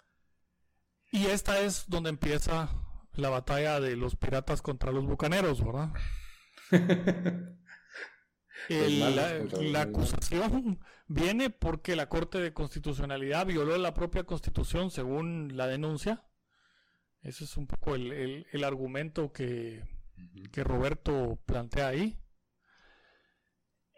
Y 1.12 1.26
esta 1.26 1.60
es 1.60 1.84
donde 1.88 2.10
empieza 2.10 2.70
la 3.14 3.30
batalla 3.30 3.80
de 3.80 3.96
los 3.96 4.16
piratas 4.16 4.62
contra 4.62 4.90
los 4.90 5.06
bucaneros, 5.06 5.64
¿verdad? 5.64 5.92
la, 8.68 9.82
acusación 9.82 10.80
viene 11.08 11.50
porque 11.50 11.96
la 11.96 12.08
Corte 12.08 12.38
de 12.38 12.52
Constitucionalidad 12.52 13.46
violó 13.46 13.76
la 13.78 13.94
propia 13.94 14.24
Constitución 14.24 14.90
según 14.90 15.56
la 15.56 15.66
denuncia. 15.66 16.24
Ese 17.22 17.44
es 17.44 17.56
un 17.56 17.66
poco 17.66 17.94
el, 17.94 18.64
argumento 18.64 19.32
que, 19.32 19.82
Roberto 20.54 21.40
plantea 21.46 21.88
ahí. 21.88 22.18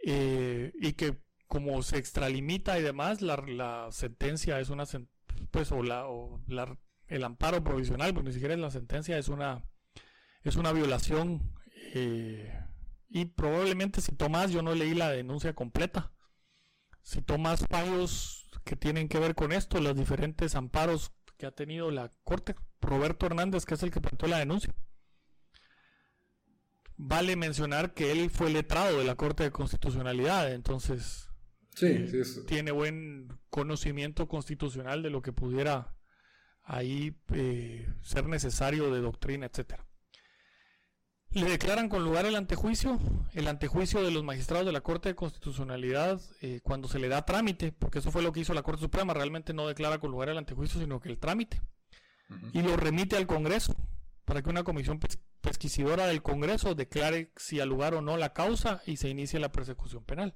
Eh, 0.05 0.73
y 0.81 0.95
que 0.95 1.23
como 1.47 1.83
se 1.83 1.99
extralimita 1.99 2.79
y 2.79 2.83
demás, 2.83 3.21
la, 3.23 3.89
sentencia 3.91 4.59
es 4.59 4.71
una 4.71 4.85
pues 5.51 5.71
o 5.71 5.83
la, 5.83 6.09
o 6.09 6.43
la 6.49 6.77
el 7.13 7.25
amparo 7.25 7.63
provisional, 7.63 8.15
porque 8.15 8.29
ni 8.29 8.33
siquiera 8.33 8.55
es 8.55 8.61
la 8.61 8.71
sentencia, 8.71 9.19
es 9.19 9.29
una, 9.29 9.65
es 10.43 10.57
una 10.57 10.73
violación. 10.73 11.53
Eh, 11.95 12.51
y 13.15 13.27
probablemente 13.27 14.01
si 14.01 14.13
tomas, 14.13 14.51
yo 14.51 14.63
no 14.63 14.75
leí 14.75 14.95
la 14.95 15.11
denuncia 15.11 15.55
completa. 15.55 16.13
Si 17.03 17.21
tomas 17.21 17.67
fallos 17.69 18.49
que 18.65 18.75
tienen 18.75 19.09
que 19.09 19.19
ver 19.19 19.35
con 19.35 19.53
esto, 19.53 19.81
los 19.81 19.95
diferentes 19.95 20.55
amparos 20.55 21.13
que 21.37 21.45
ha 21.45 21.51
tenido 21.51 21.91
la 21.91 22.11
Corte, 22.25 22.55
Roberto 22.81 23.27
Hernández, 23.27 23.67
que 23.67 23.75
es 23.75 23.83
el 23.83 23.91
que 23.91 24.01
planteó 24.01 24.29
la 24.29 24.39
denuncia. 24.39 24.75
Vale 26.97 27.37
mencionar 27.37 27.93
que 27.93 28.13
él 28.13 28.31
fue 28.31 28.49
letrado 28.49 28.99
de 28.99 29.05
la 29.05 29.17
Corte 29.17 29.43
de 29.43 29.51
Constitucionalidad, 29.51 30.51
entonces 30.51 31.29
eh, 31.83 32.11
tiene 32.47 32.71
buen 32.71 33.29
conocimiento 33.51 34.27
constitucional 34.27 35.03
de 35.03 35.11
lo 35.11 35.21
que 35.21 35.33
pudiera 35.33 35.95
ahí 36.63 37.15
eh, 37.35 37.93
ser 38.01 38.27
necesario 38.27 38.91
de 38.91 39.03
doctrina, 39.03 39.45
etcétera. 39.45 39.87
Le 41.35 41.49
declaran 41.49 41.89
con 41.89 42.05
lugar 42.05 42.27
el 42.27 42.37
antejuicio, 42.37 43.01
el 43.33 43.49
antejuicio 43.49 44.03
de 44.03 44.11
los 44.11 44.23
magistrados 44.23 44.67
de 44.67 44.73
la 44.73 44.83
Corte 44.83 45.09
de 45.09 45.15
Constitucionalidad 45.15 46.21
eh, 46.43 46.61
cuando 46.63 46.89
se 46.89 46.99
le 46.99 47.09
da 47.09 47.25
trámite, 47.25 47.73
porque 47.73 48.01
eso 48.01 48.11
fue 48.11 48.23
lo 48.23 48.33
que 48.33 48.41
hizo 48.41 48.53
la 48.53 48.63
Corte 48.63 48.83
Suprema, 48.83 49.15
realmente 49.15 49.55
no 49.55 49.67
declara 49.67 49.99
con 49.99 50.11
lugar 50.11 50.29
el 50.29 50.37
antejuicio, 50.37 50.79
sino 50.79 51.01
que 51.01 51.09
el 51.09 51.19
trámite, 51.19 51.63
y 52.53 52.61
lo 52.61 52.77
remite 52.77 53.17
al 53.17 53.27
Congreso 53.27 53.75
para 54.25 54.43
que 54.43 54.51
una 54.51 54.63
comisión 54.63 55.01
pesquisidora 55.41 56.07
del 56.07 56.23
Congreso 56.23 56.75
declare 56.75 57.33
si 57.37 57.61
al 57.61 57.69
lugar 57.69 57.95
o 57.95 58.03
no 58.03 58.17
la 58.17 58.33
causa 58.33 58.83
y 58.87 58.97
se 58.97 59.09
inicie 59.09 59.41
la 59.41 59.53
persecución 59.53 60.05
penal. 60.05 60.35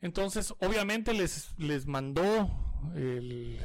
Entonces, 0.00 0.54
obviamente 0.60 1.12
les, 1.12 1.58
les 1.58 1.86
mandó 1.86 2.48
el, 2.94 3.60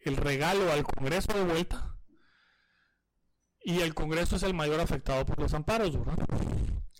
el 0.00 0.16
regalo 0.16 0.70
al 0.70 0.84
Congreso 0.84 1.32
de 1.32 1.44
vuelta. 1.44 1.95
Y 3.68 3.80
el 3.80 3.94
Congreso 3.94 4.36
es 4.36 4.44
el 4.44 4.54
mayor 4.54 4.78
afectado 4.78 5.26
por 5.26 5.40
los 5.40 5.52
amparos, 5.52 5.98
¿verdad? 5.98 6.24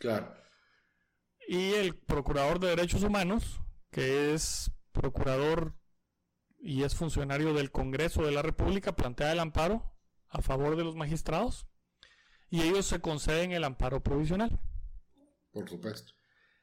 Claro. 0.01 0.35
Y 1.47 1.75
el 1.75 1.95
Procurador 1.95 2.59
de 2.59 2.71
Derechos 2.71 3.05
Humanos, 3.05 3.61
que 3.93 4.35
es 4.35 4.73
procurador 4.91 5.77
y 6.59 6.83
es 6.83 6.97
funcionario 6.97 7.55
del 7.55 7.71
Congreso 7.71 8.25
de 8.25 8.33
la 8.33 8.43
República, 8.43 8.97
plantea 8.97 9.31
el 9.31 9.39
amparo 9.39 9.97
a 10.29 10.43
favor 10.43 10.75
de 10.75 10.83
los 10.83 10.97
magistrados 10.97 11.69
y 12.51 12.62
ellos 12.62 12.85
se 12.85 13.01
conceden 13.01 13.53
el 13.53 13.62
amparo 13.62 14.03
provisional. 14.03 14.59
Por 15.53 15.71
supuesto. 15.71 16.14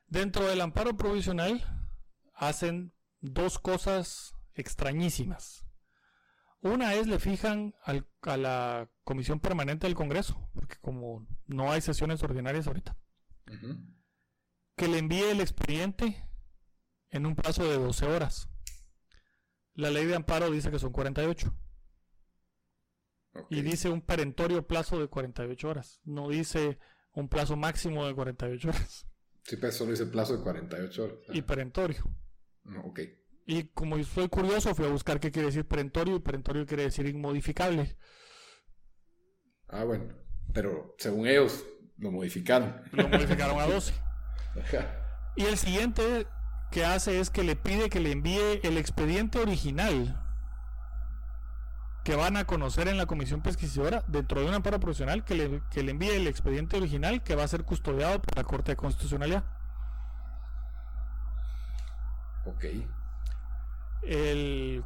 Dentro 0.07 0.45
del 0.47 0.59
amparo 0.59 0.97
provisional 0.97 1.63
hacen 2.33 2.93
dos 3.21 3.57
cosas 3.57 4.35
extrañísimas. 4.53 5.62
Una 6.63 6.93
es 6.93 7.07
le 7.07 7.19
fijan 7.19 7.75
a 8.21 8.37
la 8.37 8.89
Comisión 9.03 9.41
Permanente 9.41 9.85
del 9.85 9.95
Congreso, 9.95 10.49
porque 10.53 10.77
como 10.79 11.27
no 11.45 11.71
hay 11.71 11.81
sesiones 11.81 12.23
ordinarias 12.23 12.67
ahorita, 12.67 12.97
que 14.77 14.87
le 14.87 14.97
envíe 14.97 15.29
el 15.29 15.41
expediente 15.41 16.25
en 17.09 17.25
un 17.25 17.35
plazo 17.35 17.65
de 17.65 17.77
12 17.77 18.05
horas. 18.05 18.49
La 19.73 19.89
ley 19.89 20.05
de 20.05 20.15
amparo 20.15 20.49
dice 20.49 20.71
que 20.71 20.79
son 20.79 20.93
48. 20.93 21.53
Y 23.49 23.61
dice 23.61 23.89
un 23.89 24.01
perentorio 24.01 24.65
plazo 24.65 24.99
de 24.99 25.07
48 25.07 25.67
horas. 25.67 25.99
No 26.05 26.29
dice 26.29 26.79
un 27.11 27.27
plazo 27.27 27.57
máximo 27.57 28.05
de 28.05 28.15
48 28.15 28.69
horas. 28.69 29.07
Sí, 29.43 29.57
pero 29.57 29.73
solo 29.73 29.91
dice 29.91 30.05
plazo 30.05 30.37
de 30.37 30.43
48 30.43 31.03
horas. 31.03 31.17
Y 31.33 31.41
perentorio. 31.41 32.03
ok. 32.85 32.99
Y 33.45 33.65
como 33.65 34.01
soy 34.03 34.29
curioso, 34.29 34.73
fui 34.73 34.85
a 34.85 34.89
buscar 34.89 35.19
qué 35.19 35.31
quiere 35.31 35.47
decir 35.47 35.65
perentorio 35.65 36.15
y 36.15 36.19
perentorio 36.19 36.65
quiere 36.65 36.83
decir 36.83 37.05
inmodificable. 37.07 37.97
Ah, 39.67 39.83
bueno. 39.83 40.05
Pero 40.53 40.95
según 40.97 41.27
ellos 41.27 41.65
lo 41.97 42.11
modificaron. 42.11 42.81
Lo 42.91 43.07
modificaron 43.07 43.59
a 43.59 43.67
12. 43.67 43.93
Y 45.35 45.45
el 45.45 45.57
siguiente 45.57 46.27
que 46.69 46.85
hace 46.85 47.19
es 47.19 47.31
que 47.31 47.43
le 47.43 47.55
pide 47.55 47.89
que 47.89 47.99
le 47.99 48.11
envíe 48.11 48.59
el 48.61 48.77
expediente 48.77 49.39
original 49.39 50.23
que 52.03 52.15
van 52.15 52.37
a 52.37 52.45
conocer 52.45 52.87
en 52.87 52.97
la 52.97 53.07
comisión 53.07 53.41
pesquisidora 53.41 54.03
dentro 54.07 54.41
de 54.41 54.47
un 54.47 54.53
amparo 54.53 54.79
profesional 54.79 55.23
que 55.23 55.33
le, 55.33 55.63
que 55.71 55.81
le 55.81 55.91
envíe 55.91 56.09
el 56.09 56.27
expediente 56.27 56.77
original 56.77 57.23
que 57.23 57.35
va 57.35 57.43
a 57.43 57.47
ser 57.47 57.63
custodiado 57.63 58.21
por 58.21 58.35
la 58.37 58.43
Corte 58.43 58.73
de 58.73 58.75
Constitucionalidad. 58.75 59.43
Ok. 62.45 62.65
El, 64.05 64.83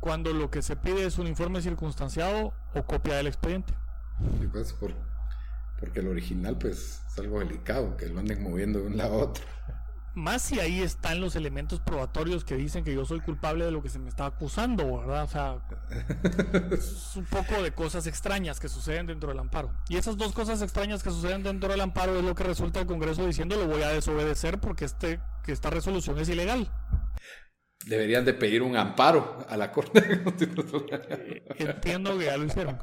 cuando 0.00 0.32
lo 0.32 0.50
que 0.50 0.62
se 0.62 0.76
pide 0.76 1.04
es 1.06 1.18
un 1.18 1.26
informe 1.26 1.60
circunstanciado 1.62 2.52
o 2.74 2.82
copia 2.84 3.14
del 3.14 3.26
expediente. 3.26 3.74
Sí, 4.40 4.46
pues, 4.50 4.72
por, 4.72 4.92
porque 5.80 6.00
el 6.00 6.08
original 6.08 6.56
pues 6.58 7.02
es 7.06 7.18
algo 7.18 7.40
delicado, 7.40 7.96
que 7.96 8.06
lo 8.08 8.20
anden 8.20 8.42
moviendo 8.42 8.80
de 8.80 8.86
un 8.86 8.96
lado 8.96 9.14
a 9.14 9.24
otro 9.24 9.44
más 10.14 10.42
si 10.42 10.60
ahí 10.60 10.82
están 10.82 11.20
los 11.20 11.36
elementos 11.36 11.80
probatorios 11.80 12.44
que 12.44 12.56
dicen 12.56 12.84
que 12.84 12.94
yo 12.94 13.04
soy 13.04 13.20
culpable 13.20 13.64
de 13.64 13.70
lo 13.70 13.82
que 13.82 13.88
se 13.88 13.98
me 13.98 14.08
está 14.08 14.26
acusando, 14.26 14.98
¿verdad? 14.98 15.24
O 15.24 15.28
sea, 15.28 15.58
es 16.70 17.16
un 17.16 17.24
poco 17.24 17.62
de 17.62 17.72
cosas 17.72 18.06
extrañas 18.06 18.60
que 18.60 18.68
suceden 18.68 19.06
dentro 19.06 19.30
del 19.30 19.38
amparo. 19.38 19.72
Y 19.88 19.96
esas 19.96 20.16
dos 20.16 20.32
cosas 20.32 20.60
extrañas 20.60 21.02
que 21.02 21.10
suceden 21.10 21.42
dentro 21.42 21.70
del 21.70 21.80
amparo 21.80 22.18
es 22.18 22.24
lo 22.24 22.34
que 22.34 22.44
resulta 22.44 22.80
el 22.80 22.86
Congreso 22.86 23.26
diciendo 23.26 23.56
lo 23.56 23.66
voy 23.66 23.82
a 23.82 23.88
desobedecer 23.88 24.58
porque 24.60 24.84
este, 24.84 25.20
que 25.42 25.52
esta 25.52 25.70
resolución 25.70 26.18
es 26.18 26.28
ilegal. 26.28 26.70
Deberían 27.86 28.24
de 28.24 28.34
pedir 28.34 28.62
un 28.62 28.76
amparo 28.76 29.44
a 29.48 29.56
la 29.56 29.72
Corte 29.72 30.00
eh, 30.00 31.42
Entiendo 31.58 32.16
que 32.16 32.24
ya 32.26 32.36
lo 32.36 32.44
hicieron. 32.44 32.78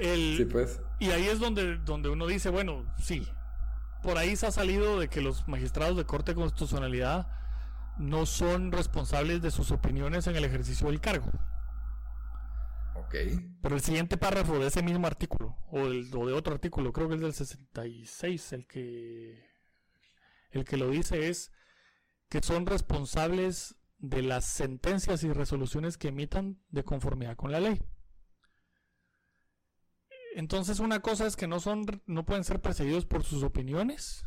sí, 0.00 0.44
pues. 0.50 0.80
Y 0.98 1.10
ahí 1.10 1.26
es 1.26 1.38
donde, 1.38 1.78
donde 1.78 2.10
uno 2.10 2.26
dice, 2.26 2.50
bueno, 2.50 2.92
sí, 2.98 3.26
por 4.02 4.18
ahí 4.18 4.36
se 4.36 4.46
ha 4.46 4.50
salido 4.50 5.00
de 5.00 5.08
que 5.08 5.20
los 5.20 5.48
magistrados 5.48 5.96
de 5.96 6.04
Corte 6.04 6.32
de 6.32 6.36
Constitucionalidad 6.36 7.26
no 7.98 8.26
son 8.26 8.72
responsables 8.72 9.42
de 9.42 9.50
sus 9.50 9.70
opiniones 9.70 10.26
en 10.26 10.36
el 10.36 10.44
ejercicio 10.44 10.88
del 10.88 11.00
cargo. 11.00 11.30
Ok. 12.94 13.14
Pero 13.62 13.74
el 13.74 13.80
siguiente 13.80 14.16
párrafo 14.16 14.58
de 14.58 14.66
ese 14.66 14.82
mismo 14.82 15.06
artículo, 15.06 15.56
o, 15.70 15.88
de 15.88 16.32
otro 16.32 16.54
artículo, 16.54 16.92
creo 16.92 17.08
que 17.08 17.14
es 17.14 17.20
del 17.20 17.32
66, 17.32 18.52
el 18.52 18.66
que, 18.66 19.44
el 20.50 20.64
que 20.64 20.76
lo 20.76 20.90
dice 20.90 21.28
es 21.28 21.52
que 22.28 22.42
son 22.42 22.66
responsables 22.66 23.76
de 23.98 24.22
las 24.22 24.44
sentencias 24.44 25.24
y 25.24 25.32
resoluciones 25.32 25.96
que 25.96 26.08
emitan 26.08 26.60
de 26.68 26.84
conformidad 26.84 27.36
con 27.36 27.52
la 27.52 27.60
ley. 27.60 27.82
Entonces 30.34 30.80
una 30.80 31.00
cosa 31.00 31.26
es 31.26 31.34
que 31.34 31.46
no 31.46 31.60
son, 31.60 32.02
no 32.06 32.26
pueden 32.26 32.44
ser 32.44 32.60
perseguidos 32.60 33.06
por 33.06 33.24
sus 33.24 33.42
opiniones, 33.42 34.26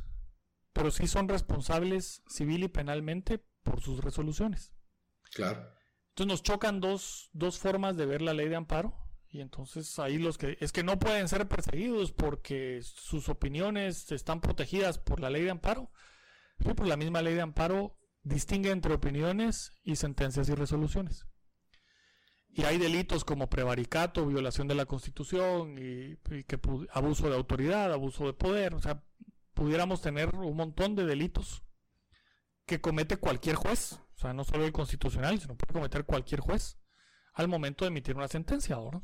pero 0.73 0.89
sí 0.89 1.07
son 1.07 1.27
responsables 1.27 2.23
civil 2.27 2.63
y 2.63 2.67
penalmente 2.67 3.45
por 3.63 3.81
sus 3.81 4.03
resoluciones. 4.03 4.73
Claro. 5.33 5.71
Entonces 6.09 6.27
nos 6.27 6.43
chocan 6.43 6.79
dos, 6.79 7.29
dos 7.33 7.59
formas 7.59 7.95
de 7.95 8.05
ver 8.05 8.21
la 8.21 8.33
ley 8.33 8.49
de 8.49 8.55
amparo. 8.55 8.97
Y 9.31 9.41
entonces 9.41 9.99
ahí 9.99 10.17
los 10.17 10.39
que 10.39 10.57
es 10.59 10.71
que 10.71 10.83
no 10.83 10.97
pueden 10.97 11.27
ser 11.27 11.47
perseguidos 11.47 12.11
porque 12.11 12.81
sus 12.81 13.29
opiniones 13.29 14.11
están 14.11 14.41
protegidas 14.41 14.97
por 14.97 15.19
la 15.19 15.29
ley 15.29 15.43
de 15.43 15.51
amparo. 15.51 15.91
Sí, 16.63 16.73
pues 16.73 16.89
la 16.89 16.97
misma 16.97 17.21
ley 17.21 17.35
de 17.35 17.41
amparo 17.41 17.97
distingue 18.23 18.71
entre 18.71 18.93
opiniones 18.93 19.73
y 19.83 19.95
sentencias 19.95 20.49
y 20.49 20.55
resoluciones. 20.55 21.25
Y 22.51 22.63
hay 22.63 22.77
delitos 22.77 23.23
como 23.23 23.49
prevaricato, 23.49 24.25
violación 24.25 24.67
de 24.67 24.75
la 24.75 24.85
Constitución 24.85 25.77
y, 25.77 26.17
que 26.43 26.59
abuso 26.91 27.29
de 27.29 27.35
autoridad, 27.35 27.93
abuso 27.93 28.25
de 28.25 28.33
poder. 28.33 28.73
O 28.73 28.81
sea, 28.81 29.03
pudiéramos 29.53 30.01
tener 30.01 30.35
un 30.35 30.55
montón 30.55 30.95
de 30.95 31.05
delitos 31.05 31.63
que 32.65 32.81
comete 32.81 33.17
cualquier 33.17 33.55
juez. 33.55 33.93
O 34.15 34.19
sea, 34.19 34.33
no 34.33 34.43
solo 34.43 34.65
el 34.65 34.73
constitucional, 34.73 35.39
sino 35.39 35.55
puede 35.55 35.73
cometer 35.73 36.05
cualquier 36.05 36.41
juez 36.41 36.77
al 37.33 37.47
momento 37.47 37.85
de 37.85 37.89
emitir 37.89 38.15
una 38.15 38.27
sentencia, 38.27 38.75
¿no? 38.75 39.03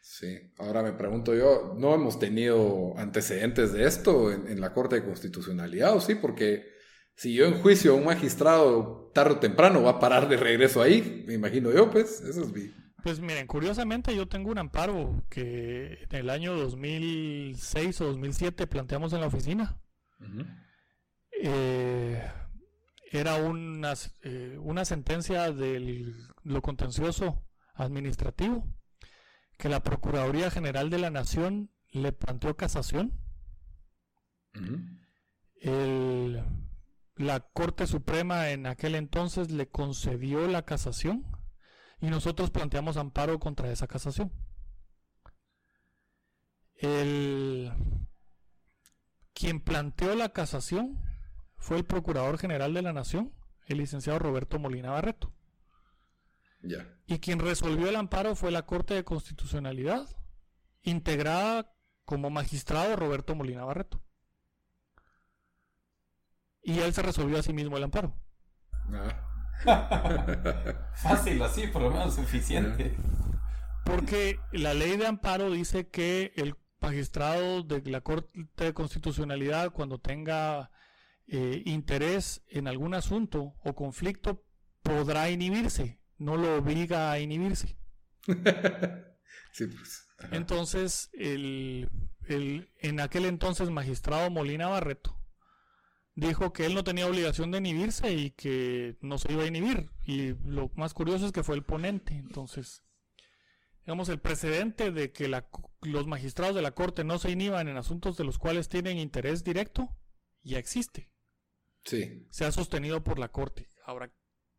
Sí, 0.00 0.52
ahora 0.58 0.82
me 0.82 0.92
pregunto 0.92 1.34
yo, 1.34 1.74
¿no 1.76 1.94
hemos 1.94 2.18
tenido 2.18 2.92
antecedentes 2.98 3.72
de 3.72 3.86
esto 3.86 4.30
en, 4.30 4.46
en, 4.48 4.60
la 4.60 4.74
Corte 4.74 4.96
de 4.96 5.04
Constitucionalidad 5.04 5.96
o 5.96 6.00
sí? 6.00 6.14
Porque 6.14 6.73
si 7.14 7.34
yo 7.34 7.46
en 7.46 7.60
juicio 7.60 7.92
a 7.92 7.96
un 7.96 8.04
magistrado 8.04 9.10
tarde 9.14 9.34
o 9.34 9.38
temprano 9.38 9.82
va 9.82 9.92
a 9.92 9.98
parar 10.00 10.28
de 10.28 10.36
regreso 10.36 10.82
ahí, 10.82 11.24
me 11.26 11.34
imagino 11.34 11.72
yo, 11.72 11.90
pues, 11.90 12.20
eso 12.20 12.42
es 12.42 12.52
mi... 12.52 12.72
Pues 13.02 13.20
miren, 13.20 13.46
curiosamente 13.46 14.16
yo 14.16 14.26
tengo 14.28 14.50
un 14.50 14.58
amparo 14.58 15.22
que 15.28 16.06
en 16.08 16.16
el 16.16 16.30
año 16.30 16.54
2006 16.54 18.00
o 18.00 18.06
2007 18.06 18.66
planteamos 18.66 19.12
en 19.12 19.20
la 19.20 19.26
oficina. 19.26 19.78
Eh, 21.30 22.22
era 23.12 23.36
una, 23.36 23.92
eh, 24.22 24.56
una 24.58 24.86
sentencia 24.86 25.52
de 25.52 26.14
lo 26.44 26.62
contencioso 26.62 27.44
administrativo 27.74 28.66
que 29.58 29.68
la 29.68 29.82
Procuraduría 29.82 30.50
General 30.50 30.90
de 30.90 30.98
la 30.98 31.10
Nación 31.10 31.70
le 31.90 32.12
planteó 32.12 32.56
casación. 32.56 33.12
el, 35.60 36.42
la 37.16 37.40
Corte 37.40 37.86
Suprema 37.86 38.50
en 38.50 38.66
aquel 38.66 38.94
entonces 38.94 39.50
le 39.50 39.68
concedió 39.68 40.48
la 40.48 40.64
casación 40.64 41.24
y 42.00 42.08
nosotros 42.08 42.50
planteamos 42.50 42.96
amparo 42.96 43.38
contra 43.38 43.70
esa 43.70 43.86
casación. 43.86 44.32
El, 46.76 47.72
quien 49.32 49.60
planteó 49.60 50.14
la 50.14 50.30
casación 50.30 51.00
fue 51.56 51.78
el 51.78 51.84
Procurador 51.84 52.38
General 52.38 52.74
de 52.74 52.82
la 52.82 52.92
Nación, 52.92 53.32
el 53.66 53.78
licenciado 53.78 54.18
Roberto 54.18 54.58
Molina 54.58 54.90
Barreto. 54.90 55.32
Y 57.06 57.18
quien 57.18 57.38
resolvió 57.38 57.88
el 57.88 57.96
amparo 57.96 58.34
fue 58.34 58.50
la 58.50 58.66
Corte 58.66 58.94
de 58.94 59.04
Constitucionalidad, 59.04 60.08
integrada 60.82 61.74
como 62.04 62.30
magistrado 62.30 62.96
Roberto 62.96 63.34
Molina 63.34 63.64
Barreto. 63.64 64.03
Y 66.64 66.80
él 66.80 66.94
se 66.94 67.02
resolvió 67.02 67.38
a 67.38 67.42
sí 67.42 67.52
mismo 67.52 67.76
el 67.76 67.84
amparo. 67.84 68.16
Ah. 68.90 69.30
Fácil, 70.94 71.42
así, 71.42 71.66
por 71.68 71.82
lo 71.82 71.90
menos 71.90 72.14
suficiente. 72.14 72.96
Porque 73.84 74.38
la 74.52 74.74
ley 74.74 74.96
de 74.96 75.06
amparo 75.06 75.50
dice 75.50 75.88
que 75.88 76.32
el 76.36 76.56
magistrado 76.80 77.62
de 77.62 77.82
la 77.90 78.00
Corte 78.00 78.48
de 78.56 78.74
Constitucionalidad, 78.74 79.72
cuando 79.72 79.98
tenga 79.98 80.70
eh, 81.26 81.62
interés 81.66 82.42
en 82.48 82.66
algún 82.66 82.94
asunto 82.94 83.54
o 83.62 83.74
conflicto, 83.74 84.42
podrá 84.82 85.30
inhibirse, 85.30 86.00
no 86.18 86.36
lo 86.36 86.56
obliga 86.56 87.12
a 87.12 87.18
inhibirse. 87.20 87.76
Pues. 89.56 90.08
Entonces, 90.32 91.10
el, 91.12 91.88
el, 92.26 92.72
en 92.80 92.98
aquel 92.98 93.24
entonces 93.24 93.70
magistrado 93.70 94.28
Molina 94.28 94.66
Barreto 94.66 95.23
dijo 96.14 96.52
que 96.52 96.66
él 96.66 96.74
no 96.74 96.84
tenía 96.84 97.06
obligación 97.06 97.50
de 97.50 97.58
inhibirse 97.58 98.12
y 98.12 98.30
que 98.30 98.96
no 99.00 99.18
se 99.18 99.32
iba 99.32 99.42
a 99.42 99.46
inhibir. 99.46 99.90
Y 100.04 100.34
lo 100.46 100.70
más 100.76 100.94
curioso 100.94 101.26
es 101.26 101.32
que 101.32 101.42
fue 101.42 101.56
el 101.56 101.64
ponente. 101.64 102.14
Entonces, 102.14 102.82
digamos, 103.80 104.08
el 104.08 104.20
precedente 104.20 104.90
de 104.90 105.12
que 105.12 105.28
los 105.82 106.06
magistrados 106.06 106.54
de 106.54 106.62
la 106.62 106.72
Corte 106.72 107.04
no 107.04 107.18
se 107.18 107.30
inhiban 107.30 107.68
en 107.68 107.76
asuntos 107.76 108.16
de 108.16 108.24
los 108.24 108.38
cuales 108.38 108.68
tienen 108.68 108.98
interés 108.98 109.44
directo, 109.44 109.96
ya 110.42 110.58
existe. 110.58 111.10
Sí. 111.84 112.26
Se 112.30 112.44
ha 112.44 112.52
sostenido 112.52 113.02
por 113.02 113.18
la 113.18 113.28
Corte. 113.28 113.68
Ahora, 113.84 114.10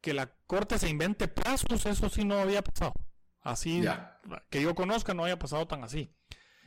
que 0.01 0.13
la 0.13 0.35
Corte 0.45 0.77
se 0.77 0.89
invente 0.89 1.27
plazos, 1.27 1.85
eso 1.85 2.09
sí 2.09 2.25
no 2.25 2.35
había 2.35 2.61
pasado. 2.61 2.93
Así, 3.41 3.83
que 4.49 4.61
yo 4.61 4.73
conozca, 4.73 5.13
no 5.13 5.23
había 5.23 5.39
pasado 5.39 5.67
tan 5.67 5.83
así. 5.83 6.11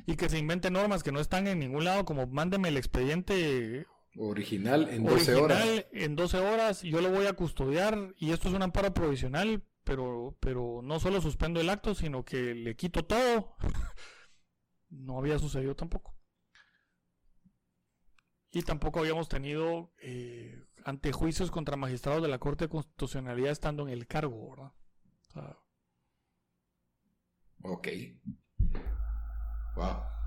Y 0.06 0.14
que 0.14 0.28
se 0.28 0.38
invente 0.38 0.70
normas 0.70 1.02
que 1.02 1.10
no 1.10 1.18
están 1.18 1.48
en 1.48 1.58
ningún 1.58 1.84
lado, 1.84 2.04
como 2.04 2.26
mándeme 2.28 2.68
el 2.68 2.76
expediente 2.76 3.84
Original 4.18 4.88
en 4.90 5.04
12 5.04 5.34
Original 5.34 5.86
en 5.92 6.16
12 6.16 6.38
horas, 6.38 6.82
yo 6.82 7.00
lo 7.00 7.10
voy 7.10 7.26
a 7.26 7.34
custodiar 7.34 8.14
y 8.16 8.32
esto 8.32 8.48
es 8.48 8.54
un 8.54 8.62
amparo 8.62 8.92
provisional, 8.92 9.62
pero, 9.84 10.36
pero 10.40 10.80
no 10.82 10.98
solo 11.00 11.20
suspendo 11.20 11.60
el 11.60 11.70
acto, 11.70 11.94
sino 11.94 12.24
que 12.24 12.54
le 12.54 12.76
quito 12.76 13.04
todo. 13.04 13.56
no 14.90 15.18
había 15.18 15.38
sucedido 15.38 15.76
tampoco. 15.76 16.14
Y 18.50 18.62
tampoco 18.62 19.00
habíamos 19.00 19.28
tenido 19.28 19.92
eh, 20.00 20.64
antejuicios 20.84 21.50
contra 21.50 21.76
magistrados 21.76 22.22
de 22.22 22.28
la 22.28 22.38
Corte 22.38 22.64
de 22.64 22.70
Constitucionalidad 22.70 23.52
estando 23.52 23.84
en 23.84 23.90
el 23.90 24.06
cargo, 24.06 24.50
¿verdad? 24.50 24.72
ok. 27.62 27.88
Wow. 29.76 30.17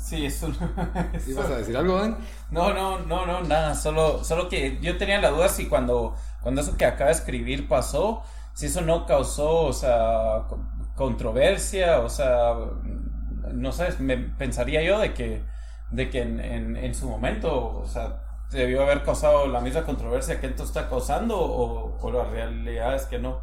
Sí, 0.00 0.26
eso 0.26 0.48
no. 0.48 0.56
¿Ibas 1.26 1.50
a 1.50 1.56
decir 1.58 1.76
algo, 1.76 1.98
Dan? 1.98 2.16
No, 2.50 2.72
no, 2.72 3.00
no, 3.00 3.26
no, 3.26 3.42
nada. 3.42 3.74
Solo, 3.74 4.24
solo 4.24 4.48
que 4.48 4.78
yo 4.80 4.96
tenía 4.96 5.20
la 5.20 5.30
duda 5.30 5.48
si 5.48 5.66
cuando, 5.66 6.16
cuando 6.40 6.62
eso 6.62 6.76
que 6.76 6.86
acaba 6.86 7.10
de 7.10 7.16
escribir 7.16 7.68
pasó, 7.68 8.22
si 8.54 8.66
eso 8.66 8.80
no 8.80 9.06
causó, 9.06 9.66
o 9.66 9.72
sea, 9.72 10.44
controversia, 10.96 12.00
o 12.00 12.08
sea, 12.08 12.54
no 13.52 13.72
sé, 13.72 13.94
me 13.98 14.16
pensaría 14.16 14.82
yo 14.82 14.98
de 14.98 15.12
que, 15.12 15.42
de 15.90 16.10
que 16.10 16.22
en, 16.22 16.76
en, 16.76 16.94
su 16.94 17.08
momento, 17.08 17.78
o 17.78 17.86
sea, 17.86 18.22
debió 18.50 18.82
haber 18.82 19.02
causado 19.02 19.46
la 19.48 19.60
misma 19.60 19.84
controversia 19.84 20.40
que 20.40 20.46
esto 20.46 20.64
está 20.64 20.88
causando, 20.88 21.38
o, 21.38 21.98
o 22.00 22.10
la 22.10 22.24
realidad 22.24 22.94
es 22.94 23.04
que 23.04 23.18
no. 23.18 23.42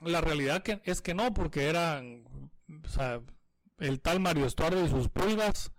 La 0.00 0.20
realidad 0.20 0.62
que, 0.62 0.80
es 0.84 1.00
que 1.00 1.14
no, 1.14 1.32
porque 1.32 1.68
eran, 1.68 2.24
o 2.84 2.88
sea, 2.88 3.20
el 3.78 4.00
tal 4.00 4.20
Mario 4.20 4.46
Estuardo 4.46 4.84
y 4.84 4.88
sus 4.88 5.08
pulgas, 5.08 5.72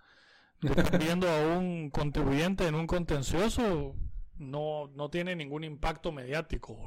viendo 1.00 1.30
a 1.30 1.58
un 1.58 1.90
contribuyente 1.90 2.68
en 2.68 2.76
un 2.76 2.88
contencioso, 2.88 3.96
no, 4.38 4.88
no 4.88 5.10
tiene 5.10 5.36
ningún 5.36 5.64
impacto 5.64 6.12
mediático, 6.12 6.78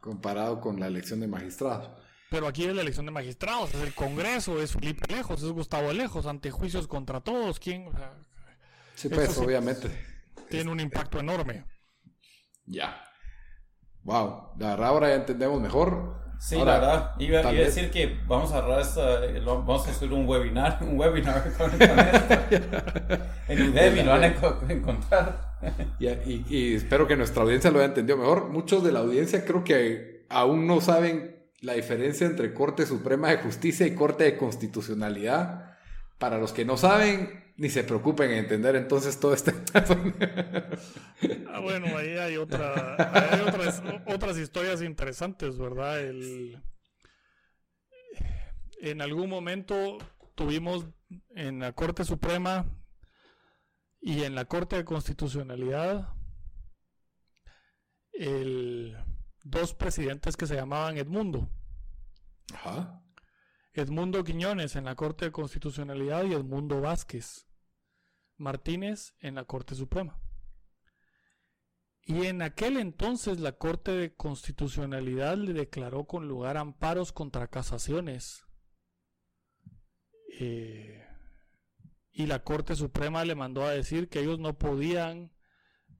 Comparado 0.00 0.60
con 0.60 0.78
la 0.78 0.86
elección 0.86 1.20
de 1.20 1.26
magistrados. 1.26 1.90
Pero 2.30 2.46
aquí 2.46 2.64
es 2.64 2.74
la 2.74 2.82
elección 2.82 3.06
de 3.06 3.12
magistrados, 3.12 3.74
es 3.74 3.80
el 3.82 3.94
Congreso, 3.94 4.60
es 4.60 4.72
Felipe 4.72 5.12
Lejos, 5.12 5.42
es 5.42 5.50
Gustavo 5.50 5.92
Lejos, 5.92 6.26
ante 6.26 6.50
juicios 6.50 6.86
contra 6.86 7.20
todos, 7.20 7.58
¿quién? 7.58 7.90
sí, 8.94 9.08
pues, 9.08 9.36
obviamente. 9.38 9.90
Tiene 10.48 10.70
un 10.70 10.80
impacto 10.80 11.18
enorme. 11.18 11.64
Ya. 12.66 13.02
Wow, 14.02 14.52
la 14.58 14.70
verdad 14.70 14.88
ahora 14.88 15.08
ya 15.08 15.14
entendemos 15.16 15.60
mejor. 15.60 16.27
Sí, 16.38 16.56
la 16.56 16.78
verdad. 16.78 17.14
Iba, 17.18 17.40
a 17.40 17.52
decir 17.52 17.90
que 17.90 18.20
vamos 18.26 18.52
a 18.52 18.60
vamos 18.60 19.86
a 19.86 19.90
hacer 19.90 20.12
un 20.12 20.26
webinar, 20.28 20.78
un 20.82 20.98
webinar 20.98 21.42
con, 21.56 21.70
esto. 21.70 21.84
en 23.48 23.70
Udemy 23.70 24.02
lo 24.02 24.10
van 24.12 24.24
a 24.24 24.72
encontrar. 24.72 25.56
y, 25.98 26.44
y, 26.48 26.74
espero 26.74 27.08
que 27.08 27.16
nuestra 27.16 27.42
audiencia 27.42 27.70
lo 27.70 27.78
haya 27.78 27.88
entendido 27.88 28.16
mejor. 28.16 28.48
Muchos 28.48 28.84
de 28.84 28.92
la 28.92 29.00
audiencia 29.00 29.44
creo 29.44 29.64
que 29.64 30.24
aún 30.28 30.66
no 30.66 30.80
saben 30.80 31.36
la 31.60 31.72
diferencia 31.72 32.26
entre 32.26 32.54
Corte 32.54 32.86
Suprema 32.86 33.30
de 33.30 33.38
Justicia 33.38 33.86
y 33.86 33.94
Corte 33.94 34.24
de 34.24 34.36
Constitucionalidad. 34.36 35.76
Para 36.18 36.38
los 36.38 36.52
que 36.52 36.64
no 36.64 36.76
saben, 36.76 37.47
ni 37.58 37.68
se 37.68 37.82
preocupen 37.82 38.30
en 38.30 38.38
entender 38.38 38.76
entonces 38.76 39.18
todo 39.18 39.34
este 39.34 39.52
ah, 41.48 41.58
bueno, 41.60 41.98
ahí 41.98 42.16
hay, 42.16 42.36
otra, 42.36 42.94
hay 43.12 43.40
otras, 43.40 43.82
otras 44.06 44.38
historias 44.38 44.80
interesantes, 44.80 45.58
¿verdad? 45.58 46.00
El, 46.00 46.62
en 48.80 49.02
algún 49.02 49.28
momento 49.28 49.98
tuvimos 50.36 50.86
en 51.34 51.58
la 51.58 51.72
Corte 51.72 52.04
Suprema 52.04 52.64
y 54.00 54.22
en 54.22 54.36
la 54.36 54.44
Corte 54.44 54.76
de 54.76 54.84
Constitucionalidad 54.84 56.14
el 58.12 58.96
dos 59.42 59.74
presidentes 59.74 60.36
que 60.36 60.46
se 60.46 60.54
llamaban 60.54 60.96
Edmundo. 60.96 61.50
Ajá. 62.54 63.02
Edmundo 63.72 64.22
Quiñones 64.22 64.76
en 64.76 64.84
la 64.84 64.94
Corte 64.94 65.24
de 65.24 65.32
Constitucionalidad 65.32 66.24
y 66.24 66.34
Edmundo 66.34 66.80
Vázquez 66.80 67.47
Martínez 68.38 69.14
en 69.20 69.34
la 69.34 69.44
Corte 69.44 69.74
Suprema. 69.74 70.18
Y 72.02 72.24
en 72.24 72.40
aquel 72.40 72.78
entonces 72.78 73.38
la 73.38 73.52
Corte 73.52 73.90
de 73.92 74.14
Constitucionalidad 74.14 75.36
le 75.36 75.52
declaró 75.52 76.04
con 76.06 76.26
lugar 76.26 76.56
amparos 76.56 77.12
contra 77.12 77.48
casaciones. 77.48 78.46
Eh, 80.40 81.04
y 82.12 82.26
la 82.26 82.42
Corte 82.42 82.76
Suprema 82.76 83.24
le 83.24 83.34
mandó 83.34 83.64
a 83.64 83.72
decir 83.72 84.08
que 84.08 84.20
ellos 84.20 84.38
no 84.38 84.56
podían 84.56 85.32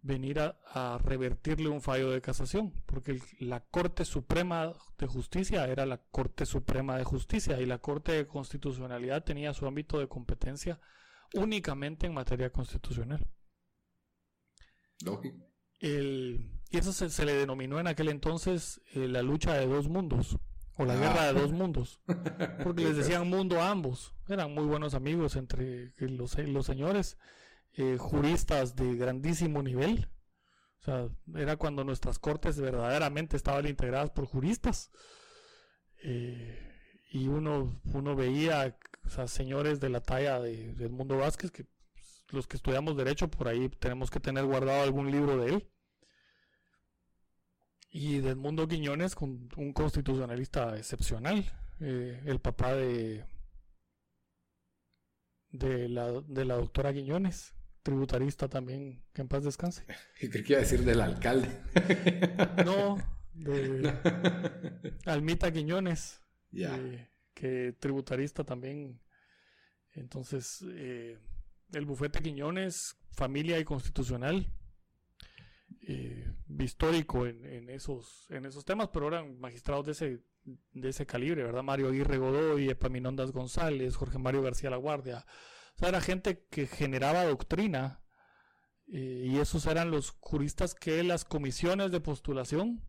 venir 0.01 0.41
a, 0.41 0.99
revertirle 1.05 1.69
un 1.69 1.83
fallo 1.83 2.11
de 2.11 2.21
casación, 2.21 2.73
porque 2.87 3.21
la 3.41 3.61
Corte 3.61 4.05
Suprema 4.05 4.73
de 4.97 5.07
Justicia 5.07 5.67
era 5.67 5.85
la 5.87 5.99
Corte 5.99 6.47
Suprema 6.47 6.97
de 6.97 7.05
Justicia 7.05 7.61
y 7.61 7.67
la 7.67 7.79
Corte 7.79 8.13
de 8.13 8.27
Constitucionalidad 8.27 9.25
tenía 9.25 9.53
su 9.53 9.67
ámbito 9.67 9.99
de 9.99 10.09
competencia 10.09 10.81
únicamente 11.35 12.07
en 12.07 12.15
materia 12.15 12.51
constitucional. 12.51 13.27
Lógico. 15.05 15.47
y 15.81 16.77
eso 16.77 16.93
se, 16.93 17.25
le 17.25 17.35
denominó 17.35 17.79
en 17.79 17.87
aquel 17.87 18.09
entonces 18.09 18.81
eh, 18.95 19.07
la 19.07 19.23
lucha 19.23 19.55
de 19.55 19.67
dos 19.67 19.89
mundos 19.89 20.39
o 20.77 20.85
la 20.85 20.97
guerra 20.97 21.33
de 21.33 21.41
dos 21.41 21.51
ah. 21.51 21.55
mundos, 21.55 22.01
porque 22.65 22.85
les 22.85 22.97
decían 22.97 23.29
mundo 23.29 23.61
a 23.61 23.71
ambos. 23.71 24.15
Eran 24.29 24.55
muy 24.55 24.65
buenos 24.65 24.95
amigos 24.95 25.37
entre 25.37 25.93
los, 25.99 26.39
los 26.39 26.67
señores 26.67 27.19
eh, 27.73 27.97
juristas 27.99 28.77
de 28.77 28.95
grandísimo 28.95 29.63
nivel. 29.63 30.09
O 30.81 30.83
sea, 30.85 31.09
era 31.35 31.57
cuando 31.57 31.83
nuestras 31.83 32.19
cortes 32.19 32.61
verdaderamente 32.61 33.37
estaban 33.37 33.67
integradas 33.67 34.11
por 34.11 34.27
juristas. 34.27 34.91
Eh, 36.03 36.69
y 37.11 37.27
uno, 37.27 37.81
uno 37.93 38.15
veía 38.15 38.79
señores 39.27 39.81
de 39.81 39.89
la 39.89 40.01
talla 40.01 40.41
de, 40.41 40.71
Edmundo 40.73 41.17
Vázquez, 41.19 41.51
que 41.51 41.65
pues, 41.65 42.25
los 42.31 42.47
que 42.47 42.57
estudiamos 42.57 42.97
derecho, 42.97 43.31
por 43.31 43.49
ahí 43.49 43.69
tenemos 43.69 44.11
que 44.11 44.21
tener 44.21 44.45
guardado 44.45 44.83
algún 44.83 45.11
libro 45.11 45.37
de 45.39 45.55
él. 45.55 45.69
Y 47.91 48.19
de 48.19 48.31
Edmundo 48.31 48.69
Quiñones, 48.69 49.15
con 49.15 49.49
un 49.57 49.73
constitucionalista 49.73 50.77
excepcional, 50.77 51.45
eh, 51.81 52.23
el 52.27 52.39
papá 52.41 52.75
de, 52.75 53.25
de, 55.51 55.89
la, 55.89 56.21
de 56.21 56.45
la 56.45 56.57
doctora 56.57 56.93
Quiñones, 56.93 57.55
tributarista 57.83 58.49
también, 58.49 59.03
que 59.13 59.23
en 59.23 59.29
paz 59.29 59.45
descanse. 59.45 59.85
Y 60.21 60.29
qué 60.29 60.45
iba 60.47 60.61
decir 60.61 60.85
del 60.85 61.01
alcalde. 61.01 61.49
no, 62.65 62.99
de 63.35 63.95
Almita 65.07 65.53
Quiñones. 65.53 66.21
Eh, 66.53 67.09
que 67.39 67.73
tributarista 67.79 68.43
también. 68.43 69.01
Entonces, 69.93 70.65
eh, 70.69 71.19
el 71.73 71.85
bufete 71.85 72.21
Quiñones, 72.21 72.97
familia 73.13 73.61
y 73.61 73.65
constitucional, 73.65 74.53
eh, 75.83 76.35
histórico 76.59 77.27
en, 77.27 77.71
esos, 77.71 78.27
en 78.31 78.45
esos 78.45 78.65
temas, 78.65 78.89
pero 78.93 79.09
eran 79.09 79.39
magistrados 79.39 79.87
de 79.87 79.93
ese, 79.93 80.25
de 80.73 80.89
ese 80.89 81.07
calibre, 81.07 81.45
¿verdad? 81.45 81.63
Mario 81.63 81.89
Aguirre 81.89 82.19
Godoy, 82.19 82.69
Epaminondas 82.69 83.31
González, 83.31 83.95
Jorge 83.95 84.19
Mario 84.19 84.43
García 84.43 84.71
La 84.71 84.77
Guardia, 84.77 85.25
o 85.77 85.79
sea, 85.79 85.91
era 85.91 86.01
gente 86.01 86.45
que 86.51 86.67
generaba 86.67 87.25
doctrina 87.25 88.03
eh, 88.89 89.27
y 89.27 89.39
esos 89.39 89.67
eran 89.67 89.93
los 89.93 90.11
juristas 90.19 90.75
que 90.75 91.05
las 91.05 91.25
comisiones 91.25 91.93
de 91.93 92.01
postulación 92.01 92.83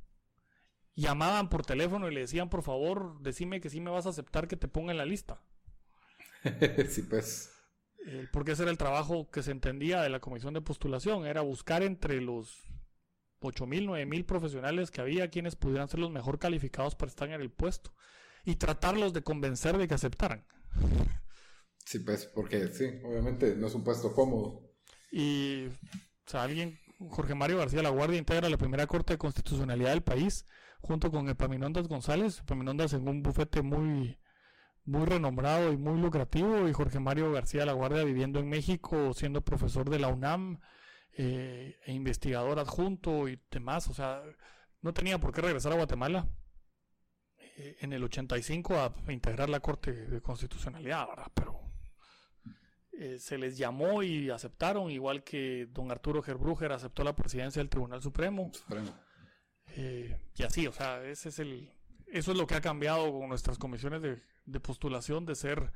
llamaban 0.95 1.49
por 1.49 1.65
teléfono 1.65 2.07
y 2.07 2.13
le 2.13 2.21
decían, 2.21 2.49
por 2.49 2.63
favor, 2.63 3.19
decime 3.21 3.61
que 3.61 3.69
sí 3.69 3.79
me 3.81 3.91
vas 3.91 4.05
a 4.05 4.09
aceptar 4.09 4.47
que 4.47 4.57
te 4.57 4.67
ponga 4.67 4.91
en 4.91 4.97
la 4.97 5.05
lista. 5.05 5.41
sí, 6.89 7.03
pues. 7.03 7.51
Eh, 8.05 8.27
porque 8.31 8.53
ese 8.53 8.63
era 8.63 8.71
el 8.71 8.77
trabajo 8.77 9.29
que 9.29 9.43
se 9.43 9.51
entendía 9.51 10.01
de 10.01 10.09
la 10.09 10.19
comisión 10.19 10.53
de 10.53 10.61
postulación, 10.61 11.25
era 11.25 11.41
buscar 11.41 11.83
entre 11.83 12.21
los 12.21 12.63
8.000, 13.41 13.85
9.000 13.85 14.25
profesionales 14.25 14.91
que 14.91 15.01
había 15.01 15.29
quienes 15.29 15.55
pudieran 15.55 15.87
ser 15.87 15.99
los 15.99 16.11
mejor 16.11 16.39
calificados 16.39 16.95
para 16.95 17.09
estar 17.09 17.29
en 17.29 17.41
el 17.41 17.51
puesto 17.51 17.93
y 18.45 18.55
tratarlos 18.55 19.13
de 19.13 19.21
convencer 19.21 19.77
de 19.77 19.87
que 19.87 19.93
aceptaran. 19.93 20.45
Sí, 21.85 21.99
pues, 21.99 22.25
porque 22.27 22.67
sí, 22.67 22.85
obviamente 23.03 23.55
no 23.55 23.67
es 23.67 23.73
un 23.73 23.83
puesto 23.83 24.13
cómodo. 24.13 24.61
Y, 25.11 25.65
o 25.67 26.29
sea, 26.29 26.43
alguien, 26.43 26.79
Jorge 27.09 27.33
Mario 27.33 27.57
García 27.57 27.81
La 27.81 27.89
Guardia 27.89 28.19
integra 28.19 28.49
la 28.49 28.57
primera 28.57 28.85
Corte 28.87 29.13
de 29.13 29.17
Constitucionalidad 29.17 29.89
del 29.89 30.03
país, 30.03 30.45
junto 30.81 31.11
con 31.11 31.29
Epaminondas 31.29 31.87
González, 31.87 32.39
Epaminondas 32.39 32.93
en 32.93 33.07
un 33.07 33.21
bufete 33.21 33.61
muy, 33.61 34.17
muy 34.85 35.05
renombrado 35.05 35.71
y 35.71 35.77
muy 35.77 35.99
lucrativo, 35.99 36.67
y 36.67 36.73
Jorge 36.73 36.99
Mario 36.99 37.31
García 37.31 37.65
La 37.65 37.73
Guardia 37.73 38.03
viviendo 38.03 38.39
en 38.39 38.49
México, 38.49 39.13
siendo 39.13 39.41
profesor 39.41 39.89
de 39.89 39.99
la 39.99 40.07
UNAM, 40.07 40.59
eh, 41.11 41.79
e 41.85 41.93
investigador 41.93 42.59
adjunto 42.59 43.27
y 43.27 43.39
demás, 43.51 43.87
o 43.87 43.93
sea, 43.93 44.23
no 44.81 44.93
tenía 44.93 45.17
por 45.17 45.33
qué 45.33 45.41
regresar 45.41 45.73
a 45.73 45.75
Guatemala 45.75 46.29
eh, 47.37 47.77
en 47.81 47.91
el 47.91 48.03
85 48.03 48.75
a 48.75 49.11
integrar 49.11 49.49
la 49.49 49.59
Corte 49.59 49.91
de 49.91 50.21
Constitucionalidad. 50.21 51.07
Pero 51.33 51.59
eh, 52.93 53.17
se 53.19 53.37
les 53.37 53.57
llamó 53.57 54.03
y 54.03 54.29
aceptaron, 54.29 54.91
igual 54.91 55.23
que 55.23 55.67
don 55.71 55.91
Arturo 55.91 56.21
Gerbruger 56.21 56.71
aceptó 56.71 57.03
la 57.03 57.15
presidencia 57.15 57.61
del 57.61 57.69
Tribunal 57.69 58.01
Supremo. 58.01 58.51
Eh, 59.75 60.17
y 60.35 60.43
así, 60.43 60.67
o 60.67 60.71
sea, 60.71 61.03
ese 61.03 61.29
es 61.29 61.39
el, 61.39 61.71
eso 62.07 62.31
es 62.31 62.37
lo 62.37 62.47
que 62.47 62.55
ha 62.55 62.61
cambiado 62.61 63.11
con 63.11 63.29
nuestras 63.29 63.57
comisiones 63.57 64.01
de, 64.01 64.21
de 64.45 64.59
postulación, 64.59 65.25
de 65.25 65.35
ser, 65.35 65.71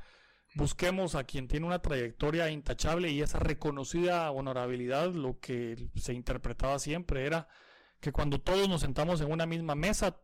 busquemos 0.56 1.16
a 1.16 1.24
quien 1.24 1.48
tiene 1.48 1.66
una 1.66 1.82
trayectoria 1.82 2.50
intachable 2.50 3.10
y 3.10 3.22
esa 3.22 3.40
reconocida 3.40 4.30
honorabilidad, 4.32 5.14
lo 5.14 5.40
que 5.40 5.90
se 5.96 6.14
interpretaba 6.14 6.80
siempre 6.80 7.26
era 7.26 7.48
que 8.00 8.12
cuando 8.12 8.42
todos 8.42 8.68
nos 8.68 8.82
sentamos 8.82 9.22
en 9.22 9.32
una 9.32 9.46
misma 9.46 9.76
mesa, 9.76 10.20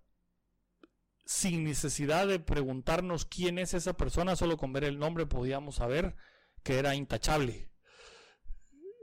sin 1.26 1.63
necesidad 1.63 2.28
de 2.28 2.39
preguntarnos 2.39 3.24
quién 3.24 3.59
es 3.59 3.74
esa 3.74 3.93
persona, 3.93 4.36
solo 4.36 4.57
con 4.57 4.74
ver 4.74 4.84
el 4.84 4.97
nombre 4.97 5.26
podíamos 5.28 5.76
saber 5.76 6.15
que 6.63 6.80
era 6.80 6.95
intachable. 6.95 7.72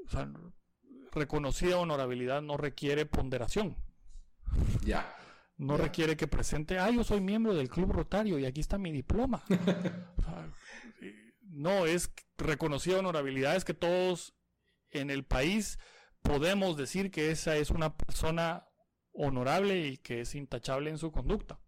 O 0.06 0.10
sea, 0.10 0.28
reconocida 1.12 1.78
honorabilidad 1.78 2.42
no 2.42 2.56
requiere 2.56 3.06
ponderación. 3.06 3.76
Ya. 4.84 5.12
No 5.58 5.76
requiere 5.76 6.16
que 6.16 6.26
presente, 6.26 6.78
ah, 6.78 6.90
yo 6.90 7.02
soy 7.02 7.20
miembro 7.20 7.54
del 7.54 7.70
Club 7.70 7.92
Rotario 7.92 8.38
y 8.38 8.44
aquí 8.44 8.60
está 8.60 8.76
mi 8.76 8.92
diploma. 8.92 9.42
no, 11.40 11.86
es 11.86 12.10
reconocida 12.36 12.98
honorabilidad, 12.98 13.56
es 13.56 13.64
que 13.64 13.72
todos 13.72 14.34
en 14.90 15.10
el 15.10 15.24
país 15.24 15.78
podemos 16.20 16.76
decir 16.76 17.10
que 17.10 17.30
esa 17.30 17.56
es 17.56 17.70
una 17.70 17.96
persona 17.96 18.68
honorable 19.12 19.86
y 19.86 19.96
que 19.96 20.20
es 20.20 20.34
intachable 20.34 20.90
en 20.90 20.98
su 20.98 21.10
conducta. 21.10 21.58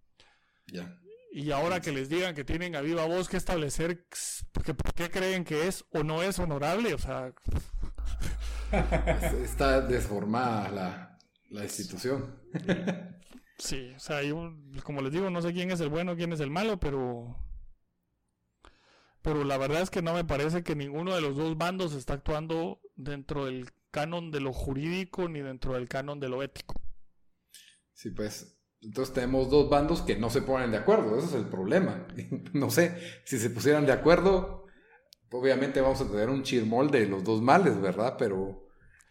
Ya. 0.66 1.01
Y 1.33 1.51
ahora 1.51 1.81
que 1.81 1.93
les 1.93 2.09
digan 2.09 2.35
que 2.35 2.45
tienen 2.45 2.76
a 2.76 2.81
viva 2.81 3.07
voz 3.07 3.29
que 3.29 3.37
establecer, 3.37 4.07
porque 4.53 4.74
¿por 4.74 4.93
qué 4.93 5.11
creen 5.11 5.45
que 5.45 5.66
es 5.66 5.85
o 5.91 6.03
no 6.03 6.22
es 6.22 6.39
honorable? 6.39 6.93
O 6.95 6.99
sea... 6.99 7.33
Está 9.43 9.81
desformada 9.81 10.68
la, 10.68 11.08
la 11.49 11.64
institución. 11.64 12.40
Sí, 13.61 13.92
o 13.96 13.99
sea, 13.99 14.22
yo, 14.22 14.55
como 14.84 15.03
les 15.03 15.12
digo, 15.12 15.30
no 15.30 15.42
sé 15.42 15.53
quién 15.53 15.72
es 15.72 15.80
el 15.80 15.88
bueno, 15.88 16.14
quién 16.14 16.32
es 16.32 16.38
el 16.38 16.49
malo, 16.49 16.78
pero 16.78 17.36
pero 19.20 19.42
la 19.42 19.59
verdad 19.59 19.82
es 19.82 19.90
que 19.90 20.01
no 20.01 20.14
me 20.14 20.24
parece 20.24 20.62
que 20.62 20.76
ninguno 20.76 21.14
de 21.14 21.20
los 21.20 21.36
dos 21.36 21.59
bandos 21.59 21.92
está 21.92 22.14
actuando 22.14 22.80
dentro 22.94 23.46
del 23.46 23.68
canon 23.90 24.30
de 24.30 24.40
lo 24.40 24.53
jurídico 24.53 25.28
ni 25.28 25.40
dentro 25.40 25.74
del 25.74 25.88
canon 25.88 26.20
de 26.20 26.28
lo 26.28 26.42
ético. 26.42 26.80
Sí, 27.92 28.11
pues 28.11 28.57
entonces 28.80 29.12
tenemos 29.12 29.51
dos 29.51 29.68
bandos 29.68 30.03
que 30.03 30.16
no 30.16 30.30
se 30.30 30.42
ponen 30.42 30.70
de 30.70 30.76
acuerdo, 30.76 31.18
ese 31.18 31.26
es 31.26 31.34
el 31.34 31.49
problema. 31.49 32.07
no 32.53 32.70
sé, 32.70 32.96
si 33.24 33.38
se 33.38 33.51
pusieran 33.51 33.86
de 33.86 33.92
acuerdo, 33.92 34.66
obviamente 35.30 35.80
vamos 35.80 36.01
a 36.01 36.09
tener 36.09 36.28
un 36.28 36.44
chirmol 36.44 36.90
de 36.90 37.07
los 37.07 37.24
dos 37.24 37.42
males, 37.42 37.80
¿verdad? 37.80 38.14
Pero, 38.18 38.68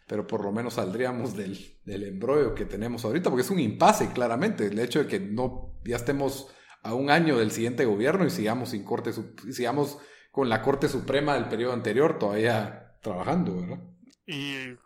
pero 0.08 0.26
por 0.26 0.42
lo 0.42 0.50
menos 0.50 0.74
saldríamos 0.74 1.36
del, 1.36 1.78
del 1.84 2.04
embrollo 2.04 2.54
que 2.54 2.64
tenemos 2.64 3.04
ahorita, 3.04 3.30
porque 3.30 3.42
es 3.42 3.50
un 3.50 3.60
impasse, 3.60 4.10
claramente, 4.12 4.66
el 4.66 4.78
hecho 4.78 5.00
de 5.00 5.06
que 5.06 5.20
no 5.20 5.78
ya 5.84 5.96
estemos 5.96 6.48
a 6.82 6.94
un 6.94 7.10
año 7.10 7.38
del 7.38 7.50
siguiente 7.50 7.84
gobierno 7.84 8.24
y 8.24 8.30
sigamos 8.30 8.70
sin 8.70 8.84
corte, 8.84 9.12
sigamos 9.52 9.98
con 10.30 10.48
la 10.48 10.62
Corte 10.62 10.88
Suprema 10.88 11.34
del 11.34 11.48
periodo 11.48 11.72
anterior 11.72 12.18
todavía 12.18 12.96
trabajando, 13.02 13.56
¿verdad? 13.60 13.78
Y 14.26 14.76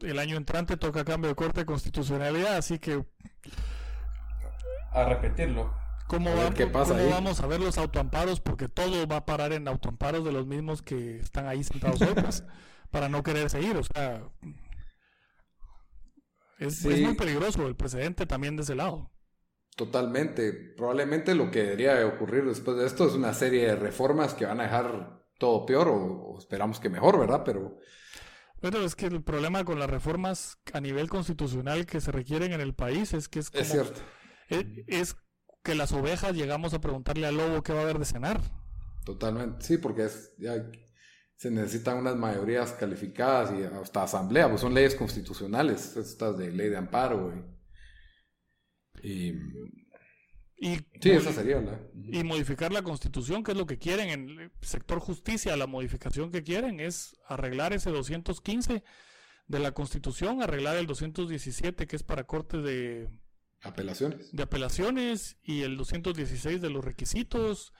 el 0.00 0.18
año 0.18 0.36
entrante 0.36 0.76
toca 0.76 1.04
cambio 1.04 1.28
de 1.28 1.34
Corte 1.34 1.60
de 1.60 1.66
Constitucionalidad, 1.66 2.56
así 2.56 2.78
que... 2.78 3.04
A 4.92 5.04
repetirlo. 5.04 5.74
¿Cómo, 6.06 6.30
pasa 6.72 6.96
vamos 7.10 7.40
a 7.40 7.46
ver 7.46 7.60
los 7.60 7.76
autoamparos? 7.76 8.40
Porque 8.40 8.66
todo 8.68 9.06
va 9.06 9.16
a 9.16 9.26
parar 9.26 9.52
en 9.52 9.68
autoamparos 9.68 10.24
de 10.24 10.32
los 10.32 10.46
mismos 10.46 10.80
que 10.80 11.18
están 11.18 11.46
ahí 11.46 11.62
sentados 11.62 12.00
hoy, 12.00 12.14
pues, 12.14 12.44
para 12.90 13.08
no 13.08 13.22
querer 13.22 13.50
seguir. 13.50 13.76
O 13.76 13.84
sea, 13.84 14.22
es, 16.58 16.84
es, 16.84 17.00
muy 17.00 17.14
peligroso 17.14 17.66
el 17.66 17.76
precedente 17.76 18.26
también 18.26 18.56
de 18.56 18.62
ese 18.62 18.74
lado. 18.74 19.10
Totalmente. 19.78 20.52
Probablemente 20.76 21.36
lo 21.36 21.52
que 21.52 21.62
debería 21.62 22.04
ocurrir 22.04 22.44
después 22.44 22.76
de 22.76 22.84
esto 22.84 23.06
es 23.06 23.14
una 23.14 23.32
serie 23.32 23.66
de 23.66 23.76
reformas 23.76 24.34
que 24.34 24.44
van 24.44 24.60
a 24.60 24.64
dejar 24.64 25.22
todo 25.38 25.64
peor 25.64 25.88
o, 25.88 26.36
esperamos 26.36 26.80
que 26.80 26.90
mejor, 26.90 27.18
¿verdad? 27.18 27.42
Pero... 27.44 27.78
Bueno, 28.60 28.78
es 28.78 28.96
que 28.96 29.06
el 29.06 29.22
problema 29.22 29.64
con 29.64 29.78
las 29.78 29.88
reformas 29.88 30.58
a 30.72 30.80
nivel 30.80 31.08
constitucional 31.08 31.86
que 31.86 32.00
se 32.00 32.10
requieren 32.10 32.52
en 32.52 32.60
el 32.60 32.74
país 32.74 33.14
es 33.14 33.28
que 33.28 33.38
es 33.38 33.50
como, 33.50 33.62
Es 33.62 33.70
cierto. 33.70 34.00
Es, 34.48 35.16
que 35.62 35.74
las 35.74 35.92
ovejas 35.92 36.34
llegamos 36.34 36.72
a 36.74 36.80
preguntarle 36.80 37.26
al 37.26 37.36
lobo 37.36 37.62
qué 37.62 37.72
va 37.72 37.80
a 37.80 37.82
haber 37.82 37.98
de 37.98 38.04
cenar. 38.04 38.40
Totalmente, 39.04 39.64
sí, 39.64 39.76
porque 39.76 40.06
es, 40.06 40.32
ya 40.38 40.54
se 41.38 41.50
necesitan 41.50 41.96
unas 41.96 42.16
mayorías 42.16 42.72
calificadas 42.72 43.52
y 43.58 43.62
hasta 43.62 44.02
asamblea, 44.02 44.48
pues 44.50 44.60
son 44.60 44.74
leyes 44.74 44.94
constitucionales, 44.94 45.96
estas 45.96 46.36
de 46.36 46.50
ley 46.50 46.68
de 46.68 46.76
amparo. 46.76 47.32
Y 49.02 49.32
y, 50.60 50.78
sí, 51.00 51.10
esa 51.10 51.32
sería 51.32 51.60
la... 51.60 51.80
Y 51.94 52.24
modificar 52.24 52.72
la 52.72 52.82
constitución, 52.82 53.44
que 53.44 53.52
es 53.52 53.56
lo 53.56 53.66
que 53.66 53.78
quieren 53.78 54.08
en 54.08 54.40
el 54.40 54.50
sector 54.60 54.98
justicia, 54.98 55.56
la 55.56 55.68
modificación 55.68 56.32
que 56.32 56.42
quieren 56.42 56.80
es 56.80 57.16
arreglar 57.28 57.72
ese 57.72 57.90
215 57.90 58.82
de 59.46 59.58
la 59.60 59.70
constitución, 59.70 60.42
arreglar 60.42 60.76
el 60.76 60.86
217 60.86 61.86
que 61.86 61.94
es 61.94 62.02
para 62.02 62.24
cortes 62.24 62.64
de 62.64 63.08
apelaciones. 63.62 64.34
De 64.34 64.42
apelaciones 64.42 65.38
y 65.44 65.62
el 65.62 65.76
216 65.76 66.60
de 66.60 66.70
los 66.70 66.84
requisitos, 66.84 67.72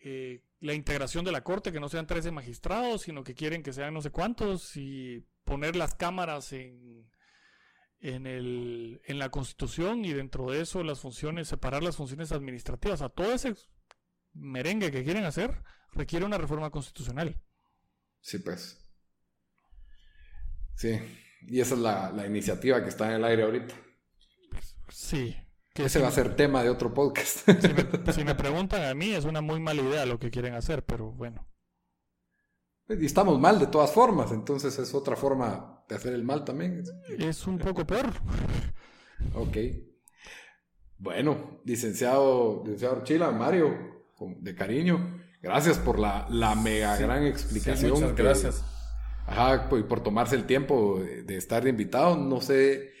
eh, 0.00 0.42
la 0.62 0.72
integración 0.72 1.24
de 1.24 1.32
la 1.32 1.44
corte, 1.44 1.72
que 1.72 1.80
no 1.80 1.90
sean 1.90 2.06
13 2.06 2.30
magistrados, 2.30 3.02
sino 3.02 3.22
que 3.22 3.34
quieren 3.34 3.62
que 3.62 3.74
sean 3.74 3.92
no 3.92 4.00
sé 4.00 4.10
cuántos 4.10 4.76
y 4.76 5.26
poner 5.44 5.76
las 5.76 5.94
cámaras 5.94 6.52
en 6.52 7.06
en, 8.02 8.26
el, 8.26 9.00
en 9.06 9.18
la 9.18 9.30
Constitución 9.30 10.04
y 10.04 10.12
dentro 10.12 10.50
de 10.50 10.60
eso 10.60 10.82
las 10.82 11.00
funciones, 11.00 11.48
separar 11.48 11.82
las 11.82 11.96
funciones 11.96 12.32
administrativas. 12.32 13.00
A 13.00 13.08
todo 13.08 13.32
ese 13.32 13.54
merengue 14.34 14.90
que 14.90 15.04
quieren 15.04 15.24
hacer 15.24 15.62
requiere 15.92 16.26
una 16.26 16.36
reforma 16.38 16.70
constitucional. 16.70 17.40
Sí, 18.20 18.38
pues. 18.38 18.78
Sí, 20.74 20.98
y 21.42 21.60
esa 21.60 21.74
es 21.74 21.80
la, 21.80 22.26
iniciativa 22.26 22.82
que 22.82 22.88
está 22.88 23.08
en 23.08 23.16
el 23.16 23.24
aire 23.24 23.44
ahorita. 23.44 23.74
Sí. 24.88 25.36
Que 25.72 25.84
Ese 25.84 26.00
va 26.00 26.08
a 26.08 26.12
ser 26.12 26.36
tema 26.36 26.62
de 26.62 26.68
otro 26.68 26.92
podcast. 26.92 27.48
si 28.12 28.24
me 28.24 28.34
preguntan 28.34 28.84
a 28.84 28.94
mí, 28.94 29.12
es 29.12 29.24
una 29.24 29.40
muy 29.40 29.58
mala 29.58 29.82
idea 29.82 30.04
lo 30.04 30.18
que 30.18 30.30
quieren 30.30 30.54
hacer, 30.54 30.84
pero 30.84 31.12
bueno. 31.12 31.48
Y 32.88 33.06
estamos 33.06 33.40
mal 33.40 33.58
de 33.58 33.68
todas 33.68 33.90
formas, 33.92 34.32
entonces 34.32 34.78
es 34.78 34.92
otra 34.92 35.16
forma 35.16 35.82
de 35.88 35.94
hacer 35.94 36.12
el 36.12 36.24
mal 36.24 36.44
también. 36.44 36.84
Es 37.18 37.46
un 37.46 37.58
poco 37.58 37.86
peor. 37.86 38.12
Ok. 39.34 39.56
Bueno, 40.98 41.62
licenciado, 41.64 42.62
licenciado 42.64 43.02
Chila, 43.02 43.30
Mario, 43.30 44.04
de 44.40 44.54
cariño, 44.54 45.20
gracias 45.40 45.78
por 45.78 45.98
la, 45.98 46.26
la 46.30 46.54
mega 46.54 46.96
gran 46.96 47.24
explicación. 47.24 47.92
muchas 47.92 48.14
gracias. 48.14 48.64
Ajá, 49.26 49.68
y 49.78 49.82
por 49.84 50.02
tomarse 50.02 50.36
el 50.36 50.44
tiempo 50.44 51.00
de, 51.00 51.36
estar 51.36 51.62
de 51.62 51.70
invitado. 51.70 52.16
No 52.16 52.40
sé, 52.40 52.91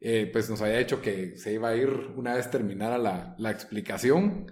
eh, 0.00 0.28
pues 0.32 0.48
nos 0.48 0.60
había 0.62 0.78
dicho 0.78 1.02
que 1.02 1.36
se 1.36 1.52
iba 1.52 1.68
a 1.68 1.76
ir 1.76 1.88
una 2.16 2.34
vez 2.34 2.50
terminara 2.50 2.98
la, 2.98 3.34
la 3.38 3.50
explicación 3.50 4.46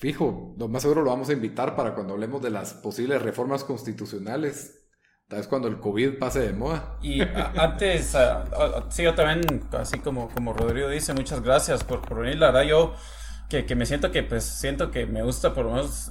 fijo, 0.00 0.54
lo 0.58 0.66
más 0.66 0.80
seguro 0.80 1.02
lo 1.02 1.10
vamos 1.10 1.28
a 1.28 1.34
invitar 1.34 1.76
para 1.76 1.94
cuando 1.94 2.14
hablemos 2.14 2.40
de 2.40 2.50
las 2.50 2.72
posibles 2.72 3.20
reformas 3.20 3.64
constitucionales. 3.64 4.78
Tal 5.28 5.40
vez 5.40 5.46
cuando 5.46 5.68
el 5.68 5.78
COVID 5.78 6.18
pase 6.18 6.40
de 6.40 6.52
moda. 6.54 6.96
Y 7.02 7.20
antes, 7.20 8.16
sí, 8.88 9.02
yo 9.04 9.14
también, 9.14 9.62
así 9.72 9.98
como, 10.00 10.28
como 10.30 10.54
Rodrigo 10.54 10.88
dice, 10.88 11.12
muchas 11.12 11.42
gracias 11.42 11.84
por, 11.84 12.00
por 12.00 12.20
venir. 12.20 12.38
La 12.38 12.46
verdad, 12.46 12.68
yo 12.68 12.94
que, 13.48 13.66
que, 13.66 13.76
me 13.76 13.84
siento 13.86 14.10
que, 14.10 14.22
pues, 14.22 14.42
siento 14.42 14.90
que 14.90 15.06
me 15.06 15.22
gusta 15.22 15.54
por 15.54 15.66
lo 15.66 15.72
menos 15.72 16.10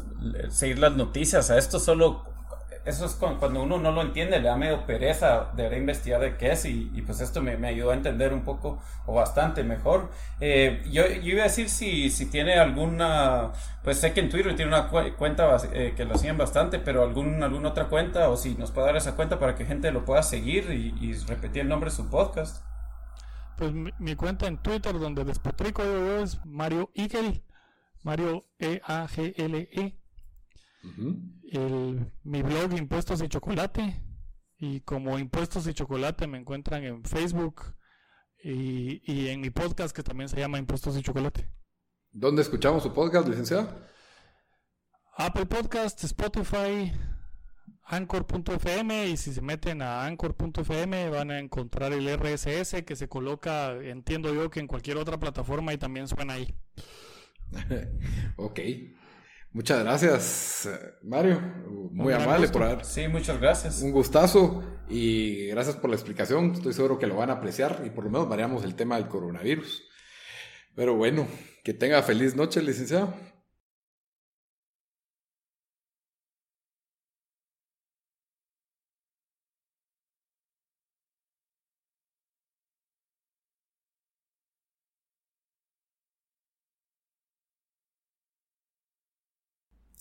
seguir 0.49 0.79
las 0.79 0.95
noticias. 0.95 1.49
A 1.49 1.57
esto 1.57 1.79
solo 1.79 2.23
eso 2.85 3.05
es 3.05 3.13
cuando 3.13 3.61
uno 3.61 3.77
no 3.77 3.91
lo 3.91 4.01
entiende, 4.01 4.39
le 4.39 4.47
da 4.47 4.55
medio 4.55 4.85
pereza 4.85 5.51
de 5.55 5.77
investigar 5.77 6.21
de 6.21 6.37
qué 6.37 6.51
es 6.51 6.65
y, 6.65 6.85
pues 7.05 7.19
esto 7.21 7.41
me, 7.41 7.57
me, 7.57 7.67
ayudó 7.67 7.91
a 7.91 7.93
entender 7.93 8.33
un 8.33 8.41
poco 8.41 8.81
o 9.05 9.13
bastante 9.13 9.63
mejor. 9.63 10.09
Eh, 10.39 10.83
yo, 10.89 11.05
iba 11.05 11.41
a 11.41 11.43
decir 11.43 11.69
si, 11.69 12.09
si 12.09 12.25
tiene 12.27 12.55
alguna, 12.55 13.51
pues 13.83 13.99
sé 13.99 14.13
que 14.13 14.21
en 14.21 14.29
Twitter 14.29 14.55
tiene 14.55 14.69
una 14.69 14.87
cuenta 14.87 15.57
eh, 15.73 15.93
que 15.95 16.05
lo 16.05 16.17
siguen 16.17 16.37
bastante, 16.37 16.79
pero 16.79 17.03
algún, 17.03 17.43
alguna 17.43 17.69
otra 17.69 17.85
cuenta 17.85 18.29
o 18.29 18.37
si 18.37 18.55
nos 18.55 18.71
puede 18.71 18.87
dar 18.87 18.95
esa 18.95 19.15
cuenta 19.15 19.39
para 19.39 19.55
que 19.55 19.65
gente 19.65 19.91
lo 19.91 20.05
pueda 20.05 20.23
seguir 20.23 20.71
y, 20.71 21.13
repetir 21.27 21.63
el 21.63 21.69
nombre 21.69 21.89
de 21.89 21.95
su 21.95 22.09
podcast. 22.09 22.63
Pues 23.57 23.73
mi, 23.73 24.15
cuenta 24.15 24.47
en 24.47 24.57
Twitter 24.57 24.97
donde 24.97 25.25
despotrico 25.25 25.83
yo 25.83 26.23
es 26.23 26.39
Mario 26.45 26.91
Igel, 26.93 27.43
Mario 28.03 28.45
E-A-G-L-E. 28.57 29.98
El, 30.83 32.11
mi 32.23 32.41
blog 32.41 32.77
Impuestos 32.77 33.21
y 33.21 33.27
Chocolate. 33.27 34.01
Y 34.57 34.81
como 34.81 35.17
Impuestos 35.17 35.67
y 35.67 35.73
Chocolate 35.73 36.27
me 36.27 36.37
encuentran 36.37 36.83
en 36.83 37.03
Facebook 37.03 37.75
y, 38.43 39.01
y, 39.11 39.29
en 39.29 39.41
mi 39.41 39.49
podcast 39.49 39.95
que 39.95 40.03
también 40.03 40.29
se 40.29 40.37
llama 40.37 40.59
Impuestos 40.59 40.97
y 40.97 41.01
Chocolate. 41.01 41.49
¿Dónde 42.11 42.41
escuchamos 42.41 42.83
su 42.83 42.93
podcast, 42.93 43.27
licenciado? 43.27 43.69
Apple 45.15 45.45
Podcast, 45.45 46.03
Spotify, 46.03 46.93
Anchor.fm 47.83 49.07
y 49.07 49.17
si 49.17 49.33
se 49.33 49.41
meten 49.41 49.81
a 49.81 50.05
Anchor.fm 50.05 51.09
van 51.09 51.31
a 51.31 51.39
encontrar 51.39 51.91
el 51.91 52.07
RSS 52.07 52.83
que 52.83 52.95
se 52.95 53.09
coloca, 53.09 53.73
entiendo 53.73 54.33
yo 54.33 54.49
que 54.49 54.59
en 54.59 54.67
cualquier 54.67 54.97
otra 54.97 55.19
plataforma 55.19 55.73
y 55.73 55.77
también 55.77 56.07
suena 56.07 56.33
ahí. 56.33 56.55
ok. 58.37 58.59
Muchas 59.51 59.83
gracias, 59.83 60.69
Mario. 61.01 61.41
Muy 61.91 62.13
amable 62.13 62.47
por 62.49 62.63
haber. 62.63 62.85
Sí, 62.85 63.07
muchas 63.07 63.39
gracias. 63.39 63.81
Un 63.81 63.91
gustazo 63.91 64.63
y 64.87 65.47
gracias 65.47 65.75
por 65.75 65.89
la 65.89 65.95
explicación. 65.95 66.51
Estoy 66.51 66.73
seguro 66.73 66.99
que 66.99 67.07
lo 67.07 67.15
van 67.15 67.31
a 67.31 67.33
apreciar 67.33 67.81
y 67.85 67.89
por 67.89 68.03
lo 68.03 68.11
menos 68.11 68.29
variamos 68.29 68.63
el 68.63 68.75
tema 68.75 68.97
del 68.97 69.07
coronavirus. 69.07 69.83
Pero 70.75 70.95
bueno, 70.95 71.27
que 71.63 71.73
tenga 71.73 72.01
feliz 72.03 72.35
noche, 72.35 72.61
licenciado. 72.61 73.13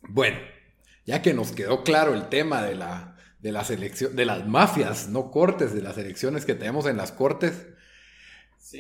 Bueno, 0.09 0.39
ya 1.05 1.23
que 1.23 1.35
nos 1.35 1.53
quedó 1.53 1.85
claro 1.85 2.15
el 2.15 2.29
tema 2.29 2.63
de 2.63 2.75
la, 2.75 3.17
de 3.41 3.53
la 3.53 3.65
selección, 3.65 4.17
de 4.17 4.25
las 4.25 4.47
mafias, 4.47 5.09
no 5.09 5.31
cortes, 5.31 5.75
de 5.75 5.83
las 5.83 5.97
elecciones 5.99 6.45
que 6.45 6.55
tenemos 6.55 6.87
en 6.87 6.97
las 6.97 7.13
cortes. 7.13 7.67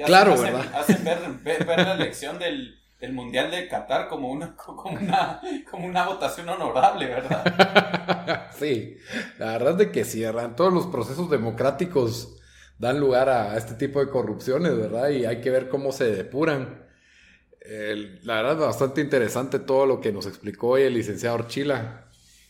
claro, 0.07 0.39
¿verdad? 0.39 0.75
Hacen 0.75 1.05
ver, 1.45 1.67
la 1.67 1.95
elección 1.95 2.39
del, 2.39 2.79
el 3.01 3.13
Mundial 3.13 3.51
de 3.51 3.69
Qatar 3.69 4.09
como 4.09 4.31
una, 4.31 4.57
como 4.57 4.99
una, 4.99 5.41
como 5.71 5.87
una 5.87 6.07
votación 6.07 6.49
honorable, 6.49 7.07
¿verdad? 7.07 8.51
sí, 8.59 8.97
la 9.39 9.53
verdad 9.53 9.81
es 9.81 9.89
que 9.89 10.05
sí, 10.05 10.25
Todos 10.57 10.73
los 10.73 10.87
procesos 10.87 11.31
democráticos 11.31 12.37
dan 12.79 13.01
lugar 13.01 13.29
a 13.29 13.57
este 13.57 13.75
tipo 13.75 14.01
de 14.01 14.11
corrupciones, 14.11 14.77
¿verdad? 14.77 15.11
Y 15.11 15.25
hay 15.27 15.41
que 15.41 15.51
ver 15.51 15.69
cómo 15.69 15.93
se 15.93 16.05
depuran. 16.05 16.88
La 18.23 18.43
verdad 18.43 18.57
bastante 18.57 19.01
interesante 19.01 19.59
todo 19.59 19.87
lo 19.87 20.01
que 20.01 20.13
nos 20.13 20.27
explicó 20.27 20.69
hoy 20.69 20.83
el 20.83 20.95
licenciado 20.95 21.37
Orchila. 21.37 22.05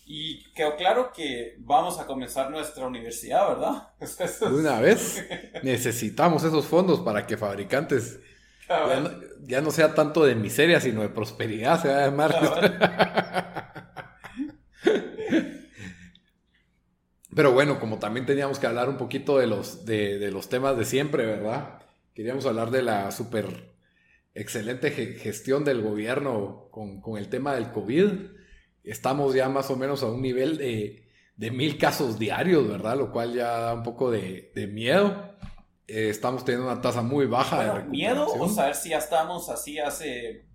Y 0.06 0.44
quedó 0.54 0.76
claro 0.76 1.12
que 1.14 1.56
vamos 1.58 1.98
a 1.98 2.06
comenzar 2.06 2.50
nuestra 2.50 2.86
universidad, 2.86 3.48
¿verdad? 3.48 3.88
De 4.40 4.54
una 4.54 4.80
vez 4.80 5.24
necesitamos 5.62 6.44
esos 6.44 6.66
fondos 6.66 7.00
para 7.00 7.26
que 7.26 7.36
fabricantes 7.36 8.20
ya 9.46 9.60
no, 9.60 9.70
sea 9.70 9.94
tanto 9.94 10.24
de 10.24 10.34
miseria, 10.34 10.80
sino 10.80 11.02
de 11.02 11.08
prosperidad, 11.08 11.80
se 11.80 11.88
va 11.88 12.04
a 12.04 12.06
llamar. 12.06 12.34
Pero 17.34 17.52
bueno, 17.52 17.78
como 17.78 17.98
también 17.98 18.26
teníamos 18.26 18.58
que 18.58 18.66
hablar 18.66 18.88
un 18.88 18.96
poquito 18.96 19.38
de 19.38 19.46
los, 19.46 19.84
de, 19.86 20.30
los 20.32 20.48
temas 20.48 20.76
de 20.76 20.84
siempre, 20.84 21.24
¿verdad? 21.24 21.78
Queríamos 22.14 22.44
hablar 22.46 22.70
de 22.70 22.82
la 22.82 23.12
súper 23.12 23.77
excelente 24.38 24.90
gestión 24.90 25.64
del 25.64 25.82
gobierno 25.82 26.68
con, 26.70 27.02
el 27.18 27.28
tema 27.28 27.54
del 27.54 27.70
COVID. 27.72 28.12
Estamos 28.84 29.34
ya 29.34 29.48
más 29.48 29.70
o 29.70 29.76
menos 29.76 30.02
a 30.02 30.06
un 30.06 30.22
nivel 30.22 30.56
de, 30.56 31.50
mil 31.50 31.76
casos 31.76 32.18
diarios, 32.18 32.66
¿verdad? 32.68 32.96
Lo 32.96 33.10
cual 33.10 33.34
ya 33.34 33.58
da 33.58 33.74
un 33.74 33.82
poco 33.82 34.10
de, 34.10 34.52
de 34.54 34.66
miedo. 34.66 35.36
Eh, 35.88 36.10
estamos 36.10 36.44
teniendo 36.44 36.70
una 36.70 36.80
tasa 36.80 37.02
muy 37.02 37.26
baja 37.26 37.62
de 37.62 37.72
recuperación. 37.72 37.90
¿Miedo 37.90 38.26
o 38.26 38.48
saber 38.48 38.74
si 38.74 38.90
ya 38.90 38.98
estamos 38.98 39.48
así 39.48 39.78
hace, 39.78 40.46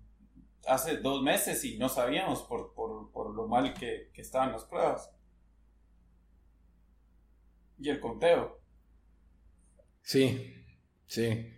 hace 0.66 0.98
dos 0.98 1.22
meses 1.22 1.62
y 1.64 1.76
no 1.76 1.88
sabíamos 1.88 2.42
por, 2.42 2.72
lo 3.34 3.46
mal 3.46 3.74
que, 3.74 4.10
estaban 4.14 4.52
las 4.52 4.64
pruebas? 4.64 5.10
Y 7.78 7.90
el 7.90 8.00
conteo. 8.00 8.60
Sí, 10.02 10.54
sí. 11.06 11.50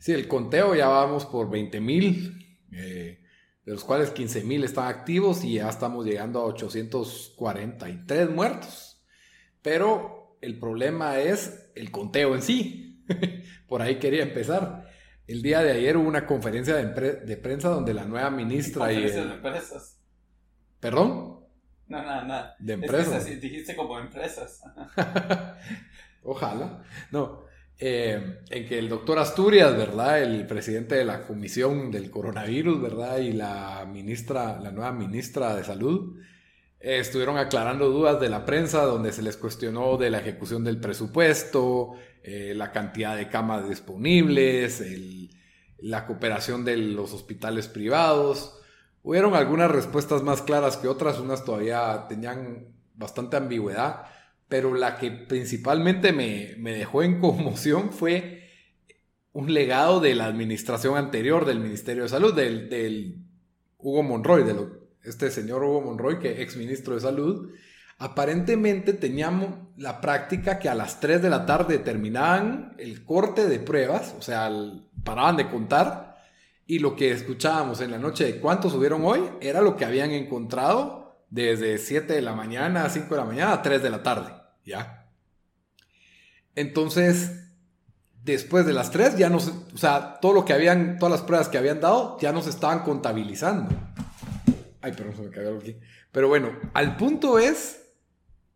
Sí, 0.00 0.12
el 0.12 0.26
conteo 0.28 0.74
ya 0.74 0.88
vamos 0.88 1.26
por 1.26 1.50
20 1.50 1.78
mil, 1.78 2.58
eh, 2.72 3.20
de 3.66 3.72
los 3.72 3.84
cuales 3.84 4.10
15 4.10 4.44
mil 4.44 4.64
están 4.64 4.88
activos 4.88 5.44
y 5.44 5.56
ya 5.56 5.68
estamos 5.68 6.06
llegando 6.06 6.40
a 6.40 6.44
843 6.46 8.30
muertos. 8.30 9.04
Pero 9.60 10.38
el 10.40 10.58
problema 10.58 11.18
es 11.18 11.70
el 11.74 11.90
conteo 11.90 12.34
en 12.34 12.40
sí. 12.40 13.04
Por 13.68 13.82
ahí 13.82 13.98
quería 13.98 14.22
empezar. 14.22 14.88
El 15.26 15.42
día 15.42 15.60
de 15.60 15.72
ayer 15.72 15.98
hubo 15.98 16.08
una 16.08 16.26
conferencia 16.26 16.76
de, 16.76 17.36
prensa 17.36 17.68
donde 17.68 17.92
la 17.92 18.06
nueva 18.06 18.30
ministra 18.30 18.90
y... 18.90 19.02
de 19.02 19.20
empresas? 19.20 20.00
¿Perdón? 20.80 21.44
No, 21.88 22.02
no, 22.02 22.24
no. 22.24 22.42
De 22.58 22.72
empresas. 22.72 23.26
dijiste 23.26 23.76
como 23.76 23.98
empresas. 23.98 24.62
Ojalá. 26.22 26.84
No. 27.10 27.49
Eh, 27.82 28.42
en 28.50 28.68
que 28.68 28.78
el 28.78 28.90
doctor 28.90 29.18
Asturias, 29.18 29.74
¿verdad? 29.74 30.22
El 30.22 30.46
presidente 30.46 30.96
de 30.96 31.04
la 31.06 31.26
comisión 31.26 31.90
del 31.90 32.10
coronavirus, 32.10 32.82
¿verdad? 32.82 33.16
Y 33.18 33.32
la 33.32 33.88
ministra, 33.90 34.60
la 34.60 34.70
nueva 34.70 34.92
ministra 34.92 35.56
de 35.56 35.64
salud, 35.64 36.20
eh, 36.78 36.98
estuvieron 36.98 37.38
aclarando 37.38 37.88
dudas 37.88 38.20
de 38.20 38.28
la 38.28 38.44
prensa 38.44 38.82
donde 38.82 39.12
se 39.12 39.22
les 39.22 39.38
cuestionó 39.38 39.96
de 39.96 40.10
la 40.10 40.18
ejecución 40.18 40.62
del 40.62 40.78
presupuesto, 40.78 41.94
eh, 42.22 42.52
la 42.54 42.70
cantidad 42.70 43.16
de 43.16 43.30
camas 43.30 43.66
disponibles, 43.66 44.84
la 45.78 46.06
cooperación 46.06 46.66
de 46.66 46.76
los 46.76 47.14
hospitales 47.14 47.66
privados. 47.66 48.60
Hubieron 49.02 49.34
algunas 49.34 49.70
respuestas 49.70 50.22
más 50.22 50.42
claras 50.42 50.76
que 50.76 50.86
otras, 50.86 51.18
unas 51.18 51.46
todavía 51.46 52.04
tenían 52.10 52.74
bastante 52.94 53.38
ambigüedad, 53.38 54.04
pero 54.50 54.74
la 54.74 54.98
que 54.98 55.10
principalmente 55.10 56.12
me, 56.12 56.72
dejó 56.72 57.02
en 57.02 57.18
conmoción 57.20 57.90
fue 57.92 58.50
un 59.32 59.54
legado 59.54 60.00
de 60.00 60.14
la 60.14 60.26
administración 60.26 60.98
anterior 60.98 61.46
del 61.46 61.60
Ministerio 61.60 62.02
de 62.02 62.10
Salud, 62.10 62.34
del, 62.34 63.16
Hugo 63.78 64.02
Monroy, 64.02 64.44
de 64.44 64.54
este 65.04 65.30
señor 65.30 65.64
Hugo 65.64 65.80
Monroy, 65.80 66.18
que 66.18 66.42
ex 66.42 66.56
ministro 66.58 66.94
de 66.94 67.00
Salud, 67.00 67.50
Aparentemente 68.02 68.94
teníamos 68.94 69.50
la 69.76 70.00
práctica 70.00 70.58
que 70.58 70.70
a 70.70 70.74
las 70.74 71.00
3 71.00 71.20
de 71.20 71.28
la 71.28 71.44
tarde 71.44 71.76
terminaban 71.76 72.74
el 72.78 73.04
corte 73.04 73.46
de 73.46 73.58
pruebas, 73.58 74.14
o 74.18 74.22
sea, 74.22 74.50
paraban 75.04 75.36
de 75.36 75.50
contar, 75.50 76.16
y 76.66 76.78
lo 76.78 76.96
que 76.96 77.10
escuchábamos 77.10 77.82
en 77.82 77.90
la 77.90 77.98
noche 77.98 78.24
de 78.24 78.40
cuántos 78.40 78.72
subieron 78.72 79.04
hoy 79.04 79.20
era 79.42 79.60
lo 79.60 79.76
que 79.76 79.84
habían 79.84 80.12
encontrado 80.12 81.20
desde 81.28 81.76
7 81.76 82.14
de 82.14 82.22
la 82.22 82.34
mañana 82.34 82.86
a 82.86 82.88
5 82.88 83.14
de 83.14 83.20
la 83.20 83.26
mañana 83.26 83.52
a 83.52 83.60
3 83.60 83.82
de 83.82 83.90
la 83.90 84.02
tarde, 84.02 84.32
¿ya? 84.70 85.08
Entonces, 86.54 87.48
después 88.22 88.66
de 88.66 88.72
las 88.72 88.90
3 88.90 89.18
ya 89.18 89.28
no 89.28 89.40
se, 89.40 89.50
o 89.50 89.78
sea, 89.78 90.18
todo 90.20 90.32
lo 90.32 90.44
que 90.44 90.52
habían, 90.52 90.98
todas 90.98 91.12
las 91.12 91.22
pruebas 91.22 91.48
que 91.48 91.58
habían 91.58 91.80
dado 91.80 92.18
ya 92.20 92.32
no 92.32 92.42
se 92.42 92.50
estaban 92.50 92.80
contabilizando. 92.80 93.74
Ay, 94.80 94.92
perdón, 94.92 95.16
se 95.16 95.22
me 95.22 95.30
cayó 95.30 95.58
aquí. 95.58 95.76
Pero 96.12 96.28
bueno, 96.28 96.50
al 96.72 96.96
punto 96.96 97.38
es 97.38 97.80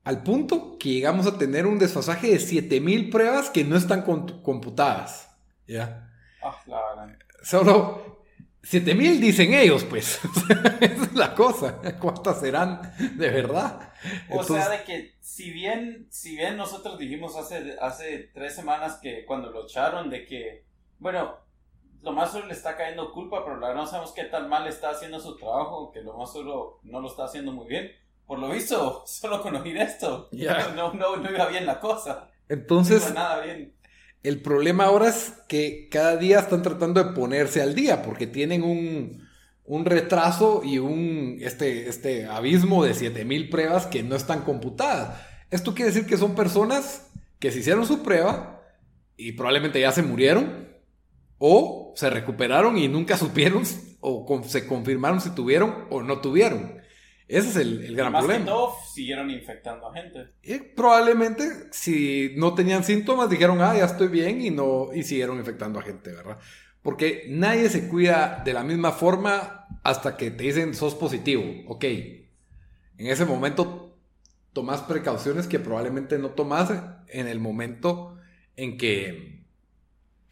al 0.04 0.22
punto 0.22 0.76
que 0.78 0.90
llegamos 0.90 1.26
a 1.26 1.38
tener 1.38 1.66
un 1.66 1.78
desfasaje 1.78 2.30
de 2.30 2.38
7000 2.38 3.08
pruebas 3.08 3.48
que 3.48 3.64
no 3.64 3.76
están 3.76 4.02
computadas. 4.02 5.30
¿Ya? 5.66 6.10
Ah, 6.42 6.60
la 6.66 7.18
Solo 7.42 8.03
7000 8.64 9.20
dicen 9.20 9.54
ellos, 9.54 9.84
pues. 9.84 10.20
Esa 10.80 11.04
es 11.04 11.12
la 11.14 11.34
cosa. 11.34 11.80
¿Cuántas 12.00 12.40
serán 12.40 12.94
de 13.16 13.30
verdad? 13.30 13.92
O 14.30 14.42
sea, 14.42 14.68
de 14.68 14.84
que 14.84 15.14
si 15.20 15.50
bien, 15.50 16.06
si 16.10 16.36
bien 16.36 16.56
nosotros 16.56 16.98
dijimos 16.98 17.36
hace, 17.36 17.76
hace 17.80 18.30
tres 18.34 18.54
semanas 18.54 18.98
que 19.02 19.24
cuando 19.24 19.50
lo 19.50 19.64
echaron, 19.64 20.10
de 20.10 20.24
que, 20.24 20.64
bueno, 20.98 21.36
lo 22.02 22.12
más 22.12 22.32
solo 22.32 22.46
le 22.46 22.52
está 22.52 22.76
cayendo 22.76 23.12
culpa, 23.12 23.44
pero 23.44 23.58
la 23.58 23.68
verdad 23.68 23.82
no 23.82 23.88
sabemos 23.88 24.12
qué 24.12 24.24
tan 24.24 24.48
mal 24.48 24.66
está 24.66 24.90
haciendo 24.90 25.20
su 25.20 25.36
trabajo, 25.36 25.90
que 25.92 26.02
lo 26.02 26.16
más 26.16 26.32
solo 26.32 26.80
no 26.82 27.00
lo 27.00 27.08
está 27.08 27.24
haciendo 27.24 27.52
muy 27.52 27.66
bien 27.66 27.90
por 28.26 28.38
lo 28.38 28.48
visto, 28.48 29.02
solo 29.06 29.42
con 29.42 29.56
oír 29.56 29.76
esto, 29.78 30.28
no, 30.74 30.92
no, 30.94 31.16
no, 31.16 31.30
iba 31.30 31.46
bien 31.46 31.66
la 31.66 31.80
cosa. 31.80 32.30
Entonces, 32.48 33.02
no 33.02 33.10
iba 33.10 33.20
nada 33.20 33.40
bien. 33.40 33.73
El 34.24 34.40
problema 34.40 34.86
ahora 34.86 35.10
es 35.10 35.34
que 35.48 35.88
cada 35.90 36.16
día 36.16 36.40
están 36.40 36.62
tratando 36.62 37.04
de 37.04 37.12
ponerse 37.12 37.60
al 37.60 37.74
día 37.74 38.02
porque 38.02 38.26
tienen 38.26 38.62
un, 38.62 39.22
un 39.64 39.84
retraso 39.84 40.62
y 40.64 40.78
un 40.78 41.36
este, 41.42 41.88
este 41.90 42.26
abismo 42.26 42.84
de 42.84 42.94
7000 42.94 43.50
pruebas 43.50 43.86
que 43.86 44.02
no 44.02 44.16
están 44.16 44.40
computadas. 44.40 45.20
Esto 45.50 45.74
quiere 45.74 45.92
decir 45.92 46.06
que 46.06 46.16
son 46.16 46.34
personas 46.34 47.10
que 47.38 47.52
se 47.52 47.58
hicieron 47.58 47.86
su 47.86 48.02
prueba 48.02 48.62
y 49.18 49.32
probablemente 49.32 49.78
ya 49.78 49.92
se 49.92 50.02
murieron 50.02 50.68
o 51.36 51.92
se 51.94 52.08
recuperaron 52.08 52.78
y 52.78 52.88
nunca 52.88 53.16
supieron 53.18 53.62
o 54.00 54.42
se 54.46 54.66
confirmaron 54.66 55.20
si 55.20 55.34
tuvieron 55.34 55.86
o 55.90 56.02
no 56.02 56.22
tuvieron. 56.22 56.78
Ese 57.26 57.48
es 57.48 57.56
el, 57.56 57.96
gran 57.96 58.12
problema. 58.12 58.46
siguieron 58.92 59.30
infectando 59.30 59.88
a 59.88 59.94
gente. 59.94 60.28
Y 60.42 60.58
probablemente, 60.58 61.68
si 61.70 62.34
no 62.36 62.54
tenían 62.54 62.84
síntomas, 62.84 63.30
dijeron, 63.30 63.62
ah, 63.62 63.74
ya 63.76 63.86
estoy 63.86 64.08
bien, 64.08 64.42
y 64.42 64.50
no, 64.50 64.92
y 64.92 65.02
siguieron 65.04 65.38
infectando 65.38 65.78
a 65.78 65.82
gente, 65.82 66.12
¿verdad? 66.12 66.38
Porque 66.82 67.24
nadie 67.30 67.70
se 67.70 67.88
cuida 67.88 68.42
de 68.44 68.52
la 68.52 68.62
misma 68.62 68.92
forma 68.92 69.66
hasta 69.82 70.18
que 70.18 70.30
te 70.30 70.44
dicen 70.44 70.74
sos 70.74 70.94
positivo. 70.94 71.42
Ok. 71.66 71.84
En 71.84 73.06
ese 73.06 73.24
momento 73.24 73.96
tomas 74.52 74.82
precauciones 74.82 75.46
que 75.46 75.58
probablemente 75.58 76.18
no 76.18 76.30
tomas 76.30 76.70
en 77.08 77.26
el 77.26 77.40
momento 77.40 78.18
en 78.56 78.76
que, 78.76 79.44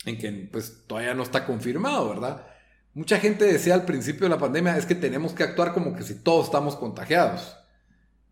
en 0.05 0.18
que 0.18 0.49
pues, 0.53 0.84
todavía 0.86 1.14
no 1.14 1.22
está 1.22 1.47
confirmado, 1.47 2.09
¿verdad? 2.11 2.47
Mucha 2.95 3.18
gente 3.18 3.47
decía 3.47 3.74
al 3.74 3.84
principio 3.84 4.24
de 4.24 4.34
la 4.34 4.38
pandemia 4.38 4.76
es 4.76 4.84
que 4.84 4.95
tenemos 4.95 5.32
que 5.32 5.43
actuar 5.43 5.72
como 5.72 5.95
que 5.95 6.03
si 6.03 6.14
todos 6.14 6.47
estamos 6.47 6.76
contagiados. 6.76 7.57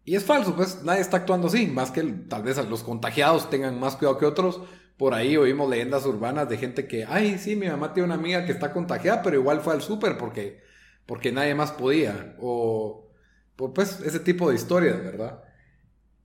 Y 0.05 0.17
es 0.17 0.25
falso, 0.25 0.57
pues 0.57 0.83
nadie 0.83 1.01
está 1.01 1.19
actuando 1.19 1.49
así, 1.49 1.67
más 1.67 1.91
que 1.91 2.03
tal 2.03 2.43
vez 2.43 2.57
los 2.69 2.83
contagiados 2.83 3.49
tengan 3.49 3.79
más 3.79 3.97
cuidado 3.97 4.19
que 4.19 4.27
otros. 4.27 4.61
Por 4.97 5.15
ahí 5.15 5.37
oímos 5.37 5.71
leyendas 5.71 6.05
urbanas 6.05 6.49
de 6.49 6.59
gente 6.59 6.87
que, 6.87 7.05
ay, 7.07 7.39
sí, 7.39 7.57
mi 7.57 7.69
mamá 7.69 7.95
tiene 7.95 8.07
una 8.07 8.17
amiga 8.17 8.45
que 8.45 8.53
está 8.53 8.73
contagiada, 8.73 9.23
pero 9.23 9.37
igual 9.37 9.61
fue 9.61 9.73
al 9.73 9.83
súper 9.83 10.19
porque, 10.19 10.61
porque 11.07 11.33
nadie 11.33 11.55
más 11.55 11.73
podía. 11.73 12.37
O, 12.39 13.09
pues, 13.57 14.01
ese 14.01 14.21
tipo 14.21 14.51
de 14.51 14.57
historias, 14.57 15.03
¿verdad? 15.03 15.43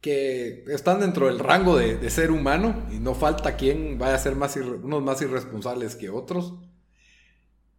Que 0.02 0.66
están 0.68 1.00
dentro 1.00 1.28
del 1.28 1.40
rango 1.40 1.78
de, 1.78 2.10
ser 2.10 2.32
humano 2.32 2.86
y 2.92 3.00
no 3.00 3.16
falta 3.16 3.56
quien 3.56 3.98
vaya 3.98 4.16
a 4.16 4.20
ser 4.20 4.36
más 4.36 4.58
unos 4.58 5.04
más 5.04 5.22
irresponsables 5.22 5.96
que 5.96 6.10
otros. 6.10 6.56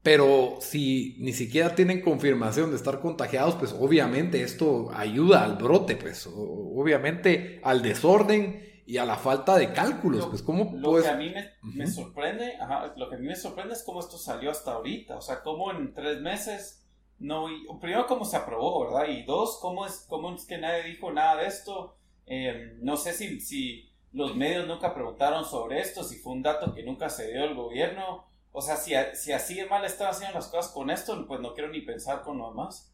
Pero 0.07 0.59
si 0.61 1.17
ni 1.19 1.33
siquiera 1.33 1.75
tienen 1.75 2.01
confirmación 2.01 2.71
de 2.71 2.77
estar 2.77 3.01
contagiados, 3.01 3.57
pues 3.57 3.73
obviamente 3.73 4.41
esto 4.41 4.89
ayuda 4.95 5.43
al 5.43 5.57
brote, 5.57 5.97
pues 5.97 6.31
obviamente 6.33 7.61
al 7.65 7.83
desorden 7.83 8.83
y 8.87 8.99
a 8.99 9.05
la 9.05 9.17
falta 9.17 9.57
de 9.57 9.73
cálculos. 9.73 10.27
pues, 10.27 10.43
¿cómo 10.43 10.71
lo 10.77 11.03
que 11.03 11.09
a 11.09 11.17
mí 11.17 11.35
me, 11.63 11.89
sorprende, 11.89 12.57
lo 12.95 13.09
que 13.09 13.17
a 13.17 13.19
mí 13.19 13.27
me 13.27 13.35
sorprende 13.35 13.75
es 13.75 13.83
cómo 13.83 13.99
esto 13.99 14.17
salió 14.17 14.53
hasta 14.53 14.75
ahorita. 14.75 15.17
O 15.17 15.21
sea, 15.21 15.43
cómo 15.43 15.73
en 15.73 15.93
tres 15.93 16.21
meses 16.21 16.87
no. 17.19 17.49
primero, 17.81 18.07
cómo 18.07 18.25
se 18.25 18.37
aprobó, 18.37 18.85
¿verdad? 18.85 19.09
Y 19.09 19.25
dos, 19.25 19.59
cómo 19.61 19.87
es, 19.87 20.07
cómo 20.09 20.33
es 20.37 20.45
que 20.45 20.59
nadie 20.59 20.85
dijo 20.85 21.11
nada 21.11 21.43
de 21.43 21.49
esto. 21.49 21.97
Eh, 22.27 22.77
no 22.81 22.97
sé 22.97 23.13
si, 23.13 23.41
si 23.41 23.91
los 24.13 24.37
medios 24.37 24.69
nunca 24.69 24.95
preguntaron 24.95 25.45
sobre 25.45 25.81
esto, 25.81 26.05
si 26.05 26.19
fue 26.19 26.35
un 26.35 26.43
dato 26.43 26.73
que 26.73 26.85
nunca 26.85 27.09
se 27.09 27.33
dio 27.33 27.43
el 27.43 27.57
gobierno. 27.57 28.36
O 28.59 28.63
sea, 28.63 28.77
si, 28.77 28.95
si 29.13 29.33
así 29.33 29.57
de 29.57 29.67
mal 29.67 29.85
están 29.85 30.09
haciendo 30.09 30.39
las 30.39 30.49
cosas 30.49 30.73
con 30.73 30.89
esto, 30.89 31.27
pues 31.27 31.41
no 31.43 31.53
quiero 31.53 31.71
ni 31.71 31.83
pensar 31.83 32.23
con 32.23 32.39
lo 32.39 32.49
demás. 32.49 32.91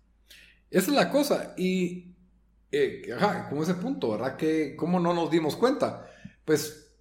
Esa 0.68 0.90
es 0.90 0.96
la 0.96 1.08
cosa. 1.08 1.54
Y, 1.56 2.16
eh, 2.72 3.02
ajá, 3.14 3.48
como 3.48 3.62
ese 3.62 3.74
punto, 3.74 4.10
¿verdad? 4.10 4.36
Que, 4.36 4.74
¿cómo 4.74 4.98
no 4.98 5.14
nos 5.14 5.30
dimos 5.30 5.54
cuenta? 5.54 6.10
Pues 6.44 6.96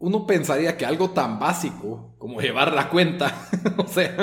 uno 0.00 0.26
pensaría 0.26 0.76
que 0.76 0.84
algo 0.84 1.10
tan 1.10 1.38
básico 1.38 2.16
como 2.18 2.40
llevar 2.40 2.72
la 2.72 2.90
cuenta, 2.90 3.48
o 3.76 3.86
sea, 3.86 4.16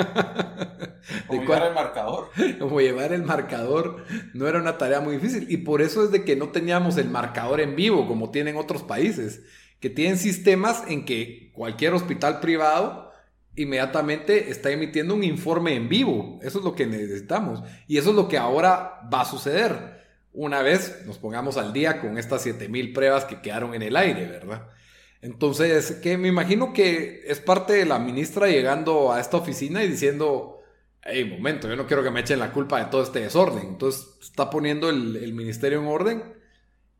como 1.26 1.40
llevar 1.40 1.68
el 1.68 1.74
marcador, 1.74 2.30
como 2.58 2.80
llevar 2.82 3.14
el 3.14 3.22
marcador, 3.22 4.04
no 4.34 4.46
era 4.46 4.58
una 4.58 4.76
tarea 4.76 5.00
muy 5.00 5.14
difícil. 5.14 5.50
Y 5.50 5.56
por 5.56 5.80
eso 5.80 6.04
es 6.04 6.10
de 6.10 6.22
que 6.22 6.36
no 6.36 6.50
teníamos 6.50 6.98
el 6.98 7.08
marcador 7.08 7.62
en 7.62 7.76
vivo, 7.76 8.06
como 8.06 8.30
tienen 8.30 8.58
otros 8.58 8.82
países, 8.82 9.40
que 9.80 9.88
tienen 9.88 10.18
sistemas 10.18 10.84
en 10.86 11.06
que 11.06 11.50
cualquier 11.54 11.94
hospital 11.94 12.40
privado 12.40 13.09
inmediatamente 13.62 14.50
está 14.50 14.70
emitiendo 14.70 15.14
un 15.14 15.24
informe 15.24 15.74
en 15.74 15.88
vivo. 15.88 16.38
Eso 16.42 16.58
es 16.58 16.64
lo 16.64 16.74
que 16.74 16.86
necesitamos. 16.86 17.62
Y 17.86 17.98
eso 17.98 18.10
es 18.10 18.16
lo 18.16 18.28
que 18.28 18.38
ahora 18.38 19.08
va 19.12 19.22
a 19.22 19.24
suceder. 19.24 20.00
Una 20.32 20.62
vez 20.62 21.02
nos 21.06 21.18
pongamos 21.18 21.56
al 21.56 21.72
día 21.72 22.00
con 22.00 22.18
estas 22.18 22.42
7000 22.42 22.92
pruebas 22.92 23.24
que 23.24 23.40
quedaron 23.40 23.74
en 23.74 23.82
el 23.82 23.96
aire, 23.96 24.26
¿verdad? 24.26 24.68
Entonces, 25.22 25.92
que 26.02 26.16
me 26.16 26.28
imagino 26.28 26.72
que 26.72 27.22
es 27.26 27.40
parte 27.40 27.74
de 27.74 27.84
la 27.84 27.98
ministra 27.98 28.48
llegando 28.48 29.12
a 29.12 29.20
esta 29.20 29.36
oficina 29.36 29.84
y 29.84 29.88
diciendo, 29.88 30.60
hey, 31.02 31.24
momento, 31.24 31.68
yo 31.68 31.76
no 31.76 31.86
quiero 31.86 32.02
que 32.02 32.10
me 32.10 32.20
echen 32.20 32.38
la 32.38 32.52
culpa 32.52 32.78
de 32.78 32.90
todo 32.90 33.02
este 33.02 33.20
desorden. 33.20 33.66
Entonces, 33.66 34.06
está 34.22 34.48
poniendo 34.48 34.88
el, 34.88 35.16
el 35.16 35.34
ministerio 35.34 35.80
en 35.80 35.86
orden 35.86 36.22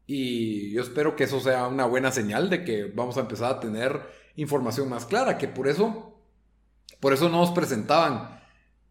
y 0.06 0.72
yo 0.72 0.82
espero 0.82 1.14
que 1.14 1.24
eso 1.24 1.38
sea 1.40 1.68
una 1.68 1.86
buena 1.86 2.10
señal 2.10 2.50
de 2.50 2.64
que 2.64 2.84
vamos 2.84 3.16
a 3.16 3.20
empezar 3.20 3.52
a 3.52 3.60
tener 3.60 4.00
información 4.34 4.88
más 4.88 5.06
clara, 5.06 5.38
que 5.38 5.46
por 5.46 5.68
eso 5.68 6.19
por 6.98 7.12
eso 7.12 7.28
no 7.28 7.38
nos 7.38 7.50
presentaban. 7.50 8.40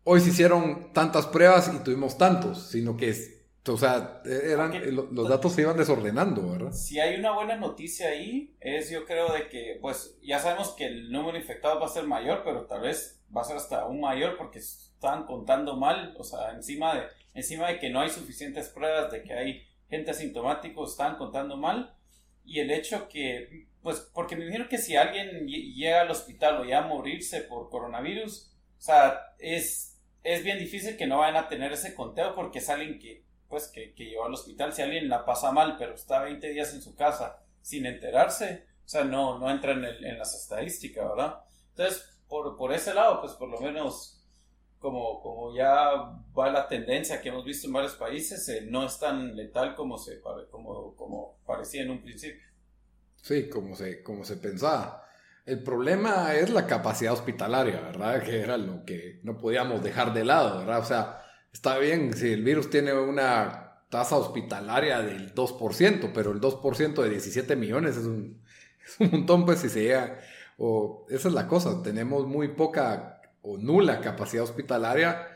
Hoy 0.04 0.22
se 0.22 0.30
hicieron 0.30 0.94
tantas 0.94 1.28
pruebas 1.28 1.72
y 1.74 1.84
tuvimos 1.84 2.18
tantos, 2.18 2.70
sino 2.70 2.96
que, 2.96 3.14
o 3.68 3.78
sea, 3.78 4.22
eran, 4.26 4.74
los 5.12 5.30
datos 5.30 5.54
se 5.54 5.62
iban 5.62 5.78
desordenando, 5.78 6.50
¿verdad? 6.50 6.72
Si 6.72 7.00
hay 7.00 7.20
una 7.20 7.32
buena 7.32 7.58
noticia 7.58 8.10
ahí, 8.10 8.56
es 8.60 8.90
yo 8.90 9.06
creo 9.06 9.32
de 9.34 9.50
que, 9.50 9.78
pues, 9.82 10.18
ya 10.24 10.40
sabemos 10.40 10.70
que 10.70 10.86
el 10.86 11.12
número 11.12 11.34
de 11.34 11.40
infectados 11.40 11.82
va 11.82 11.86
a 11.86 11.90
ser 11.90 12.06
mayor, 12.06 12.42
pero 12.44 12.66
tal 12.66 12.82
vez 12.82 13.22
va 13.36 13.42
a 13.42 13.46
ser 13.46 13.58
hasta 13.58 13.82
aún 13.82 14.00
mayor 14.00 14.38
porque 14.38 14.60
están 14.60 15.26
contando 15.26 15.76
mal, 15.76 16.16
o 16.18 16.24
sea, 16.24 16.52
encima 16.52 16.96
de, 16.96 17.04
encima 17.34 17.68
de 17.68 17.80
que 17.80 17.90
no 17.90 18.02
hay 18.02 18.10
suficientes 18.10 18.70
pruebas, 18.70 19.12
de 19.12 19.22
que 19.24 19.34
hay 19.34 19.64
gente 19.90 20.12
asintomática, 20.12 20.82
están 20.84 21.18
contando 21.18 21.58
mal. 21.58 21.96
Y 22.46 22.60
el 22.60 22.72
hecho 22.72 23.08
que 23.10 23.68
pues 23.90 24.08
porque 24.14 24.36
me 24.36 24.44
imagino 24.44 24.70
que 24.70 24.78
si 24.78 24.96
alguien 24.96 25.48
llega 25.48 26.02
al 26.02 26.12
hospital 26.12 26.62
o 26.62 26.64
ya 26.64 26.84
a 26.84 26.88
morirse 26.88 27.42
por 27.42 27.72
coronavirus, 27.72 28.54
o 28.78 28.82
sea, 28.82 29.34
es, 29.40 30.00
es 30.22 30.44
bien 30.44 30.60
difícil 30.60 30.96
que 30.96 31.08
no 31.08 31.18
vayan 31.18 31.44
a 31.44 31.48
tener 31.48 31.74
ese 31.74 31.96
conteo 31.96 32.36
porque 32.36 32.60
es 32.60 32.70
alguien 32.70 33.00
que, 33.00 33.26
pues, 33.48 33.68
que, 33.68 33.96
que 33.96 34.06
llevó 34.06 34.26
al 34.26 34.36
hospital. 34.36 34.74
Si 34.74 34.84
alguien 34.84 35.10
la 35.10 35.26
pasa 35.26 35.52
mal, 35.52 35.76
pero 35.80 35.96
está 35.96 36.22
20 36.22 36.50
días 36.50 36.72
en 36.76 36.84
su 36.84 36.96
casa 36.96 37.42
sin 37.64 37.88
enterarse, 37.88 38.68
o 38.86 38.88
sea, 38.88 39.06
no, 39.06 39.40
no 39.40 39.50
entra 39.50 39.72
en, 39.72 39.84
en 39.84 40.20
las 40.20 40.36
estadísticas, 40.36 41.10
¿verdad? 41.10 41.40
Entonces, 41.72 42.08
por, 42.28 42.58
por 42.58 42.72
ese 42.72 42.94
lado, 42.94 43.22
pues 43.22 43.34
por 43.34 43.50
lo 43.50 43.60
menos 43.60 44.24
como, 44.78 45.20
como 45.20 45.52
ya 45.56 45.94
va 46.38 46.52
la 46.52 46.68
tendencia 46.68 47.24
que 47.24 47.30
hemos 47.30 47.44
visto 47.44 47.66
en 47.66 47.74
varios 47.74 47.96
países, 47.96 48.48
eh, 48.50 48.62
no 48.70 48.86
es 48.86 49.00
tan 49.00 49.36
letal 49.36 49.74
como, 49.74 49.98
se, 49.98 50.22
como, 50.22 50.96
como 50.96 51.40
parecía 51.48 51.82
en 51.82 51.90
un 51.90 52.04
principio. 52.04 52.49
Sí, 53.22 53.50
como 53.50 53.76
se, 53.76 54.02
como 54.04 54.24
se 54.26 54.38
pensaba. 54.38 55.06
El 55.46 55.64
problema 55.64 56.36
es 56.36 56.50
la 56.50 56.68
capacidad 56.68 57.14
hospitalaria, 57.14 57.82
¿verdad? 57.82 58.22
Que 58.24 58.40
era 58.42 58.58
lo 58.58 58.86
que 58.86 59.20
no 59.24 59.38
podíamos 59.38 59.84
dejar 59.84 60.14
de 60.14 60.24
lado, 60.24 60.60
¿verdad? 60.60 60.80
O 60.80 60.86
sea, 60.86 61.22
está 61.52 61.78
bien 61.80 62.14
si 62.14 62.32
el 62.32 62.44
virus 62.44 62.70
tiene 62.70 62.94
una 62.94 63.84
tasa 63.90 64.18
hospitalaria 64.18 65.02
del 65.02 65.34
2%, 65.34 66.12
pero 66.14 66.32
el 66.32 66.40
2% 66.40 67.02
de 67.02 67.10
17 67.10 67.56
millones 67.56 67.98
es 67.98 68.06
un, 68.06 68.42
es 68.86 69.00
un 69.00 69.12
montón, 69.12 69.46
pues 69.46 69.60
si 69.60 69.70
se 69.70 69.84
llega. 69.84 70.20
O, 70.58 71.06
esa 71.10 71.30
es 71.30 71.34
la 71.34 71.48
cosa, 71.48 71.82
tenemos 71.82 72.28
muy 72.28 72.50
poca 72.50 73.22
o 73.42 73.58
nula 73.58 74.02
capacidad 74.02 74.44
hospitalaria 74.44 75.29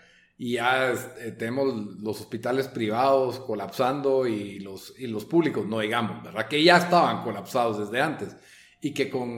y 0.43 0.55
ya 0.55 0.91
eh, 0.91 1.31
tenemos 1.31 1.73
los 2.01 2.19
hospitales 2.19 2.67
privados 2.67 3.39
colapsando 3.39 4.27
y 4.27 4.59
los, 4.59 4.93
y 4.99 5.07
los 5.07 5.23
públicos, 5.23 5.65
no 5.65 5.79
digamos, 5.79 6.21
¿verdad? 6.21 6.49
Que 6.49 6.61
ya 6.61 6.75
estaban 6.79 7.23
colapsados 7.23 7.79
desde 7.79 8.01
antes 8.01 8.35
y 8.81 8.93
que 8.93 9.09
con 9.09 9.37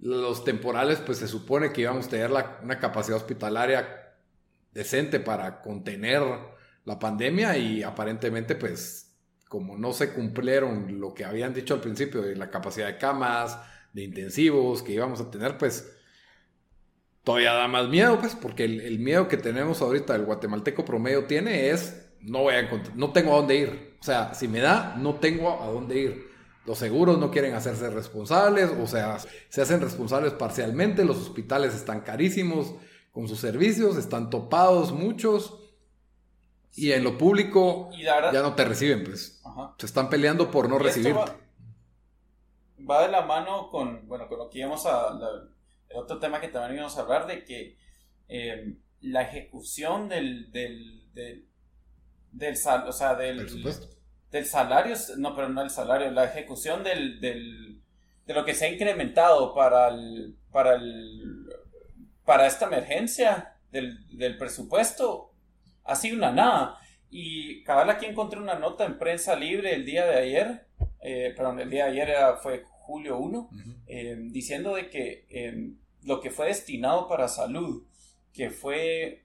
los 0.00 0.44
temporales 0.44 0.98
pues 0.98 1.16
se 1.16 1.26
supone 1.26 1.72
que 1.72 1.80
íbamos 1.80 2.06
a 2.06 2.10
tener 2.10 2.30
una 2.30 2.78
capacidad 2.78 3.16
hospitalaria 3.16 4.12
decente 4.72 5.20
para 5.20 5.62
contener 5.62 6.22
la 6.84 6.98
pandemia 6.98 7.56
y 7.56 7.82
aparentemente 7.82 8.56
pues 8.56 9.10
como 9.48 9.78
no 9.78 9.94
se 9.94 10.12
cumplieron 10.12 11.00
lo 11.00 11.14
que 11.14 11.24
habían 11.24 11.54
dicho 11.54 11.72
al 11.72 11.80
principio 11.80 12.20
de 12.20 12.36
la 12.36 12.50
capacidad 12.50 12.88
de 12.88 12.98
camas, 12.98 13.58
de 13.94 14.02
intensivos 14.02 14.82
que 14.82 14.92
íbamos 14.92 15.22
a 15.22 15.30
tener, 15.30 15.56
pues 15.56 15.93
todavía 17.24 17.54
da 17.54 17.66
más 17.66 17.88
miedo, 17.88 18.18
pues, 18.20 18.34
porque 18.34 18.64
el, 18.64 18.98
miedo 18.98 19.28
que 19.28 19.38
tenemos 19.38 19.80
ahorita, 19.80 20.14
el 20.14 20.24
guatemalteco 20.24 20.84
promedio 20.84 21.24
tiene 21.24 21.70
es, 21.70 22.06
no 22.20 22.40
voy 22.40 22.54
a 22.54 22.60
encontrar, 22.60 22.94
no 22.96 23.12
tengo 23.12 23.32
a 23.32 23.36
dónde 23.36 23.56
ir. 23.56 23.96
O 24.00 24.04
sea, 24.04 24.34
si 24.34 24.46
me 24.46 24.60
da, 24.60 24.94
no 24.98 25.14
tengo 25.14 25.62
a 25.62 25.66
dónde 25.66 25.98
ir. 25.98 26.34
Los 26.66 26.78
seguros 26.78 27.18
no 27.18 27.30
quieren 27.30 27.54
hacerse 27.54 27.90
responsables, 27.90 28.70
o 28.70 28.86
sea, 28.86 29.18
se 29.48 29.62
hacen 29.62 29.80
responsables 29.80 30.32
parcialmente, 30.34 31.04
los 31.04 31.16
hospitales 31.18 31.74
están 31.74 32.02
carísimos 32.02 32.74
con 33.12 33.28
sus 33.28 33.38
servicios, 33.38 33.96
están 33.96 34.30
topados 34.30 34.92
muchos, 34.92 35.58
y 36.76 36.92
en 36.92 37.04
lo 37.04 37.16
público 37.16 37.90
ya 37.92 38.42
no 38.42 38.54
te 38.54 38.64
reciben, 38.64 39.04
pues. 39.04 39.40
Se 39.78 39.86
están 39.86 40.08
peleando 40.08 40.50
por 40.50 40.68
no 40.68 40.78
recibirte. 40.78 41.32
Va, 42.88 43.02
de 43.02 43.08
la 43.08 43.22
mano 43.22 43.70
con, 43.70 44.06
bueno, 44.08 44.28
con 44.28 44.38
lo 44.38 44.50
que 44.50 44.58
íbamos 44.58 44.84
a, 44.86 45.10
otro 45.94 46.18
tema 46.18 46.40
que 46.40 46.48
también 46.48 46.74
íbamos 46.76 46.96
a 46.96 47.02
hablar 47.02 47.26
de 47.26 47.44
que 47.44 47.76
eh, 48.28 48.74
la 49.00 49.22
ejecución 49.22 50.08
del, 50.08 50.50
del, 50.50 51.12
del, 51.12 51.46
del 52.32 52.54
o 52.86 52.92
sea, 52.92 53.14
del, 53.14 53.46
del 54.30 54.46
salario, 54.46 54.96
no, 55.18 55.34
pero 55.34 55.48
no 55.48 55.62
el 55.62 55.70
salario, 55.70 56.10
la 56.10 56.24
ejecución 56.24 56.82
del, 56.82 57.20
del, 57.20 57.80
de 58.26 58.34
lo 58.34 58.44
que 58.44 58.54
se 58.54 58.66
ha 58.66 58.72
incrementado 58.72 59.54
para 59.54 59.88
el, 59.88 60.36
para 60.50 60.74
el, 60.74 61.48
para 62.24 62.46
esta 62.46 62.66
emergencia 62.66 63.56
del, 63.70 64.06
del 64.16 64.38
presupuesto 64.38 65.32
ha 65.84 65.94
sido 65.94 66.16
una 66.16 66.32
nada. 66.32 66.78
Y 67.10 67.62
cabal 67.62 67.90
aquí 67.90 68.06
encontré 68.06 68.40
una 68.40 68.58
nota 68.58 68.84
en 68.84 68.98
prensa 68.98 69.36
libre 69.36 69.74
el 69.74 69.84
día 69.84 70.04
de 70.06 70.16
ayer, 70.16 70.66
eh, 71.00 71.32
perdón, 71.36 71.60
el 71.60 71.70
día 71.70 71.84
de 71.84 71.92
ayer 71.92 72.16
fue 72.42 72.64
julio 72.64 73.18
1, 73.18 73.50
eh, 73.86 74.16
diciendo 74.30 74.74
de 74.74 74.90
que 74.90 75.26
lo 76.04 76.20
que 76.20 76.30
fue 76.30 76.46
destinado 76.46 77.08
para 77.08 77.28
salud, 77.28 77.86
que 78.32 78.50
fue 78.50 79.24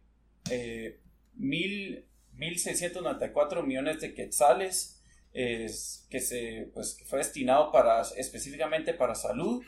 eh, 0.49 0.99
mil, 1.35 2.05
1.694 2.37 3.63
millones 3.63 3.99
de 4.01 4.13
quetzales, 4.13 5.01
es, 5.33 6.07
que, 6.09 6.19
se, 6.19 6.71
pues, 6.73 6.95
que 6.95 7.05
fue 7.05 7.19
destinado 7.19 7.71
para, 7.71 8.01
específicamente 8.17 8.93
para 8.93 9.13
salud, 9.13 9.63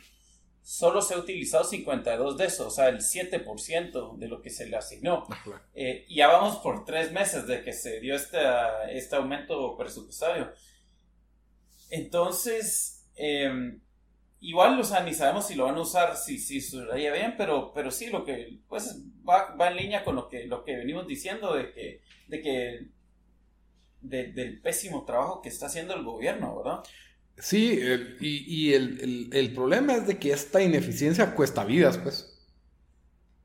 solo 0.62 1.02
se 1.02 1.14
ha 1.14 1.18
utilizado 1.18 1.64
52 1.64 2.38
de 2.38 2.46
eso, 2.46 2.68
o 2.68 2.70
sea, 2.70 2.88
el 2.88 2.98
7% 2.98 4.16
de 4.16 4.28
lo 4.28 4.40
que 4.40 4.50
se 4.50 4.66
le 4.66 4.76
asignó. 4.76 5.26
Eh, 5.74 6.04
y 6.08 6.16
ya 6.16 6.28
vamos 6.28 6.58
por 6.58 6.84
tres 6.84 7.12
meses 7.12 7.46
de 7.46 7.62
que 7.62 7.72
se 7.72 8.00
dio 8.00 8.14
este, 8.14 8.38
este 8.90 9.16
aumento 9.16 9.76
presupuestario. 9.76 10.52
Entonces, 11.90 13.04
eh, 13.16 13.80
Igual, 14.44 14.80
o 14.80 14.82
sea, 14.82 15.04
ni 15.04 15.14
sabemos 15.14 15.46
si 15.46 15.54
lo 15.54 15.66
van 15.66 15.76
a 15.76 15.82
usar, 15.82 16.16
si, 16.16 16.36
si 16.36 16.60
sucedería 16.60 17.12
bien, 17.12 17.34
pero, 17.38 17.72
pero 17.72 17.92
sí, 17.92 18.10
lo 18.10 18.24
que, 18.24 18.58
pues, 18.68 19.00
va, 19.26 19.54
va 19.54 19.70
en 19.70 19.76
línea 19.76 20.02
con 20.02 20.16
lo 20.16 20.28
que, 20.28 20.46
lo 20.46 20.64
que 20.64 20.76
venimos 20.76 21.06
diciendo 21.06 21.54
de 21.54 21.72
que, 21.72 22.00
de 22.26 22.42
que, 22.42 22.88
del 24.00 24.60
pésimo 24.60 25.04
trabajo 25.04 25.40
que 25.42 25.48
está 25.48 25.66
haciendo 25.66 25.94
el 25.94 26.02
gobierno, 26.02 26.56
¿verdad? 26.56 26.80
Sí, 27.38 27.80
y, 28.18 28.44
y 28.52 28.74
el, 28.74 29.30
el, 29.32 29.54
problema 29.54 29.94
es 29.94 30.08
de 30.08 30.18
que 30.18 30.32
esta 30.32 30.60
ineficiencia 30.60 31.36
cuesta 31.36 31.64
vidas, 31.64 31.98
pues. 31.98 32.36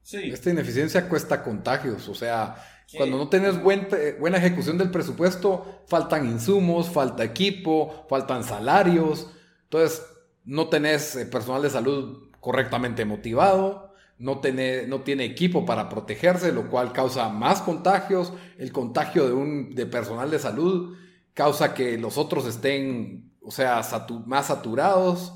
Sí. 0.02 0.32
Esta 0.32 0.50
ineficiencia 0.50 1.08
cuesta 1.08 1.44
contagios, 1.44 2.10
o 2.10 2.16
sea, 2.16 2.56
cuando 2.96 3.18
no 3.18 3.30
tienes 3.30 3.62
buen, 3.62 3.88
buena 4.20 4.40
ejecución 4.40 4.80
del 4.80 4.90
presupuesto, 4.90 5.84
faltan 5.88 6.26
insumos, 6.26 6.90
falta 6.90 7.24
equipo, 7.24 8.08
faltan 8.10 8.44
salarios, 8.44 9.32
Entonces, 9.66 10.02
no 10.48 10.70
tenés 10.70 11.16
eh, 11.16 11.26
personal 11.26 11.62
de 11.62 11.70
salud 11.70 12.30
correctamente 12.40 13.04
motivado, 13.06 13.94
no 14.18 14.40
tiene, 14.40 14.88
no 14.88 15.02
tiene 15.02 15.26
equipo 15.26 15.66
para 15.66 15.90
protegerse, 15.90 16.52
lo 16.52 16.70
cual 16.70 16.94
causa 16.94 17.30
más 17.30 17.62
contagios. 17.62 18.34
El 18.58 18.72
contagio 18.72 19.28
de, 19.28 19.34
un, 19.34 19.76
de 19.76 19.86
personal 19.86 20.32
de 20.32 20.40
salud 20.40 20.98
causa 21.34 21.74
que 21.74 21.98
los 21.98 22.18
otros 22.18 22.48
estén, 22.48 23.34
o 23.42 23.52
sea, 23.52 23.82
más 24.26 24.48
saturados. 24.48 25.34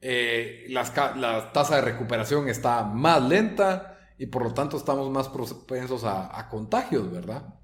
Eh, 0.00 0.66
la 0.68 1.50
tasa 1.52 1.76
de 1.76 1.82
recuperación 1.82 2.48
está 2.48 2.84
más 2.84 3.22
lenta 3.22 3.98
y 4.16 4.26
por 4.26 4.44
lo 4.44 4.54
tanto 4.54 4.76
estamos 4.76 5.10
más 5.10 5.28
propensos 5.28 6.04
a, 6.04 6.48
contagios, 6.48 7.10
¿verdad? 7.10 7.54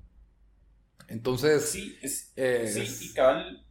Entonces... 1.07 1.71
Sí, 1.71 1.97
sí 2.03 3.11
y 3.11 3.15
cabal... 3.15 3.65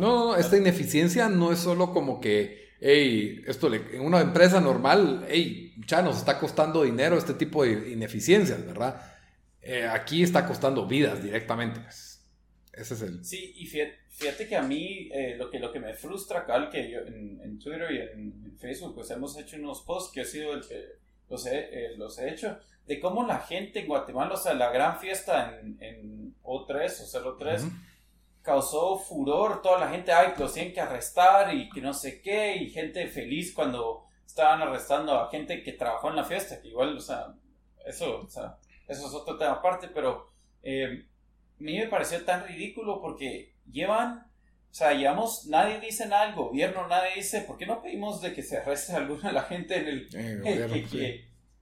no, 0.00 0.36
esta 0.36 0.56
ineficiencia 0.56 1.28
no 1.28 1.52
es 1.52 1.58
solo 1.58 1.92
como 1.92 2.20
que 2.20 2.61
hey, 2.82 3.42
esto 3.46 3.68
le, 3.68 3.76
en 3.94 4.00
una 4.00 4.20
empresa 4.20 4.60
normal, 4.60 5.24
hey, 5.28 5.72
ya 5.86 6.02
nos 6.02 6.18
está 6.18 6.38
costando 6.38 6.82
dinero 6.82 7.16
este 7.16 7.34
tipo 7.34 7.62
de 7.64 7.92
ineficiencias, 7.92 8.66
¿verdad? 8.66 9.00
Eh, 9.62 9.86
aquí 9.86 10.24
está 10.24 10.46
costando 10.46 10.86
vidas 10.86 11.22
directamente. 11.22 11.80
Pues. 11.80 12.20
Ese 12.72 12.94
es 12.94 13.02
el... 13.02 13.24
Sí, 13.24 13.52
y 13.56 13.66
fíjate, 13.66 14.48
que 14.48 14.56
a 14.56 14.62
mí 14.62 15.08
eh, 15.12 15.36
lo, 15.38 15.48
que, 15.48 15.60
lo 15.60 15.72
que 15.72 15.78
me 15.78 15.94
frustra, 15.94 16.44
Cal, 16.44 16.70
que 16.70 16.90
yo 16.90 17.00
en, 17.00 17.58
Twitter 17.58 17.90
y 17.92 17.98
en, 18.00 18.58
Facebook, 18.58 18.94
pues 18.94 19.10
hemos 19.10 19.38
hecho 19.38 19.56
unos 19.56 19.82
posts 19.82 20.12
que 20.12 20.22
ha 20.22 20.24
sido 20.24 20.54
el 20.54 20.66
que 20.66 20.84
los 21.28 21.46
he, 21.46 21.58
eh, 21.58 21.96
los 21.96 22.18
he 22.18 22.30
hecho, 22.30 22.58
de 22.86 22.98
cómo 22.98 23.26
la 23.26 23.40
gente 23.40 23.80
en 23.80 23.86
Guatemala, 23.86 24.34
o 24.34 24.36
sea, 24.36 24.54
la 24.54 24.70
gran 24.72 24.98
fiesta 24.98 25.58
en, 25.60 25.76
en 25.80 26.34
O3 26.42 27.24
o 27.24 27.36
03, 27.36 27.64
causó 28.42 28.98
furor, 28.98 29.62
toda 29.62 29.78
la 29.78 29.88
gente, 29.88 30.12
ay, 30.12 30.34
los 30.36 30.52
tienen 30.52 30.74
que 30.74 30.80
arrestar 30.80 31.54
y 31.54 31.70
que 31.70 31.80
no 31.80 31.94
sé 31.94 32.20
qué, 32.20 32.56
y 32.56 32.70
gente 32.70 33.06
feliz 33.06 33.54
cuando 33.54 34.04
estaban 34.26 34.62
arrestando 34.62 35.14
a 35.18 35.30
gente 35.30 35.62
que 35.62 35.72
trabajó 35.72 36.10
en 36.10 36.16
la 36.16 36.24
fiesta, 36.24 36.60
que 36.60 36.68
igual, 36.68 36.96
o 36.96 37.00
sea, 37.00 37.34
eso, 37.86 38.20
o 38.20 38.28
sea, 38.28 38.58
eso 38.88 39.06
es 39.06 39.14
otro 39.14 39.38
tema 39.38 39.52
aparte, 39.52 39.88
pero 39.88 40.32
eh, 40.62 41.06
a 41.58 41.62
mí 41.62 41.78
me 41.78 41.86
pareció 41.86 42.24
tan 42.24 42.46
ridículo 42.46 43.00
porque 43.00 43.54
llevan, 43.70 44.26
o 44.70 44.74
sea, 44.74 44.92
llevamos, 44.92 45.46
nadie 45.46 45.80
dice 45.80 46.06
nada 46.06 46.22
al 46.22 46.34
gobierno, 46.34 46.88
nadie 46.88 47.14
dice, 47.16 47.42
¿por 47.42 47.58
qué 47.58 47.66
no 47.66 47.82
pedimos 47.82 48.20
de 48.20 48.34
que 48.34 48.42
se 48.42 48.58
arreste 48.58 48.92
a 48.92 48.96
alguna 48.96 49.28
de 49.28 49.34
la 49.34 49.42
gente 49.42 49.76
en 49.76 49.86
el, 49.86 50.08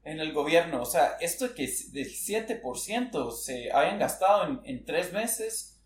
en 0.04 0.20
el 0.20 0.32
gobierno? 0.32 0.80
O 0.82 0.86
sea, 0.86 1.16
esto 1.20 1.54
que 1.54 1.62
del 1.92 2.06
7% 2.06 3.32
se 3.32 3.70
hayan 3.72 3.98
gastado 3.98 4.46
en, 4.46 4.60
en 4.64 4.84
tres 4.84 5.12
meses, 5.12 5.79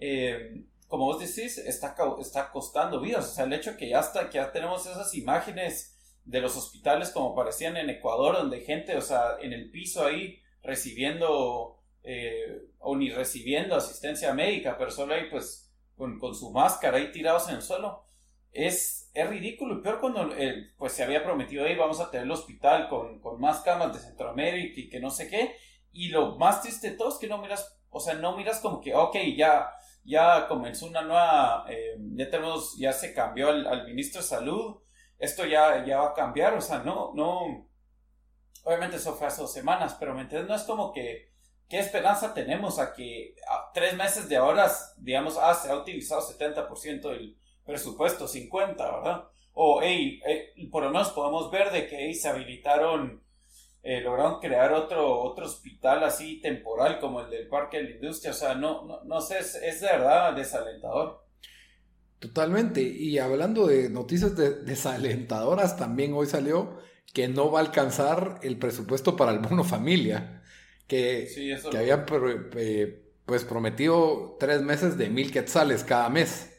eh, 0.00 0.64
como 0.88 1.04
vos 1.04 1.20
decís, 1.20 1.58
está, 1.58 1.94
está 2.20 2.50
costando 2.50 3.00
vidas. 3.00 3.26
O 3.26 3.34
sea, 3.34 3.44
el 3.44 3.52
hecho 3.52 3.76
que 3.76 3.90
ya, 3.90 4.00
está, 4.00 4.30
que 4.30 4.38
ya 4.38 4.50
tenemos 4.50 4.86
esas 4.86 5.14
imágenes 5.14 5.96
de 6.24 6.40
los 6.40 6.56
hospitales 6.56 7.10
como 7.10 7.34
parecían 7.34 7.76
en 7.76 7.90
Ecuador, 7.90 8.36
donde 8.36 8.60
gente, 8.60 8.96
o 8.96 9.02
sea, 9.02 9.36
en 9.40 9.52
el 9.52 9.70
piso 9.70 10.04
ahí 10.04 10.40
recibiendo 10.62 11.78
eh, 12.02 12.68
o 12.78 12.96
ni 12.96 13.10
recibiendo 13.10 13.76
asistencia 13.76 14.32
médica, 14.32 14.76
pero 14.78 14.90
solo 14.90 15.14
ahí 15.14 15.28
pues 15.30 15.70
con, 15.96 16.18
con, 16.18 16.34
su 16.34 16.50
máscara 16.50 16.98
ahí 16.98 17.12
tirados 17.12 17.48
en 17.48 17.56
el 17.56 17.62
suelo. 17.62 18.04
Es, 18.52 19.10
es 19.12 19.28
ridículo 19.28 19.78
y 19.78 19.82
peor 19.82 20.00
cuando 20.00 20.34
eh, 20.36 20.72
pues 20.78 20.92
se 20.92 21.04
había 21.04 21.22
prometido 21.22 21.66
ahí 21.66 21.76
vamos 21.76 22.00
a 22.00 22.10
tener 22.10 22.24
el 22.24 22.32
hospital 22.32 22.88
con, 22.88 23.20
con 23.20 23.38
más 23.40 23.60
camas 23.60 23.92
de 23.92 24.00
Centroamérica 24.00 24.80
y 24.80 24.88
que 24.88 25.00
no 25.00 25.10
sé 25.10 25.28
qué. 25.28 25.54
Y 25.92 26.08
lo 26.08 26.36
más 26.36 26.62
triste 26.62 26.90
de 26.90 26.96
todo 26.96 27.10
es 27.10 27.16
que 27.16 27.26
no 27.26 27.38
miras, 27.38 27.78
o 27.90 28.00
sea, 28.00 28.14
no 28.14 28.36
miras 28.36 28.60
como 28.60 28.80
que, 28.80 28.94
ok, 28.94 29.16
ya 29.36 29.70
ya 30.08 30.48
comenzó 30.48 30.86
una 30.86 31.02
nueva, 31.02 31.66
eh, 31.68 31.96
ya 32.14 32.30
tenemos, 32.30 32.76
ya 32.78 32.92
se 32.92 33.12
cambió 33.12 33.50
al, 33.50 33.86
ministro 33.86 34.22
de 34.22 34.26
salud, 34.26 34.76
esto 35.18 35.44
ya, 35.44 35.84
ya 35.84 36.00
va 36.00 36.08
a 36.08 36.14
cambiar, 36.14 36.54
o 36.54 36.62
sea, 36.62 36.78
no, 36.78 37.12
no, 37.14 37.68
obviamente 38.64 38.96
eso 38.96 39.14
fue 39.14 39.26
hace 39.26 39.42
dos 39.42 39.52
semanas, 39.52 39.96
pero 40.00 40.14
¿me 40.14 40.22
entiendes? 40.22 40.48
No 40.48 40.56
es 40.56 40.62
como 40.62 40.92
que, 40.92 41.30
¿qué 41.68 41.78
esperanza 41.78 42.32
tenemos 42.32 42.78
a 42.78 42.94
que 42.94 43.34
tres 43.74 43.94
meses 43.96 44.30
de 44.30 44.38
ahora, 44.38 44.72
digamos, 44.96 45.36
ah, 45.36 45.52
se 45.54 45.70
ha 45.70 45.76
utilizado 45.76 46.22
70% 46.22 47.10
del 47.10 47.38
presupuesto, 47.64 48.26
50%, 48.26 48.76
¿verdad? 48.76 49.24
O, 49.52 49.82
hey, 49.82 50.22
eh, 50.26 50.54
por 50.70 50.84
lo 50.84 50.90
menos 50.90 51.10
podemos 51.10 51.50
ver 51.50 51.70
de 51.70 51.86
que 51.86 52.14
se 52.14 52.28
habilitaron 52.28 53.22
eh, 53.82 54.00
lograron 54.00 54.40
crear 54.40 54.72
otro, 54.72 55.20
otro 55.20 55.46
hospital 55.46 56.02
así 56.04 56.40
temporal 56.40 56.98
como 56.98 57.20
el 57.20 57.30
del 57.30 57.48
Parque 57.48 57.78
de 57.78 57.84
la 57.84 57.90
Industria. 57.90 58.32
O 58.32 58.34
sea, 58.34 58.54
no, 58.54 58.84
no, 58.84 59.04
no 59.04 59.20
sé, 59.20 59.38
es, 59.38 59.80
de 59.80 59.86
verdad 59.86 60.34
desalentador. 60.34 61.24
Totalmente. 62.18 62.82
Y 62.82 63.18
hablando 63.18 63.66
de 63.66 63.88
noticias 63.88 64.36
desalentadoras, 64.36 65.76
también 65.76 66.12
hoy 66.14 66.26
salió 66.26 66.78
que 67.14 67.28
no 67.28 67.50
va 67.50 67.60
a 67.60 67.62
alcanzar 67.62 68.40
el 68.42 68.58
presupuesto 68.58 69.16
para 69.16 69.30
el 69.32 69.38
bono 69.38 69.64
familia, 69.64 70.42
que, 70.86 71.28
que 71.70 71.78
había 71.78 72.04
eh, 72.56 73.02
pues 73.24 73.44
prometido 73.44 74.36
tres 74.40 74.62
meses 74.62 74.98
de 74.98 75.08
mil 75.08 75.30
quetzales 75.30 75.84
cada 75.84 76.08
mes. 76.10 76.57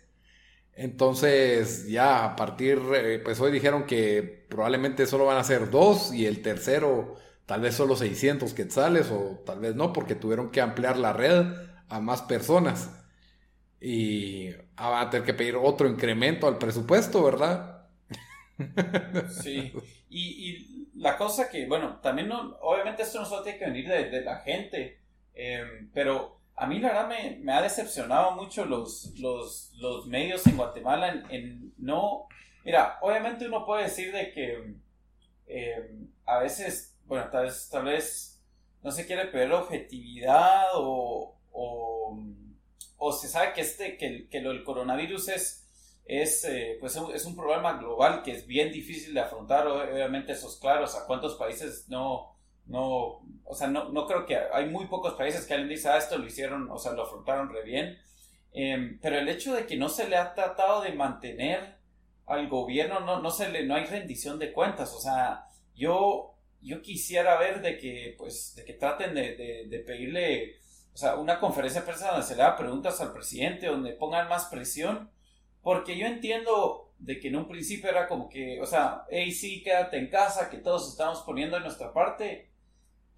Entonces, 0.79 1.89
ya 1.89 2.23
a 2.23 2.35
partir, 2.37 2.79
eh, 2.95 3.19
pues 3.21 3.37
hoy 3.41 3.51
dijeron 3.51 3.85
que 3.85 4.45
probablemente 4.47 5.05
solo 5.07 5.25
van 5.25 5.35
a 5.35 5.43
ser 5.43 5.69
dos 5.69 6.13
y 6.13 6.25
el 6.25 6.41
tercero 6.41 7.17
tal 7.45 7.59
vez 7.59 7.75
solo 7.75 7.97
600 7.97 8.53
quetzales 8.53 9.11
o 9.11 9.43
tal 9.45 9.59
vez 9.59 9.75
no, 9.75 9.91
porque 9.91 10.15
tuvieron 10.15 10.51
que 10.51 10.61
ampliar 10.61 10.97
la 10.97 11.11
red 11.11 11.47
a 11.89 11.99
más 11.99 12.21
personas. 12.21 12.91
Y 13.81 14.51
van 14.77 15.05
a 15.05 15.09
tener 15.09 15.25
que 15.25 15.33
pedir 15.33 15.57
otro 15.57 15.85
incremento 15.85 16.47
al 16.47 16.57
presupuesto, 16.57 17.23
¿verdad? 17.23 17.87
Sí. 19.29 19.73
Y, 20.09 20.87
la 20.95 21.17
cosa 21.17 21.49
que, 21.49 21.65
bueno, 21.65 21.99
también 22.01 22.29
no, 22.29 22.57
obviamente 22.61 23.03
esto 23.03 23.19
no 23.19 23.25
solo 23.25 23.43
tiene 23.43 23.59
que 23.59 23.65
venir 23.65 23.87
de, 23.87 24.21
la 24.21 24.37
gente, 24.37 25.01
eh, 25.33 25.89
pero 25.93 26.38
a 26.59 26.67
mí 26.67 26.79
la 26.79 26.89
verdad 26.89 27.07
me, 27.41 27.53
ha 27.53 27.61
decepcionado 27.61 28.31
mucho 28.31 28.65
los, 28.65 29.17
los, 29.17 29.71
los 29.77 30.05
medios 30.07 30.45
en 30.45 30.57
Guatemala 30.57 31.23
en, 31.29 31.73
no... 31.77 32.27
Mira, 32.65 32.99
obviamente 33.01 33.47
uno 33.47 33.65
puede 33.65 33.83
decir 33.83 34.11
de 34.11 34.31
que 34.31 34.75
eh, 35.47 35.95
a 36.25 36.39
veces, 36.39 36.97
bueno, 37.05 37.29
tal 37.31 37.45
vez, 37.45 37.69
tal 37.69 37.85
vez 37.85 38.41
no 38.83 38.91
se 38.91 39.07
quiere 39.07 39.25
perder 39.25 39.53
objetividad 39.53 40.65
o, 40.73 41.37
o, 41.53 42.19
o, 42.97 43.11
se 43.13 43.29
sabe 43.29 43.53
que, 43.53 43.61
este, 43.61 43.97
que, 43.97 44.27
que 44.27 44.41
lo 44.41 44.49
del 44.49 44.65
coronavirus 44.65 45.29
es, 45.29 45.67
es, 46.05 46.43
eh, 46.43 46.77
pues 46.81 46.99
es 47.13 47.25
un 47.25 47.37
problema 47.37 47.77
global 47.77 48.21
que 48.21 48.31
es 48.31 48.45
bien 48.45 48.73
difícil 48.73 49.13
de 49.13 49.21
afrontar, 49.21 49.65
obviamente 49.65 50.33
eso 50.33 50.49
es 50.49 50.57
claro, 50.57 50.83
o 50.83 50.87
sea, 50.87 51.05
cuántos 51.07 51.35
países 51.35 51.87
no 51.87 52.35
no, 52.69 53.21
o 53.43 53.55
sea, 53.55 53.67
no, 53.67 53.89
no 53.89 54.05
creo 54.05 54.25
que 54.25 54.37
hay 54.53 54.67
muy 54.69 54.85
pocos 54.85 55.15
países 55.15 55.45
que 55.45 55.53
alguien 55.53 55.69
dice, 55.69 55.89
ah, 55.89 55.97
esto 55.97 56.17
lo 56.17 56.25
hicieron, 56.25 56.69
o 56.69 56.77
sea, 56.77 56.93
lo 56.93 57.03
afrontaron 57.03 57.49
re 57.49 57.63
bien. 57.63 57.97
Em, 58.53 58.99
pero 59.01 59.17
el 59.17 59.27
hecho 59.27 59.55
de 59.55 59.65
que 59.65 59.75
no 59.75 59.89
se 59.89 60.07
le 60.07 60.17
ha 60.17 60.33
tratado 60.35 60.81
de 60.81 60.93
mantener 60.93 61.77
al 62.27 62.47
gobierno, 62.47 62.99
no, 62.99 63.21
no, 63.21 63.31
se 63.31 63.49
le, 63.49 63.65
no 63.65 63.75
hay 63.75 63.85
rendición 63.85 64.37
de 64.37 64.53
cuentas. 64.53 64.93
O 64.93 64.99
sea, 64.99 65.47
yo, 65.75 66.35
yo 66.61 66.81
quisiera 66.83 67.39
ver 67.39 67.61
de 67.61 67.77
que, 67.79 68.15
pues, 68.17 68.53
de 68.55 68.63
que 68.65 68.73
traten 68.73 69.15
de, 69.15 69.35
de, 69.67 69.79
pedirle, 69.79 70.57
o 70.93 70.97
sea, 70.97 71.15
una 71.15 71.39
conferencia 71.39 71.81
de 71.81 71.87
prensa 71.87 72.11
donde 72.11 72.27
se 72.27 72.35
le 72.35 72.43
haga 72.43 72.55
preguntas 72.57 73.01
al 73.01 73.13
presidente, 73.13 73.65
donde 73.65 73.93
pongan 73.93 74.29
más 74.29 74.45
presión, 74.45 75.09
porque 75.63 75.97
yo 75.97 76.05
entiendo 76.05 76.93
de 76.99 77.19
que 77.19 77.29
en 77.29 77.37
un 77.37 77.47
principio 77.47 77.89
era 77.89 78.07
como 78.07 78.29
que, 78.29 78.61
o 78.61 78.65
sea, 78.67 79.05
hey, 79.09 79.31
sí, 79.31 79.63
quédate 79.63 79.97
en 79.97 80.09
casa, 80.09 80.49
que 80.51 80.57
todos 80.57 80.89
estamos 80.89 81.21
poniendo 81.21 81.57
en 81.57 81.63
nuestra 81.63 81.93
parte, 81.93 82.49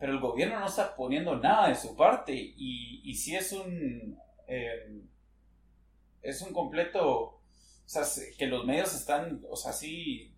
pero 0.02 0.14
el 0.14 0.20
gobierno 0.20 0.60
no 0.60 0.66
está 0.66 0.96
poniendo 0.96 1.36
nada 1.36 1.70
de 1.70 1.76
su 1.76 1.96
parte 1.96 2.34
y, 2.34 3.02
y 3.04 3.14
si 3.14 3.36
es 3.36 3.52
un 3.52 4.18
eh, 4.48 5.00
es 6.24 6.42
un 6.42 6.52
completo 6.52 7.06
o 7.06 7.42
sea 7.86 8.04
que 8.36 8.48
los 8.48 8.66
medios 8.66 8.96
están 8.96 9.46
o 9.48 9.56
sea 9.56 9.72
sí 9.72 10.34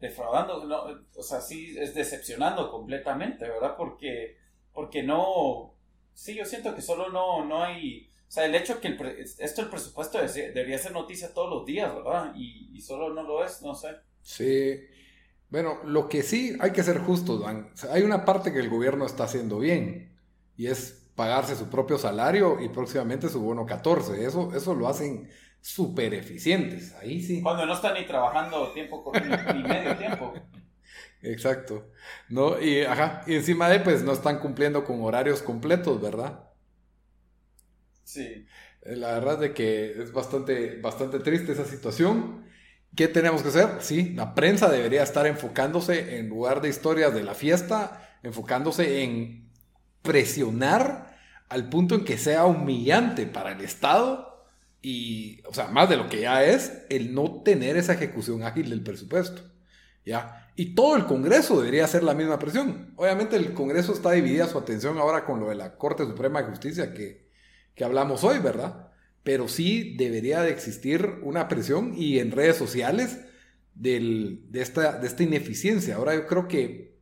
defraudando 0.00 1.02
o 1.14 1.22
sea 1.22 1.42
sí 1.42 1.76
es 1.78 1.94
decepcionando 1.94 2.70
completamente 2.70 3.46
verdad 3.46 3.76
porque 3.76 4.38
porque 4.72 5.02
no 5.02 5.74
sí 6.14 6.34
yo 6.34 6.46
siento 6.46 6.74
que 6.74 6.80
solo 6.80 7.10
no 7.10 7.44
no 7.44 7.62
hay 7.62 8.08
o 8.26 8.30
sea 8.32 8.46
el 8.46 8.54
hecho 8.54 8.80
que 8.80 8.88
el 8.88 8.98
esto 9.38 9.60
el 9.60 9.68
presupuesto 9.68 10.22
debería 10.22 10.78
ser 10.78 10.92
noticia 10.92 11.34
todos 11.34 11.50
los 11.50 11.66
días 11.66 11.94
verdad 11.94 12.32
y 12.34 12.80
solo 12.80 13.12
no 13.12 13.22
lo 13.24 13.44
es 13.44 13.60
no 13.60 13.74
sé. 13.74 13.90
Sí 14.22 14.80
bueno, 15.52 15.80
lo 15.84 16.08
que 16.08 16.22
sí 16.22 16.56
hay 16.60 16.70
que 16.70 16.82
ser 16.82 16.98
justos, 17.00 17.44
hay 17.90 18.02
una 18.04 18.24
parte 18.24 18.54
que 18.54 18.58
el 18.58 18.70
gobierno 18.70 19.04
está 19.04 19.24
haciendo 19.24 19.58
bien 19.58 20.16
y 20.56 20.68
es 20.68 21.10
pagarse 21.14 21.56
su 21.56 21.68
propio 21.68 21.98
salario 21.98 22.58
y 22.58 22.70
próximamente 22.70 23.28
su 23.28 23.38
bono 23.42 23.66
14. 23.66 24.24
Eso, 24.24 24.50
eso 24.56 24.74
lo 24.74 24.88
hacen 24.88 25.28
súper 25.60 26.14
eficientes. 26.14 26.94
Ahí 26.94 27.20
sí. 27.20 27.42
Cuando 27.42 27.66
no 27.66 27.74
están 27.74 27.92
ni 27.92 28.06
trabajando 28.06 28.72
tiempo 28.72 29.12
ni, 29.54 29.62
medio 29.62 29.94
tiempo. 29.98 30.32
Exacto. 31.20 31.90
¿No? 32.30 32.58
Y, 32.58 32.80
ajá, 32.84 33.20
y 33.26 33.34
encima 33.34 33.68
de 33.68 33.80
pues 33.80 34.02
no 34.02 34.12
están 34.12 34.38
cumpliendo 34.38 34.86
con 34.86 35.02
horarios 35.02 35.42
completos, 35.42 36.00
¿verdad? 36.00 36.48
Sí. 38.04 38.46
Eh, 38.80 38.96
la 38.96 39.12
verdad 39.12 39.34
es 39.34 39.40
de 39.40 39.52
que 39.52 40.02
es 40.02 40.14
bastante, 40.14 40.80
bastante 40.80 41.18
triste 41.18 41.52
esa 41.52 41.66
situación. 41.66 42.50
¿Qué 42.94 43.08
tenemos 43.08 43.42
que 43.42 43.48
hacer? 43.48 43.68
Sí, 43.80 44.12
la 44.14 44.34
prensa 44.34 44.68
debería 44.68 45.02
estar 45.02 45.26
enfocándose 45.26 46.18
en 46.18 46.28
lugar 46.28 46.60
de 46.60 46.68
historias 46.68 47.14
de 47.14 47.22
la 47.22 47.34
fiesta, 47.34 48.16
enfocándose 48.22 49.02
en 49.02 49.50
presionar 50.02 51.16
al 51.48 51.68
punto 51.68 51.94
en 51.94 52.04
que 52.04 52.18
sea 52.18 52.44
humillante 52.44 53.26
para 53.26 53.52
el 53.52 53.60
Estado 53.62 54.46
y, 54.82 55.40
o 55.46 55.54
sea, 55.54 55.68
más 55.68 55.88
de 55.88 55.96
lo 55.96 56.08
que 56.08 56.20
ya 56.20 56.44
es, 56.44 56.84
el 56.90 57.14
no 57.14 57.42
tener 57.42 57.76
esa 57.76 57.94
ejecución 57.94 58.42
ágil 58.42 58.68
del 58.68 58.82
presupuesto. 58.82 59.42
¿Ya? 60.04 60.50
Y 60.56 60.74
todo 60.74 60.96
el 60.96 61.06
Congreso 61.06 61.58
debería 61.58 61.84
hacer 61.84 62.02
la 62.02 62.14
misma 62.14 62.38
presión. 62.38 62.92
Obviamente 62.96 63.36
el 63.36 63.54
Congreso 63.54 63.92
está 63.92 64.10
dividida 64.10 64.48
su 64.48 64.58
atención 64.58 64.98
ahora 64.98 65.24
con 65.24 65.40
lo 65.40 65.48
de 65.48 65.54
la 65.54 65.76
Corte 65.76 66.04
Suprema 66.04 66.42
de 66.42 66.48
Justicia 66.48 66.92
que, 66.92 67.30
que 67.74 67.84
hablamos 67.84 68.24
hoy, 68.24 68.38
¿verdad? 68.40 68.91
Pero 69.22 69.48
sí 69.48 69.94
debería 69.96 70.42
de 70.42 70.50
existir 70.50 71.18
una 71.22 71.48
presión 71.48 71.94
y 71.96 72.18
en 72.18 72.32
redes 72.32 72.56
sociales 72.56 73.20
de, 73.74 74.38
esta, 74.54 74.98
de 74.98 75.06
esta 75.06 75.22
ineficiencia. 75.22 75.96
Ahora 75.96 76.14
yo 76.14 76.26
creo 76.26 76.48
que 76.48 76.92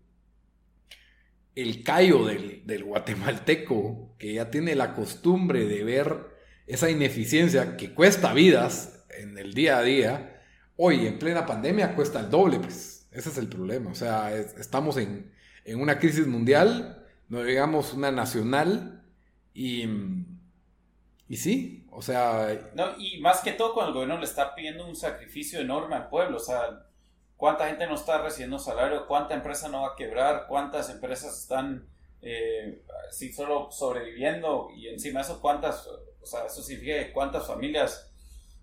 el 1.54 1.82
callo 1.82 2.26
del, 2.26 2.62
del, 2.66 2.84
guatemalteco, 2.84 4.14
que 4.18 4.34
ya 4.34 4.50
tiene 4.50 4.74
la 4.74 4.94
costumbre 4.94 5.66
de 5.66 5.84
ver 5.84 6.26
esa 6.66 6.90
ineficiencia 6.90 7.76
que 7.76 7.92
cuesta 7.92 8.32
vidas 8.32 9.04
en 9.18 9.36
el 9.38 9.54
día 9.54 9.78
a 9.78 9.82
día, 9.82 10.42
hoy 10.76 11.06
en 11.06 11.18
plena 11.18 11.46
pandemia 11.46 11.94
cuesta 11.94 12.20
el 12.20 12.30
doble, 12.30 12.58
pues 12.60 13.08
ese 13.10 13.30
es 13.30 13.38
el 13.38 13.48
problema. 13.48 13.90
O 13.90 13.94
sea, 13.94 14.34
estamos 14.34 14.96
en, 14.96 15.32
en, 15.64 15.80
una 15.80 15.98
crisis 15.98 16.26
mundial, 16.26 17.04
no 17.28 17.42
digamos 17.42 17.92
una 17.92 18.12
nacional, 18.12 19.04
y, 19.52 19.84
y 21.30 21.36
sí, 21.36 21.86
o 21.92 22.02
sea... 22.02 22.72
No, 22.74 22.98
y 22.98 23.20
más 23.20 23.38
que 23.38 23.52
todo 23.52 23.72
cuando 23.72 23.90
el 23.90 23.94
gobierno 23.94 24.18
le 24.18 24.24
está 24.24 24.52
pidiendo 24.52 24.84
un 24.84 24.96
sacrificio 24.96 25.60
enorme 25.60 25.94
al 25.94 26.08
pueblo, 26.08 26.38
o 26.38 26.40
sea, 26.40 26.88
cuánta 27.36 27.68
gente 27.68 27.86
no 27.86 27.94
está 27.94 28.20
recibiendo 28.20 28.58
salario, 28.58 29.06
cuánta 29.06 29.34
empresa 29.34 29.68
no 29.68 29.82
va 29.82 29.92
a 29.92 29.96
quebrar, 29.96 30.46
cuántas 30.48 30.90
empresas 30.90 31.38
están 31.38 31.86
eh, 32.20 32.82
solo 33.32 33.70
sobreviviendo 33.70 34.70
y 34.74 34.88
encima 34.88 35.20
de 35.20 35.26
eso 35.26 35.40
cuántas, 35.40 35.86
o 35.86 36.26
sea, 36.26 36.46
eso 36.46 36.64
significa 36.64 37.12
cuántas 37.12 37.46
familias 37.46 38.10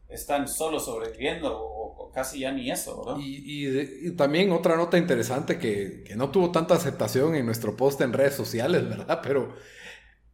están 0.09 0.45
solo 0.49 0.81
sobreviviendo 0.81 1.57
o, 1.57 2.11
casi 2.13 2.39
ya 2.39 2.51
ni 2.51 2.69
eso, 2.69 3.01
¿verdad? 3.01 3.21
Y, 3.21 4.11
también 4.17 4.51
otra 4.51 4.75
nota 4.75 4.97
interesante 4.97 5.57
que, 5.57 6.03
que, 6.03 6.17
no 6.17 6.31
tuvo 6.31 6.51
tanta 6.51 6.73
aceptación 6.73 7.35
en 7.35 7.45
nuestro 7.45 7.77
post 7.77 8.01
en 8.01 8.11
redes 8.11 8.33
sociales, 8.33 8.89
¿verdad? 8.89 9.21
Pero, 9.23 9.55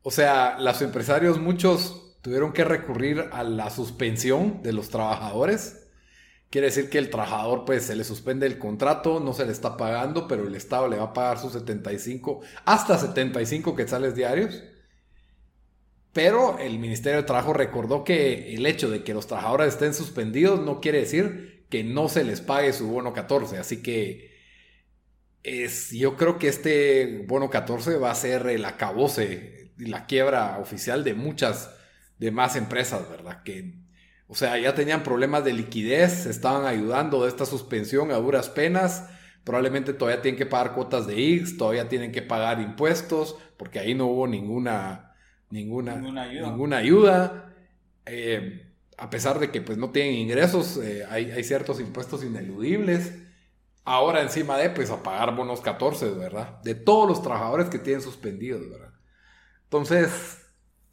o 0.02 0.10
sea, 0.10 0.58
los 0.60 0.82
empresarios, 0.82 1.40
muchos 1.40 2.03
tuvieron 2.24 2.54
que 2.54 2.64
recurrir 2.64 3.26
a 3.34 3.44
la 3.44 3.70
suspensión 3.70 4.64
de 4.64 4.72
los 4.72 4.90
trabajadores. 4.90 5.88
Quiere 6.50 6.68
decir 6.68 6.90
que 6.90 6.98
el 6.98 7.10
trabajador 7.10 7.66
pues 7.66 7.84
se 7.84 7.98
le 7.98 8.06
suspende 8.06 8.48
el 8.48 8.58
contrato, 8.58 9.20
no 9.20 9.34
se 9.34 9.46
le 9.46 9.52
está 9.52 9.76
pagando, 9.76 10.26
pero 10.28 10.48
el 10.48 10.56
Estado 10.56 10.88
le 10.88 10.98
va 10.98 11.04
a 11.04 11.14
pagar 11.14 11.38
sus 11.38 11.52
75, 11.52 12.40
hasta 12.64 12.98
75 12.98 13.76
quetzales 13.76 14.16
diarios. 14.16 14.64
Pero 16.14 16.60
el 16.60 16.80
Ministerio 16.80 17.18
de 17.18 17.28
Trabajo 17.28 17.54
recordó 17.54 18.06
que 18.06 18.54
el 18.54 18.66
hecho 18.68 18.90
de 18.90 19.04
que 19.04 19.14
los 19.14 19.28
trabajadores 19.28 19.74
estén 19.74 19.94
suspendidos 19.94 20.62
no 20.62 20.80
quiere 20.80 21.00
decir 21.00 21.66
que 21.70 21.84
no 21.84 22.08
se 22.08 22.24
les 22.24 22.40
pague 22.40 22.72
su 22.72 22.88
bono 22.88 23.12
14. 23.12 23.58
Así 23.58 23.82
que 23.82 24.32
es, 25.42 25.92
yo 25.92 26.16
creo 26.16 26.40
que 26.40 26.48
este 26.48 27.26
bono 27.28 27.50
14 27.50 27.98
va 27.98 28.12
a 28.12 28.16
ser 28.16 28.48
el 28.48 28.64
acabose 28.64 29.74
la 29.78 30.06
quiebra 30.06 30.60
oficial 30.60 31.04
de 31.04 31.16
muchas 31.16 31.72
de 32.18 32.32
más 32.32 32.56
empresas, 32.56 33.10
¿verdad? 33.10 33.44
Que, 33.44 33.76
o 34.28 34.36
sea, 34.36 34.58
ya 34.58 34.76
tenían 34.76 35.04
problemas 35.04 35.44
de 35.44 35.54
liquidez, 35.54 36.26
estaban 36.26 36.66
ayudando 36.66 37.24
de 37.24 37.30
esta 37.30 37.46
suspensión 37.46 38.12
a 38.12 38.16
duras 38.16 38.50
penas, 38.50 39.10
probablemente 39.44 39.94
todavía 39.94 40.22
tienen 40.22 40.38
que 40.38 40.46
pagar 40.46 40.74
cuotas 40.74 41.08
de 41.08 41.34
X, 41.36 41.58
todavía 41.58 41.90
tienen 41.90 42.12
que 42.12 42.22
pagar 42.22 42.62
impuestos, 42.62 43.38
porque 43.58 43.80
ahí 43.80 43.94
no 43.94 44.08
hubo 44.08 44.28
ninguna, 44.28 45.16
ninguna, 45.50 45.96
ninguna 45.96 46.78
ayuda. 46.78 47.54
Eh, 48.06 48.74
a 48.98 49.10
pesar 49.10 49.40
de 49.40 49.52
que 49.52 49.62
pues 49.62 49.78
no 49.78 49.92
tienen 49.92 50.16
ingresos, 50.16 50.78
eh, 50.78 51.06
hay, 51.10 51.32
hay, 51.32 51.44
ciertos 51.44 51.80
impuestos 51.80 52.24
ineludibles. 52.24 53.14
Ahora 53.86 54.22
encima 54.22 54.58
de 54.58 54.70
pues 54.70 54.90
a 54.90 55.04
pagar 55.04 55.36
bonos 55.36 55.62
14, 55.62 56.12
¿verdad? 56.12 56.62
De 56.64 56.76
todos 56.76 57.08
los 57.08 57.22
trabajadores 57.22 57.68
que 57.70 57.80
tienen 57.80 58.02
suspendidos, 58.02 58.70
¿verdad? 58.70 58.94
Entonces, 59.66 60.43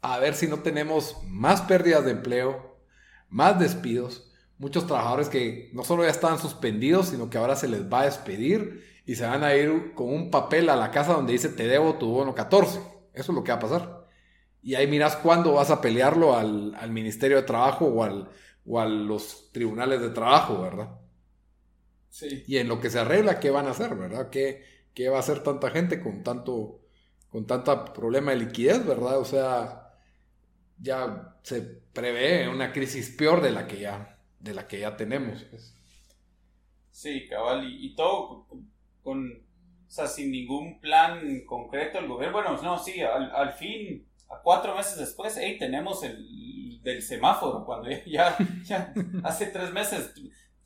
a 0.01 0.19
ver 0.19 0.33
si 0.33 0.47
no 0.47 0.59
tenemos 0.59 1.17
más 1.27 1.61
pérdidas 1.61 2.03
de 2.05 2.11
empleo, 2.11 2.77
más 3.29 3.59
despidos, 3.59 4.31
muchos 4.57 4.85
trabajadores 4.85 5.29
que 5.29 5.69
no 5.73 5.83
solo 5.83 6.03
ya 6.03 6.09
estaban 6.09 6.39
suspendidos, 6.39 7.09
sino 7.09 7.29
que 7.29 7.37
ahora 7.37 7.55
se 7.55 7.67
les 7.67 7.91
va 7.91 8.01
a 8.01 8.05
despedir 8.05 8.85
y 9.05 9.15
se 9.15 9.25
van 9.25 9.43
a 9.43 9.55
ir 9.55 9.93
con 9.95 10.13
un 10.13 10.29
papel 10.29 10.69
a 10.69 10.75
la 10.75 10.91
casa 10.91 11.13
donde 11.13 11.33
dice 11.33 11.49
te 11.49 11.67
debo 11.67 11.95
tu 11.95 12.07
bono 12.07 12.35
14. 12.35 12.79
Eso 13.13 13.31
es 13.31 13.35
lo 13.35 13.43
que 13.43 13.51
va 13.51 13.57
a 13.57 13.61
pasar. 13.61 14.07
Y 14.61 14.75
ahí 14.75 14.87
miras 14.87 15.15
cuándo 15.15 15.53
vas 15.53 15.71
a 15.71 15.81
pelearlo 15.81 16.37
al, 16.37 16.91
Ministerio 16.91 17.37
de 17.37 17.43
Trabajo 17.43 17.85
o, 17.85 18.03
al, 18.03 18.29
o 18.65 18.79
a 18.79 18.85
los 18.85 19.51
tribunales 19.51 20.01
de 20.01 20.09
trabajo, 20.09 20.61
¿verdad? 20.61 20.89
Sí. 22.09 22.43
Y 22.45 22.57
en 22.57 22.67
lo 22.67 22.79
que 22.79 22.91
se 22.91 22.99
arregla, 22.99 23.39
¿qué 23.39 23.49
van 23.49 23.67
a 23.67 23.71
hacer, 23.71 23.95
verdad? 23.95 24.29
¿Qué, 24.29 24.63
qué 24.93 25.09
va 25.09 25.17
a 25.17 25.21
hacer 25.21 25.41
tanta 25.41 25.71
gente 25.71 25.99
con 25.99 26.21
tanto, 26.21 26.81
con 27.29 27.47
tanta 27.47 27.85
problema 27.93 28.31
de 28.31 28.37
liquidez, 28.37 28.85
verdad? 28.85 29.17
O 29.17 29.25
sea, 29.25 29.80
ya 30.81 31.35
se 31.43 31.61
prevé 31.61 32.49
una 32.49 32.73
crisis 32.73 33.09
peor 33.15 33.41
de 33.41 33.51
la 33.51 33.67
que 33.67 33.79
ya, 33.79 34.17
de 34.39 34.53
la 34.53 34.67
que 34.67 34.79
ya 34.79 34.97
tenemos. 34.97 35.45
Sí, 36.89 37.27
cabal, 37.27 37.65
y, 37.65 37.95
todo 37.95 38.47
con, 39.03 39.31
o 39.31 39.91
sea, 39.91 40.07
sin 40.07 40.31
ningún 40.31 40.79
plan 40.79 41.45
concreto 41.45 41.99
el 41.99 42.07
gobierno. 42.07 42.41
Bueno, 42.41 42.61
no, 42.61 42.77
sí, 42.77 43.01
al, 43.01 43.53
fin, 43.53 44.07
a 44.29 44.41
cuatro 44.41 44.75
meses 44.75 44.97
después, 44.97 45.37
hey, 45.39 45.57
tenemos 45.57 46.03
el 46.03 46.81
del 46.83 47.01
semáforo, 47.01 47.63
cuando 47.63 47.89
ya, 48.07 48.35
ya 48.65 48.93
hace 49.23 49.47
tres 49.47 49.71
meses 49.71 50.13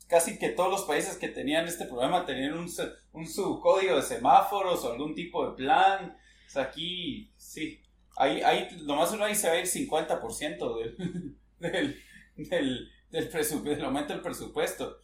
casi 0.08 0.38
que 0.38 0.50
todos 0.50 0.70
los 0.70 0.82
países 0.84 1.16
que 1.16 1.28
tenían 1.28 1.66
este 1.66 1.84
problema 1.84 2.24
tenían 2.24 2.54
un, 2.54 2.70
un 3.12 3.26
subcódigo 3.26 3.96
de 3.96 4.02
semáforos 4.02 4.84
o 4.84 4.92
algún 4.92 5.14
tipo 5.14 5.48
de 5.48 5.56
plan. 5.56 6.16
O 6.46 6.50
sea, 6.50 6.62
aquí 6.64 7.32
sí, 7.36 7.82
Ahí, 8.16 8.40
ahí, 8.42 8.68
nomás 8.84 9.12
uno 9.12 9.24
ahí 9.24 9.34
se 9.34 9.48
va 9.48 9.54
a 9.54 9.60
ir 9.60 9.66
50% 9.66 10.78
del, 10.80 11.36
del, 11.58 12.02
del, 12.36 13.30
del, 13.30 13.64
del 13.64 13.84
aumento 13.84 14.12
del 14.12 14.22
presupuesto. 14.22 14.98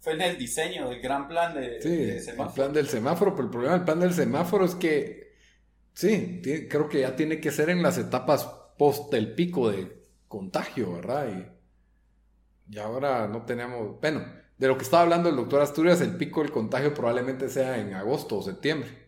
Fue, 0.00 0.14
en 0.14 0.22
el 0.22 0.38
diseño 0.38 0.88
del 0.88 1.00
gran 1.00 1.28
plan 1.28 1.54
de, 1.54 1.80
sí, 1.82 2.30
El 2.30 2.48
plan 2.54 2.72
del 2.72 2.88
semáforo, 2.88 3.34
pero 3.34 3.44
el 3.44 3.50
problema 3.50 3.74
del 3.74 3.84
plan 3.84 4.00
del 4.00 4.14
semáforo 4.14 4.64
es 4.64 4.74
que, 4.74 5.34
sí, 5.92 6.40
creo 6.70 6.88
que 6.88 7.00
ya 7.00 7.14
tiene 7.14 7.40
que 7.40 7.50
ser 7.50 7.68
en 7.68 7.82
las 7.82 7.98
etapas 7.98 8.46
post 8.78 9.12
el 9.12 9.34
pico 9.34 9.70
de 9.70 10.02
contagio, 10.28 10.94
¿verdad? 10.94 11.28
Y, 11.28 12.74
y 12.74 12.78
ahora 12.78 13.28
no 13.28 13.44
tenemos, 13.44 14.00
bueno, 14.00 14.24
de 14.56 14.68
lo 14.68 14.78
que 14.78 14.84
estaba 14.84 15.02
hablando 15.02 15.28
el 15.28 15.36
doctor 15.36 15.60
Asturias, 15.60 16.00
el 16.00 16.16
pico 16.16 16.40
del 16.40 16.50
contagio 16.50 16.94
probablemente 16.94 17.50
sea 17.50 17.78
en 17.78 17.92
agosto 17.92 18.38
o 18.38 18.42
septiembre. 18.42 19.03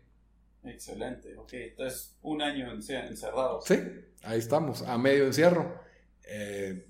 Excelente, 0.67 1.37
ok. 1.37 1.53
Entonces, 1.53 2.17
un 2.23 2.43
año 2.43 2.73
encerrado. 2.73 3.61
Sí, 3.63 3.79
ahí 4.23 4.39
estamos, 4.39 4.83
a 4.83 4.99
medio 4.99 5.27
encierro. 5.27 5.81
Eh, 6.25 6.87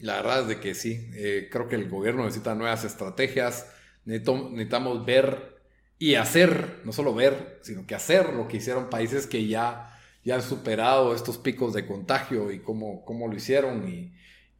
la 0.00 0.16
verdad 0.16 0.42
es 0.42 0.48
de 0.48 0.60
que 0.60 0.74
sí, 0.74 1.08
eh, 1.14 1.48
creo 1.50 1.68
que 1.68 1.76
el 1.76 1.88
gobierno 1.88 2.24
necesita 2.24 2.54
nuevas 2.54 2.84
estrategias, 2.84 3.70
necesitamos 4.04 5.06
ver 5.06 5.54
y 5.98 6.16
hacer, 6.16 6.82
no 6.84 6.92
solo 6.92 7.14
ver, 7.14 7.60
sino 7.62 7.86
que 7.86 7.94
hacer 7.94 8.34
lo 8.34 8.46
que 8.48 8.58
hicieron 8.58 8.90
países 8.90 9.26
que 9.26 9.46
ya, 9.46 9.98
ya 10.24 10.34
han 10.34 10.42
superado 10.42 11.14
estos 11.14 11.38
picos 11.38 11.72
de 11.72 11.86
contagio 11.86 12.50
y 12.50 12.58
cómo, 12.60 13.04
cómo 13.04 13.28
lo 13.28 13.34
hicieron 13.34 13.88
y 13.88 14.12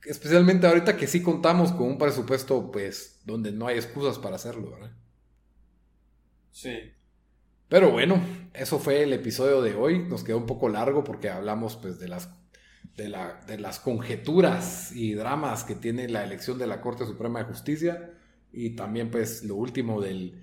especialmente 0.06 0.66
ahorita 0.66 0.96
que 0.96 1.06
sí 1.06 1.22
contamos 1.22 1.72
con 1.72 1.88
un 1.88 1.98
presupuesto 1.98 2.70
pues 2.70 3.20
donde 3.24 3.52
no 3.52 3.66
hay 3.66 3.76
excusas 3.76 4.18
para 4.18 4.36
hacerlo, 4.36 4.70
¿verdad? 4.70 4.92
Sí, 6.52 6.93
pero 7.68 7.90
bueno, 7.90 8.20
eso 8.52 8.78
fue 8.78 9.02
el 9.02 9.12
episodio 9.12 9.62
de 9.62 9.74
hoy. 9.74 9.98
Nos 10.00 10.22
quedó 10.22 10.38
un 10.38 10.46
poco 10.46 10.68
largo 10.68 11.02
porque 11.02 11.30
hablamos 11.30 11.76
pues 11.76 11.98
de 11.98 12.08
las, 12.08 12.30
de, 12.96 13.58
las 13.58 13.80
conjeturas 13.80 14.92
y 14.94 15.14
dramas 15.14 15.64
que 15.64 15.74
tiene 15.74 16.08
la 16.08 16.24
elección 16.24 16.58
de 16.58 16.66
la 16.66 16.80
Corte 16.80 17.06
Suprema 17.06 17.40
de 17.40 17.46
Justicia 17.46 18.12
y 18.52 18.76
también 18.76 19.10
pues 19.10 19.44
lo 19.44 19.56
último 19.56 20.00
del, 20.00 20.42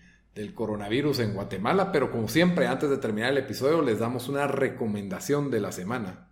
coronavirus 0.56 1.20
en 1.20 1.34
Guatemala. 1.34 1.92
Pero 1.92 2.12
como 2.12 2.28
siempre, 2.28 2.68
antes 2.68 2.90
de 2.90 2.98
terminar 2.98 3.32
el 3.32 3.38
episodio, 3.38 3.82
les 3.82 4.00
damos 4.00 4.28
una 4.28 4.48
recomendación 4.48 5.52
de 5.52 5.60
la 5.60 5.72
semana. 5.72 6.30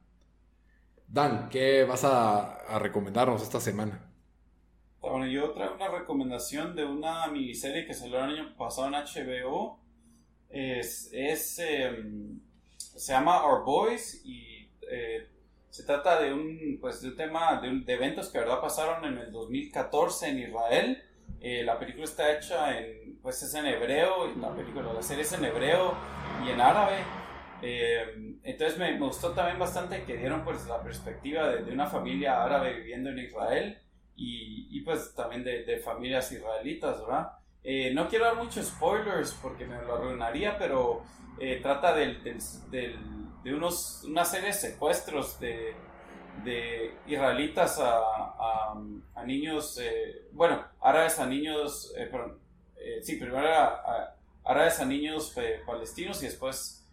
Dan, 1.08 1.50
¿qué 1.50 1.86
vas 1.86 2.04
a, 2.04 2.56
a 2.56 2.80
recomendarnos 2.80 3.42
esta 3.42 3.60
semana? 3.60 4.12
Bueno, 5.02 5.28
yo 5.28 5.52
traigo 5.52 5.76
una 5.76 5.88
recomendación 5.88 6.76
de 6.76 6.84
una 6.84 7.28
miniserie 7.28 7.86
que 7.86 7.94
salió 7.94 8.18
el 8.18 8.38
año 8.38 8.56
pasado 8.58 8.88
en 8.88 8.94
HBO 8.96 9.80
es, 10.50 11.10
es 11.14 11.60
em, 11.60 12.40
se 12.76 13.14
llama 13.14 13.46
Our 13.46 13.64
Boys 13.64 14.22
y 14.26 14.70
eh, 14.90 15.28
se 15.70 15.84
trata 15.84 16.20
de 16.22 16.34
un, 16.34 16.78
pues, 16.82 17.02
de 17.02 17.10
un 17.10 17.16
tema, 17.16 17.62
de, 17.62 17.94
eventos 17.94 18.30
que 18.30 18.40
verdad 18.40 18.60
pasaron 18.60 19.06
en 19.06 19.18
el 19.18 19.32
2014 19.32 20.30
en 20.30 20.40
Israel. 20.40 21.04
Eh, 21.40 21.64
la 21.64 21.80
película 21.80 22.04
está 22.06 22.36
hecha 22.36 22.78
en, 22.78 23.18
pues 23.22 23.42
es 23.44 23.54
en 23.54 23.66
hebreo, 23.66 24.36
la 24.36 24.54
película, 24.54 24.92
la 24.92 25.02
serie 25.02 25.24
es 25.24 25.32
en 25.32 25.46
hebreo 25.46 25.94
y 26.46 26.50
en 26.50 26.60
árabe. 26.60 26.98
Eh, 27.62 28.38
entonces 28.44 28.78
me, 28.78 28.92
me, 28.94 29.06
gustó 29.06 29.32
también 29.32 29.60
bastante 29.60 30.04
que 30.04 30.18
dieron 30.18 30.44
pues 30.44 30.66
la 30.66 30.82
perspectiva 30.82 31.50
de, 31.50 31.64
de 31.64 31.72
una 31.72 31.88
familia 31.88 32.44
árabe 32.44 32.74
viviendo 32.74 33.10
en 33.10 33.20
Israel 33.20 33.78
y, 34.16 34.68
y 34.70 34.82
pues 34.82 35.14
también 35.14 35.44
de, 35.44 35.64
de, 35.64 35.78
familias 35.78 36.32
israelitas, 36.32 37.00
¿verdad? 37.02 37.32
Eh, 37.72 37.92
no 37.94 38.10
quiero 38.10 38.26
dar 38.26 38.36
muchos 38.36 38.66
spoilers 38.66 39.32
porque 39.44 39.64
me 39.64 39.80
lo 39.84 39.94
arruinaría, 39.94 40.58
pero 40.58 41.04
eh, 41.38 41.60
trata 41.62 41.94
del, 41.94 42.24
del, 42.24 42.40
del, 42.72 42.98
de 43.44 43.54
unos, 43.54 44.06
una 44.06 44.26
serie 44.26 44.48
de 44.48 44.54
secuestros 44.54 45.40
de, 45.40 45.76
de 46.44 46.96
israelitas 47.06 47.78
a, 47.78 48.00
a, 48.00 48.84
a 49.14 49.24
niños, 49.24 49.78
eh, 49.80 50.30
bueno, 50.32 50.66
árabes 50.82 51.20
a 51.20 51.28
niños, 51.28 51.94
perdón, 52.10 52.40
sí, 53.04 53.18
primero 53.18 53.48
a, 53.48 54.16
árabes 54.46 54.80
a 54.80 54.86
niños 54.86 55.36
palestinos 55.68 56.24
y 56.24 56.26
después 56.26 56.88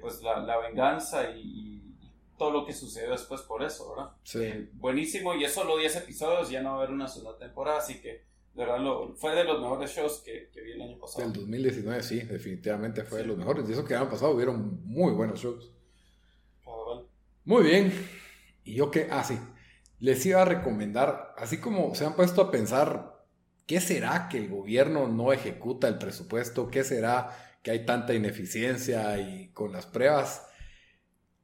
pues 0.00 0.20
la, 0.20 0.40
la 0.40 0.58
venganza 0.58 1.30
y, 1.30 1.42
y, 1.42 2.10
todo 2.36 2.50
lo 2.50 2.66
que 2.66 2.72
sucedió 2.72 3.12
después 3.12 3.42
por 3.42 3.62
eso, 3.62 3.94
¿verdad? 3.94 4.12
Sí. 4.24 4.68
buenísimo 4.72 5.34
y 5.34 5.44
es 5.44 5.54
solo 5.54 5.76
10 5.76 5.94
episodios, 5.94 6.50
ya 6.50 6.60
no 6.60 6.70
va 6.70 6.74
a 6.74 6.78
haber 6.78 6.90
una 6.90 7.06
sola 7.06 7.36
temporada, 7.36 7.78
así 7.78 8.00
que 8.00 8.26
de 8.58 8.64
verdad 8.64 8.80
lo, 8.80 9.14
fue 9.14 9.36
de 9.36 9.44
los 9.44 9.60
mejores 9.60 9.88
shows 9.88 10.20
que, 10.24 10.50
que 10.52 10.60
vi 10.60 10.72
el 10.72 10.82
año 10.82 10.98
pasado. 10.98 11.24
El 11.24 11.32
2019 11.32 12.02
sí, 12.02 12.18
definitivamente 12.22 13.04
fue 13.04 13.18
sí. 13.18 13.22
de 13.22 13.28
los 13.28 13.38
mejores. 13.38 13.68
Y 13.68 13.72
eso 13.72 13.84
que 13.84 13.94
han 13.94 14.10
pasado, 14.10 14.32
hubieron 14.32 14.84
muy 14.84 15.12
buenos 15.12 15.40
shows. 15.40 15.70
Cabal. 16.64 17.06
Muy 17.44 17.62
bien. 17.62 17.92
Y 18.64 18.74
yo 18.74 18.90
que, 18.90 19.06
ah, 19.12 19.22
sí, 19.22 19.38
les 20.00 20.26
iba 20.26 20.42
a 20.42 20.44
recomendar, 20.44 21.34
así 21.38 21.58
como 21.58 21.94
se 21.94 22.04
han 22.04 22.16
puesto 22.16 22.42
a 22.42 22.50
pensar, 22.50 23.24
¿qué 23.64 23.80
será 23.80 24.28
que 24.28 24.38
el 24.38 24.48
gobierno 24.48 25.06
no 25.06 25.32
ejecuta 25.32 25.86
el 25.86 25.98
presupuesto? 25.98 26.68
¿Qué 26.68 26.82
será 26.82 27.30
que 27.62 27.70
hay 27.70 27.86
tanta 27.86 28.12
ineficiencia 28.12 29.20
y 29.20 29.52
con 29.52 29.70
las 29.70 29.86
pruebas? 29.86 30.48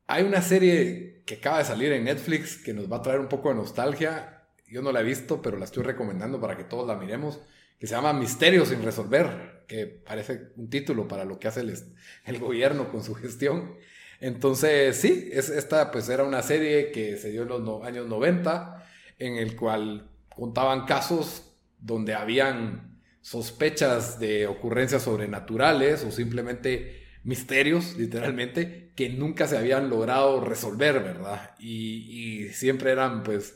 Hay 0.09 0.25
una 0.25 0.43
serie 0.43 1.23
que 1.25 1.37
acaba 1.37 1.59
de 1.59 1.65
salir 1.65 1.93
en 1.93 2.05
Netflix 2.05 2.57
que 2.57 2.75
nos 2.75 2.91
va 2.91 2.97
a 2.97 3.03
traer 3.03 3.21
un 3.21 3.29
poco 3.29 3.51
de 3.51 3.55
nostalgia 3.55 4.34
yo 4.75 4.83
no 4.83 4.91
la 4.91 5.03
he 5.03 5.05
visto, 5.05 5.41
pero 5.41 5.57
la 5.57 5.67
estoy 5.67 5.85
recomendando 5.85 6.41
para 6.41 6.57
que 6.57 6.65
todos 6.65 6.85
la 6.85 6.97
miremos, 6.97 7.41
que 7.79 7.87
se 7.87 7.95
llama 7.95 8.13
Misterios 8.13 8.71
sin 8.71 8.83
resolver, 8.83 9.63
que 9.69 9.87
parece 9.87 10.49
un 10.57 10.69
título 10.69 11.07
para 11.07 11.25
lo 11.25 11.39
que 11.39 11.47
hace 11.47 11.61
el, 11.61 12.39
gobierno 12.41 12.91
con 12.91 13.05
su 13.05 13.15
gestión. 13.15 13.77
Entonces, 14.19 14.97
sí, 14.97 15.31
es, 15.33 15.49
esta 15.49 15.93
pues 15.93 16.09
era 16.09 16.25
una 16.25 16.43
serie 16.43 16.91
que 16.91 17.17
se 17.19 17.31
dio 17.31 17.43
en 17.43 17.51
los 17.51 17.85
años 17.85 18.09
90, 18.09 18.85
en 19.21 19.37
el 19.37 19.55
cual 19.55 20.11
contaban 20.35 20.87
casos 20.87 21.55
donde 21.79 22.15
habían 22.15 22.99
sospechas 23.21 24.19
de 24.19 24.49
ocurrencias 24.49 25.05
sobrenaturales 25.05 26.03
o 26.03 26.11
simplemente 26.11 27.05
misterios, 27.23 27.97
literalmente, 27.97 28.91
que 28.97 29.09
nunca 29.09 29.47
se 29.47 29.57
habían 29.57 29.89
logrado 29.89 30.41
resolver, 30.41 30.95
¿verdad? 30.95 31.55
Y, 31.61 32.47
y 32.49 32.49
siempre 32.49 32.91
eran 32.91 33.23
pues 33.23 33.55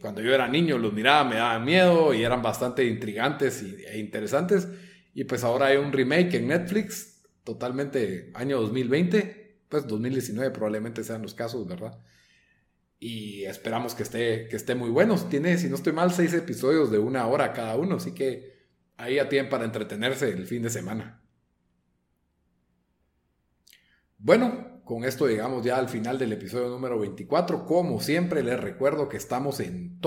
cuando 0.00 0.20
yo 0.20 0.34
era 0.34 0.48
niño 0.48 0.78
los 0.78 0.92
miraba, 0.92 1.28
me 1.28 1.36
daban 1.36 1.64
miedo 1.64 2.12
y 2.12 2.22
eran 2.22 2.42
bastante 2.42 2.84
intrigantes 2.84 3.62
e 3.62 3.98
interesantes. 3.98 4.68
Y 5.14 5.24
pues 5.24 5.44
ahora 5.44 5.66
hay 5.66 5.76
un 5.76 5.92
remake 5.92 6.34
en 6.34 6.48
Netflix, 6.48 7.22
totalmente 7.44 8.30
año 8.34 8.60
2020, 8.60 9.58
pues 9.68 9.86
2019 9.86 10.50
probablemente 10.50 11.04
sean 11.04 11.22
los 11.22 11.34
casos, 11.34 11.66
¿verdad? 11.66 11.98
Y 12.98 13.44
esperamos 13.44 13.94
que 13.94 14.02
esté, 14.04 14.48
que 14.48 14.56
esté 14.56 14.74
muy 14.74 14.90
bueno. 14.90 15.16
Tiene, 15.28 15.58
si 15.58 15.68
no 15.68 15.76
estoy 15.76 15.92
mal, 15.92 16.12
seis 16.12 16.34
episodios 16.34 16.90
de 16.90 16.98
una 16.98 17.26
hora 17.26 17.52
cada 17.52 17.76
uno, 17.76 17.96
así 17.96 18.12
que 18.14 18.52
ahí 18.96 19.16
ya 19.16 19.28
tienen 19.28 19.50
para 19.50 19.64
entretenerse 19.64 20.28
el 20.28 20.46
fin 20.46 20.62
de 20.62 20.70
semana. 20.70 21.20
Bueno, 24.18 24.71
con 24.84 25.04
esto 25.04 25.26
llegamos 25.26 25.64
ya 25.64 25.76
al 25.76 25.88
final 25.88 26.18
del 26.18 26.32
episodio 26.32 26.68
número 26.68 26.98
24. 26.98 27.66
Como 27.66 28.00
siempre, 28.00 28.42
les 28.42 28.58
recuerdo 28.58 29.08
que 29.08 29.16
estamos 29.16 29.60
en, 29.60 30.00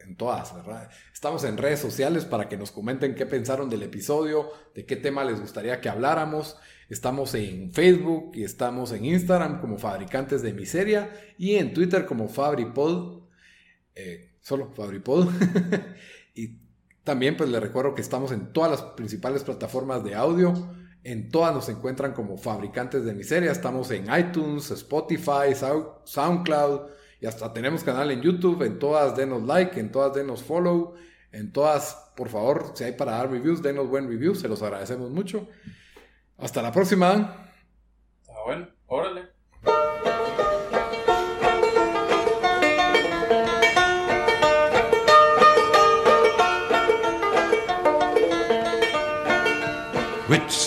en 0.00 0.16
todas, 0.16 0.54
¿verdad? 0.54 0.88
Estamos 1.12 1.44
en 1.44 1.56
redes 1.56 1.80
sociales 1.80 2.24
para 2.24 2.48
que 2.48 2.56
nos 2.56 2.70
comenten 2.70 3.14
qué 3.14 3.26
pensaron 3.26 3.68
del 3.68 3.82
episodio, 3.82 4.50
de 4.74 4.86
qué 4.86 4.96
tema 4.96 5.24
les 5.24 5.40
gustaría 5.40 5.80
que 5.80 5.88
habláramos. 5.88 6.56
Estamos 6.88 7.34
en 7.34 7.72
Facebook 7.72 8.32
y 8.34 8.44
estamos 8.44 8.92
en 8.92 9.04
Instagram 9.04 9.60
como 9.60 9.78
Fabricantes 9.78 10.42
de 10.42 10.52
Miseria 10.52 11.10
y 11.36 11.56
en 11.56 11.74
Twitter 11.74 12.06
como 12.06 12.28
FabriPod. 12.28 13.22
Eh, 13.94 14.36
solo 14.40 14.72
FabriPod. 14.74 15.28
y 16.34 16.60
también 17.02 17.36
pues 17.36 17.50
les 17.50 17.60
recuerdo 17.60 17.94
que 17.94 18.02
estamos 18.02 18.32
en 18.32 18.52
todas 18.52 18.70
las 18.70 18.82
principales 18.82 19.42
plataformas 19.42 20.04
de 20.04 20.14
audio 20.14 20.54
en 21.04 21.30
todas 21.30 21.54
nos 21.54 21.68
encuentran 21.68 22.12
como 22.12 22.38
fabricantes 22.38 23.04
de 23.04 23.14
miseria. 23.14 23.52
Estamos 23.52 23.90
en 23.90 24.06
iTunes, 24.12 24.70
Spotify, 24.70 25.54
SoundCloud 26.04 26.80
y 27.20 27.26
hasta 27.26 27.52
tenemos 27.52 27.84
canal 27.84 28.10
en 28.10 28.22
YouTube. 28.22 28.62
En 28.62 28.78
todas 28.78 29.14
denos 29.14 29.42
like, 29.42 29.78
en 29.78 29.92
todas 29.92 30.14
denos 30.14 30.42
follow. 30.42 30.94
En 31.30 31.52
todas, 31.52 32.12
por 32.16 32.28
favor, 32.28 32.72
si 32.74 32.84
hay 32.84 32.92
para 32.92 33.12
dar 33.12 33.30
reviews, 33.30 33.62
denos 33.62 33.88
buen 33.88 34.08
review. 34.08 34.34
Se 34.34 34.48
los 34.48 34.62
agradecemos 34.62 35.10
mucho. 35.10 35.46
Hasta 36.38 36.62
la 36.62 36.72
próxima. 36.72 37.52
Ah, 38.28 38.40
bueno, 38.46 38.68
órale. 38.86 39.33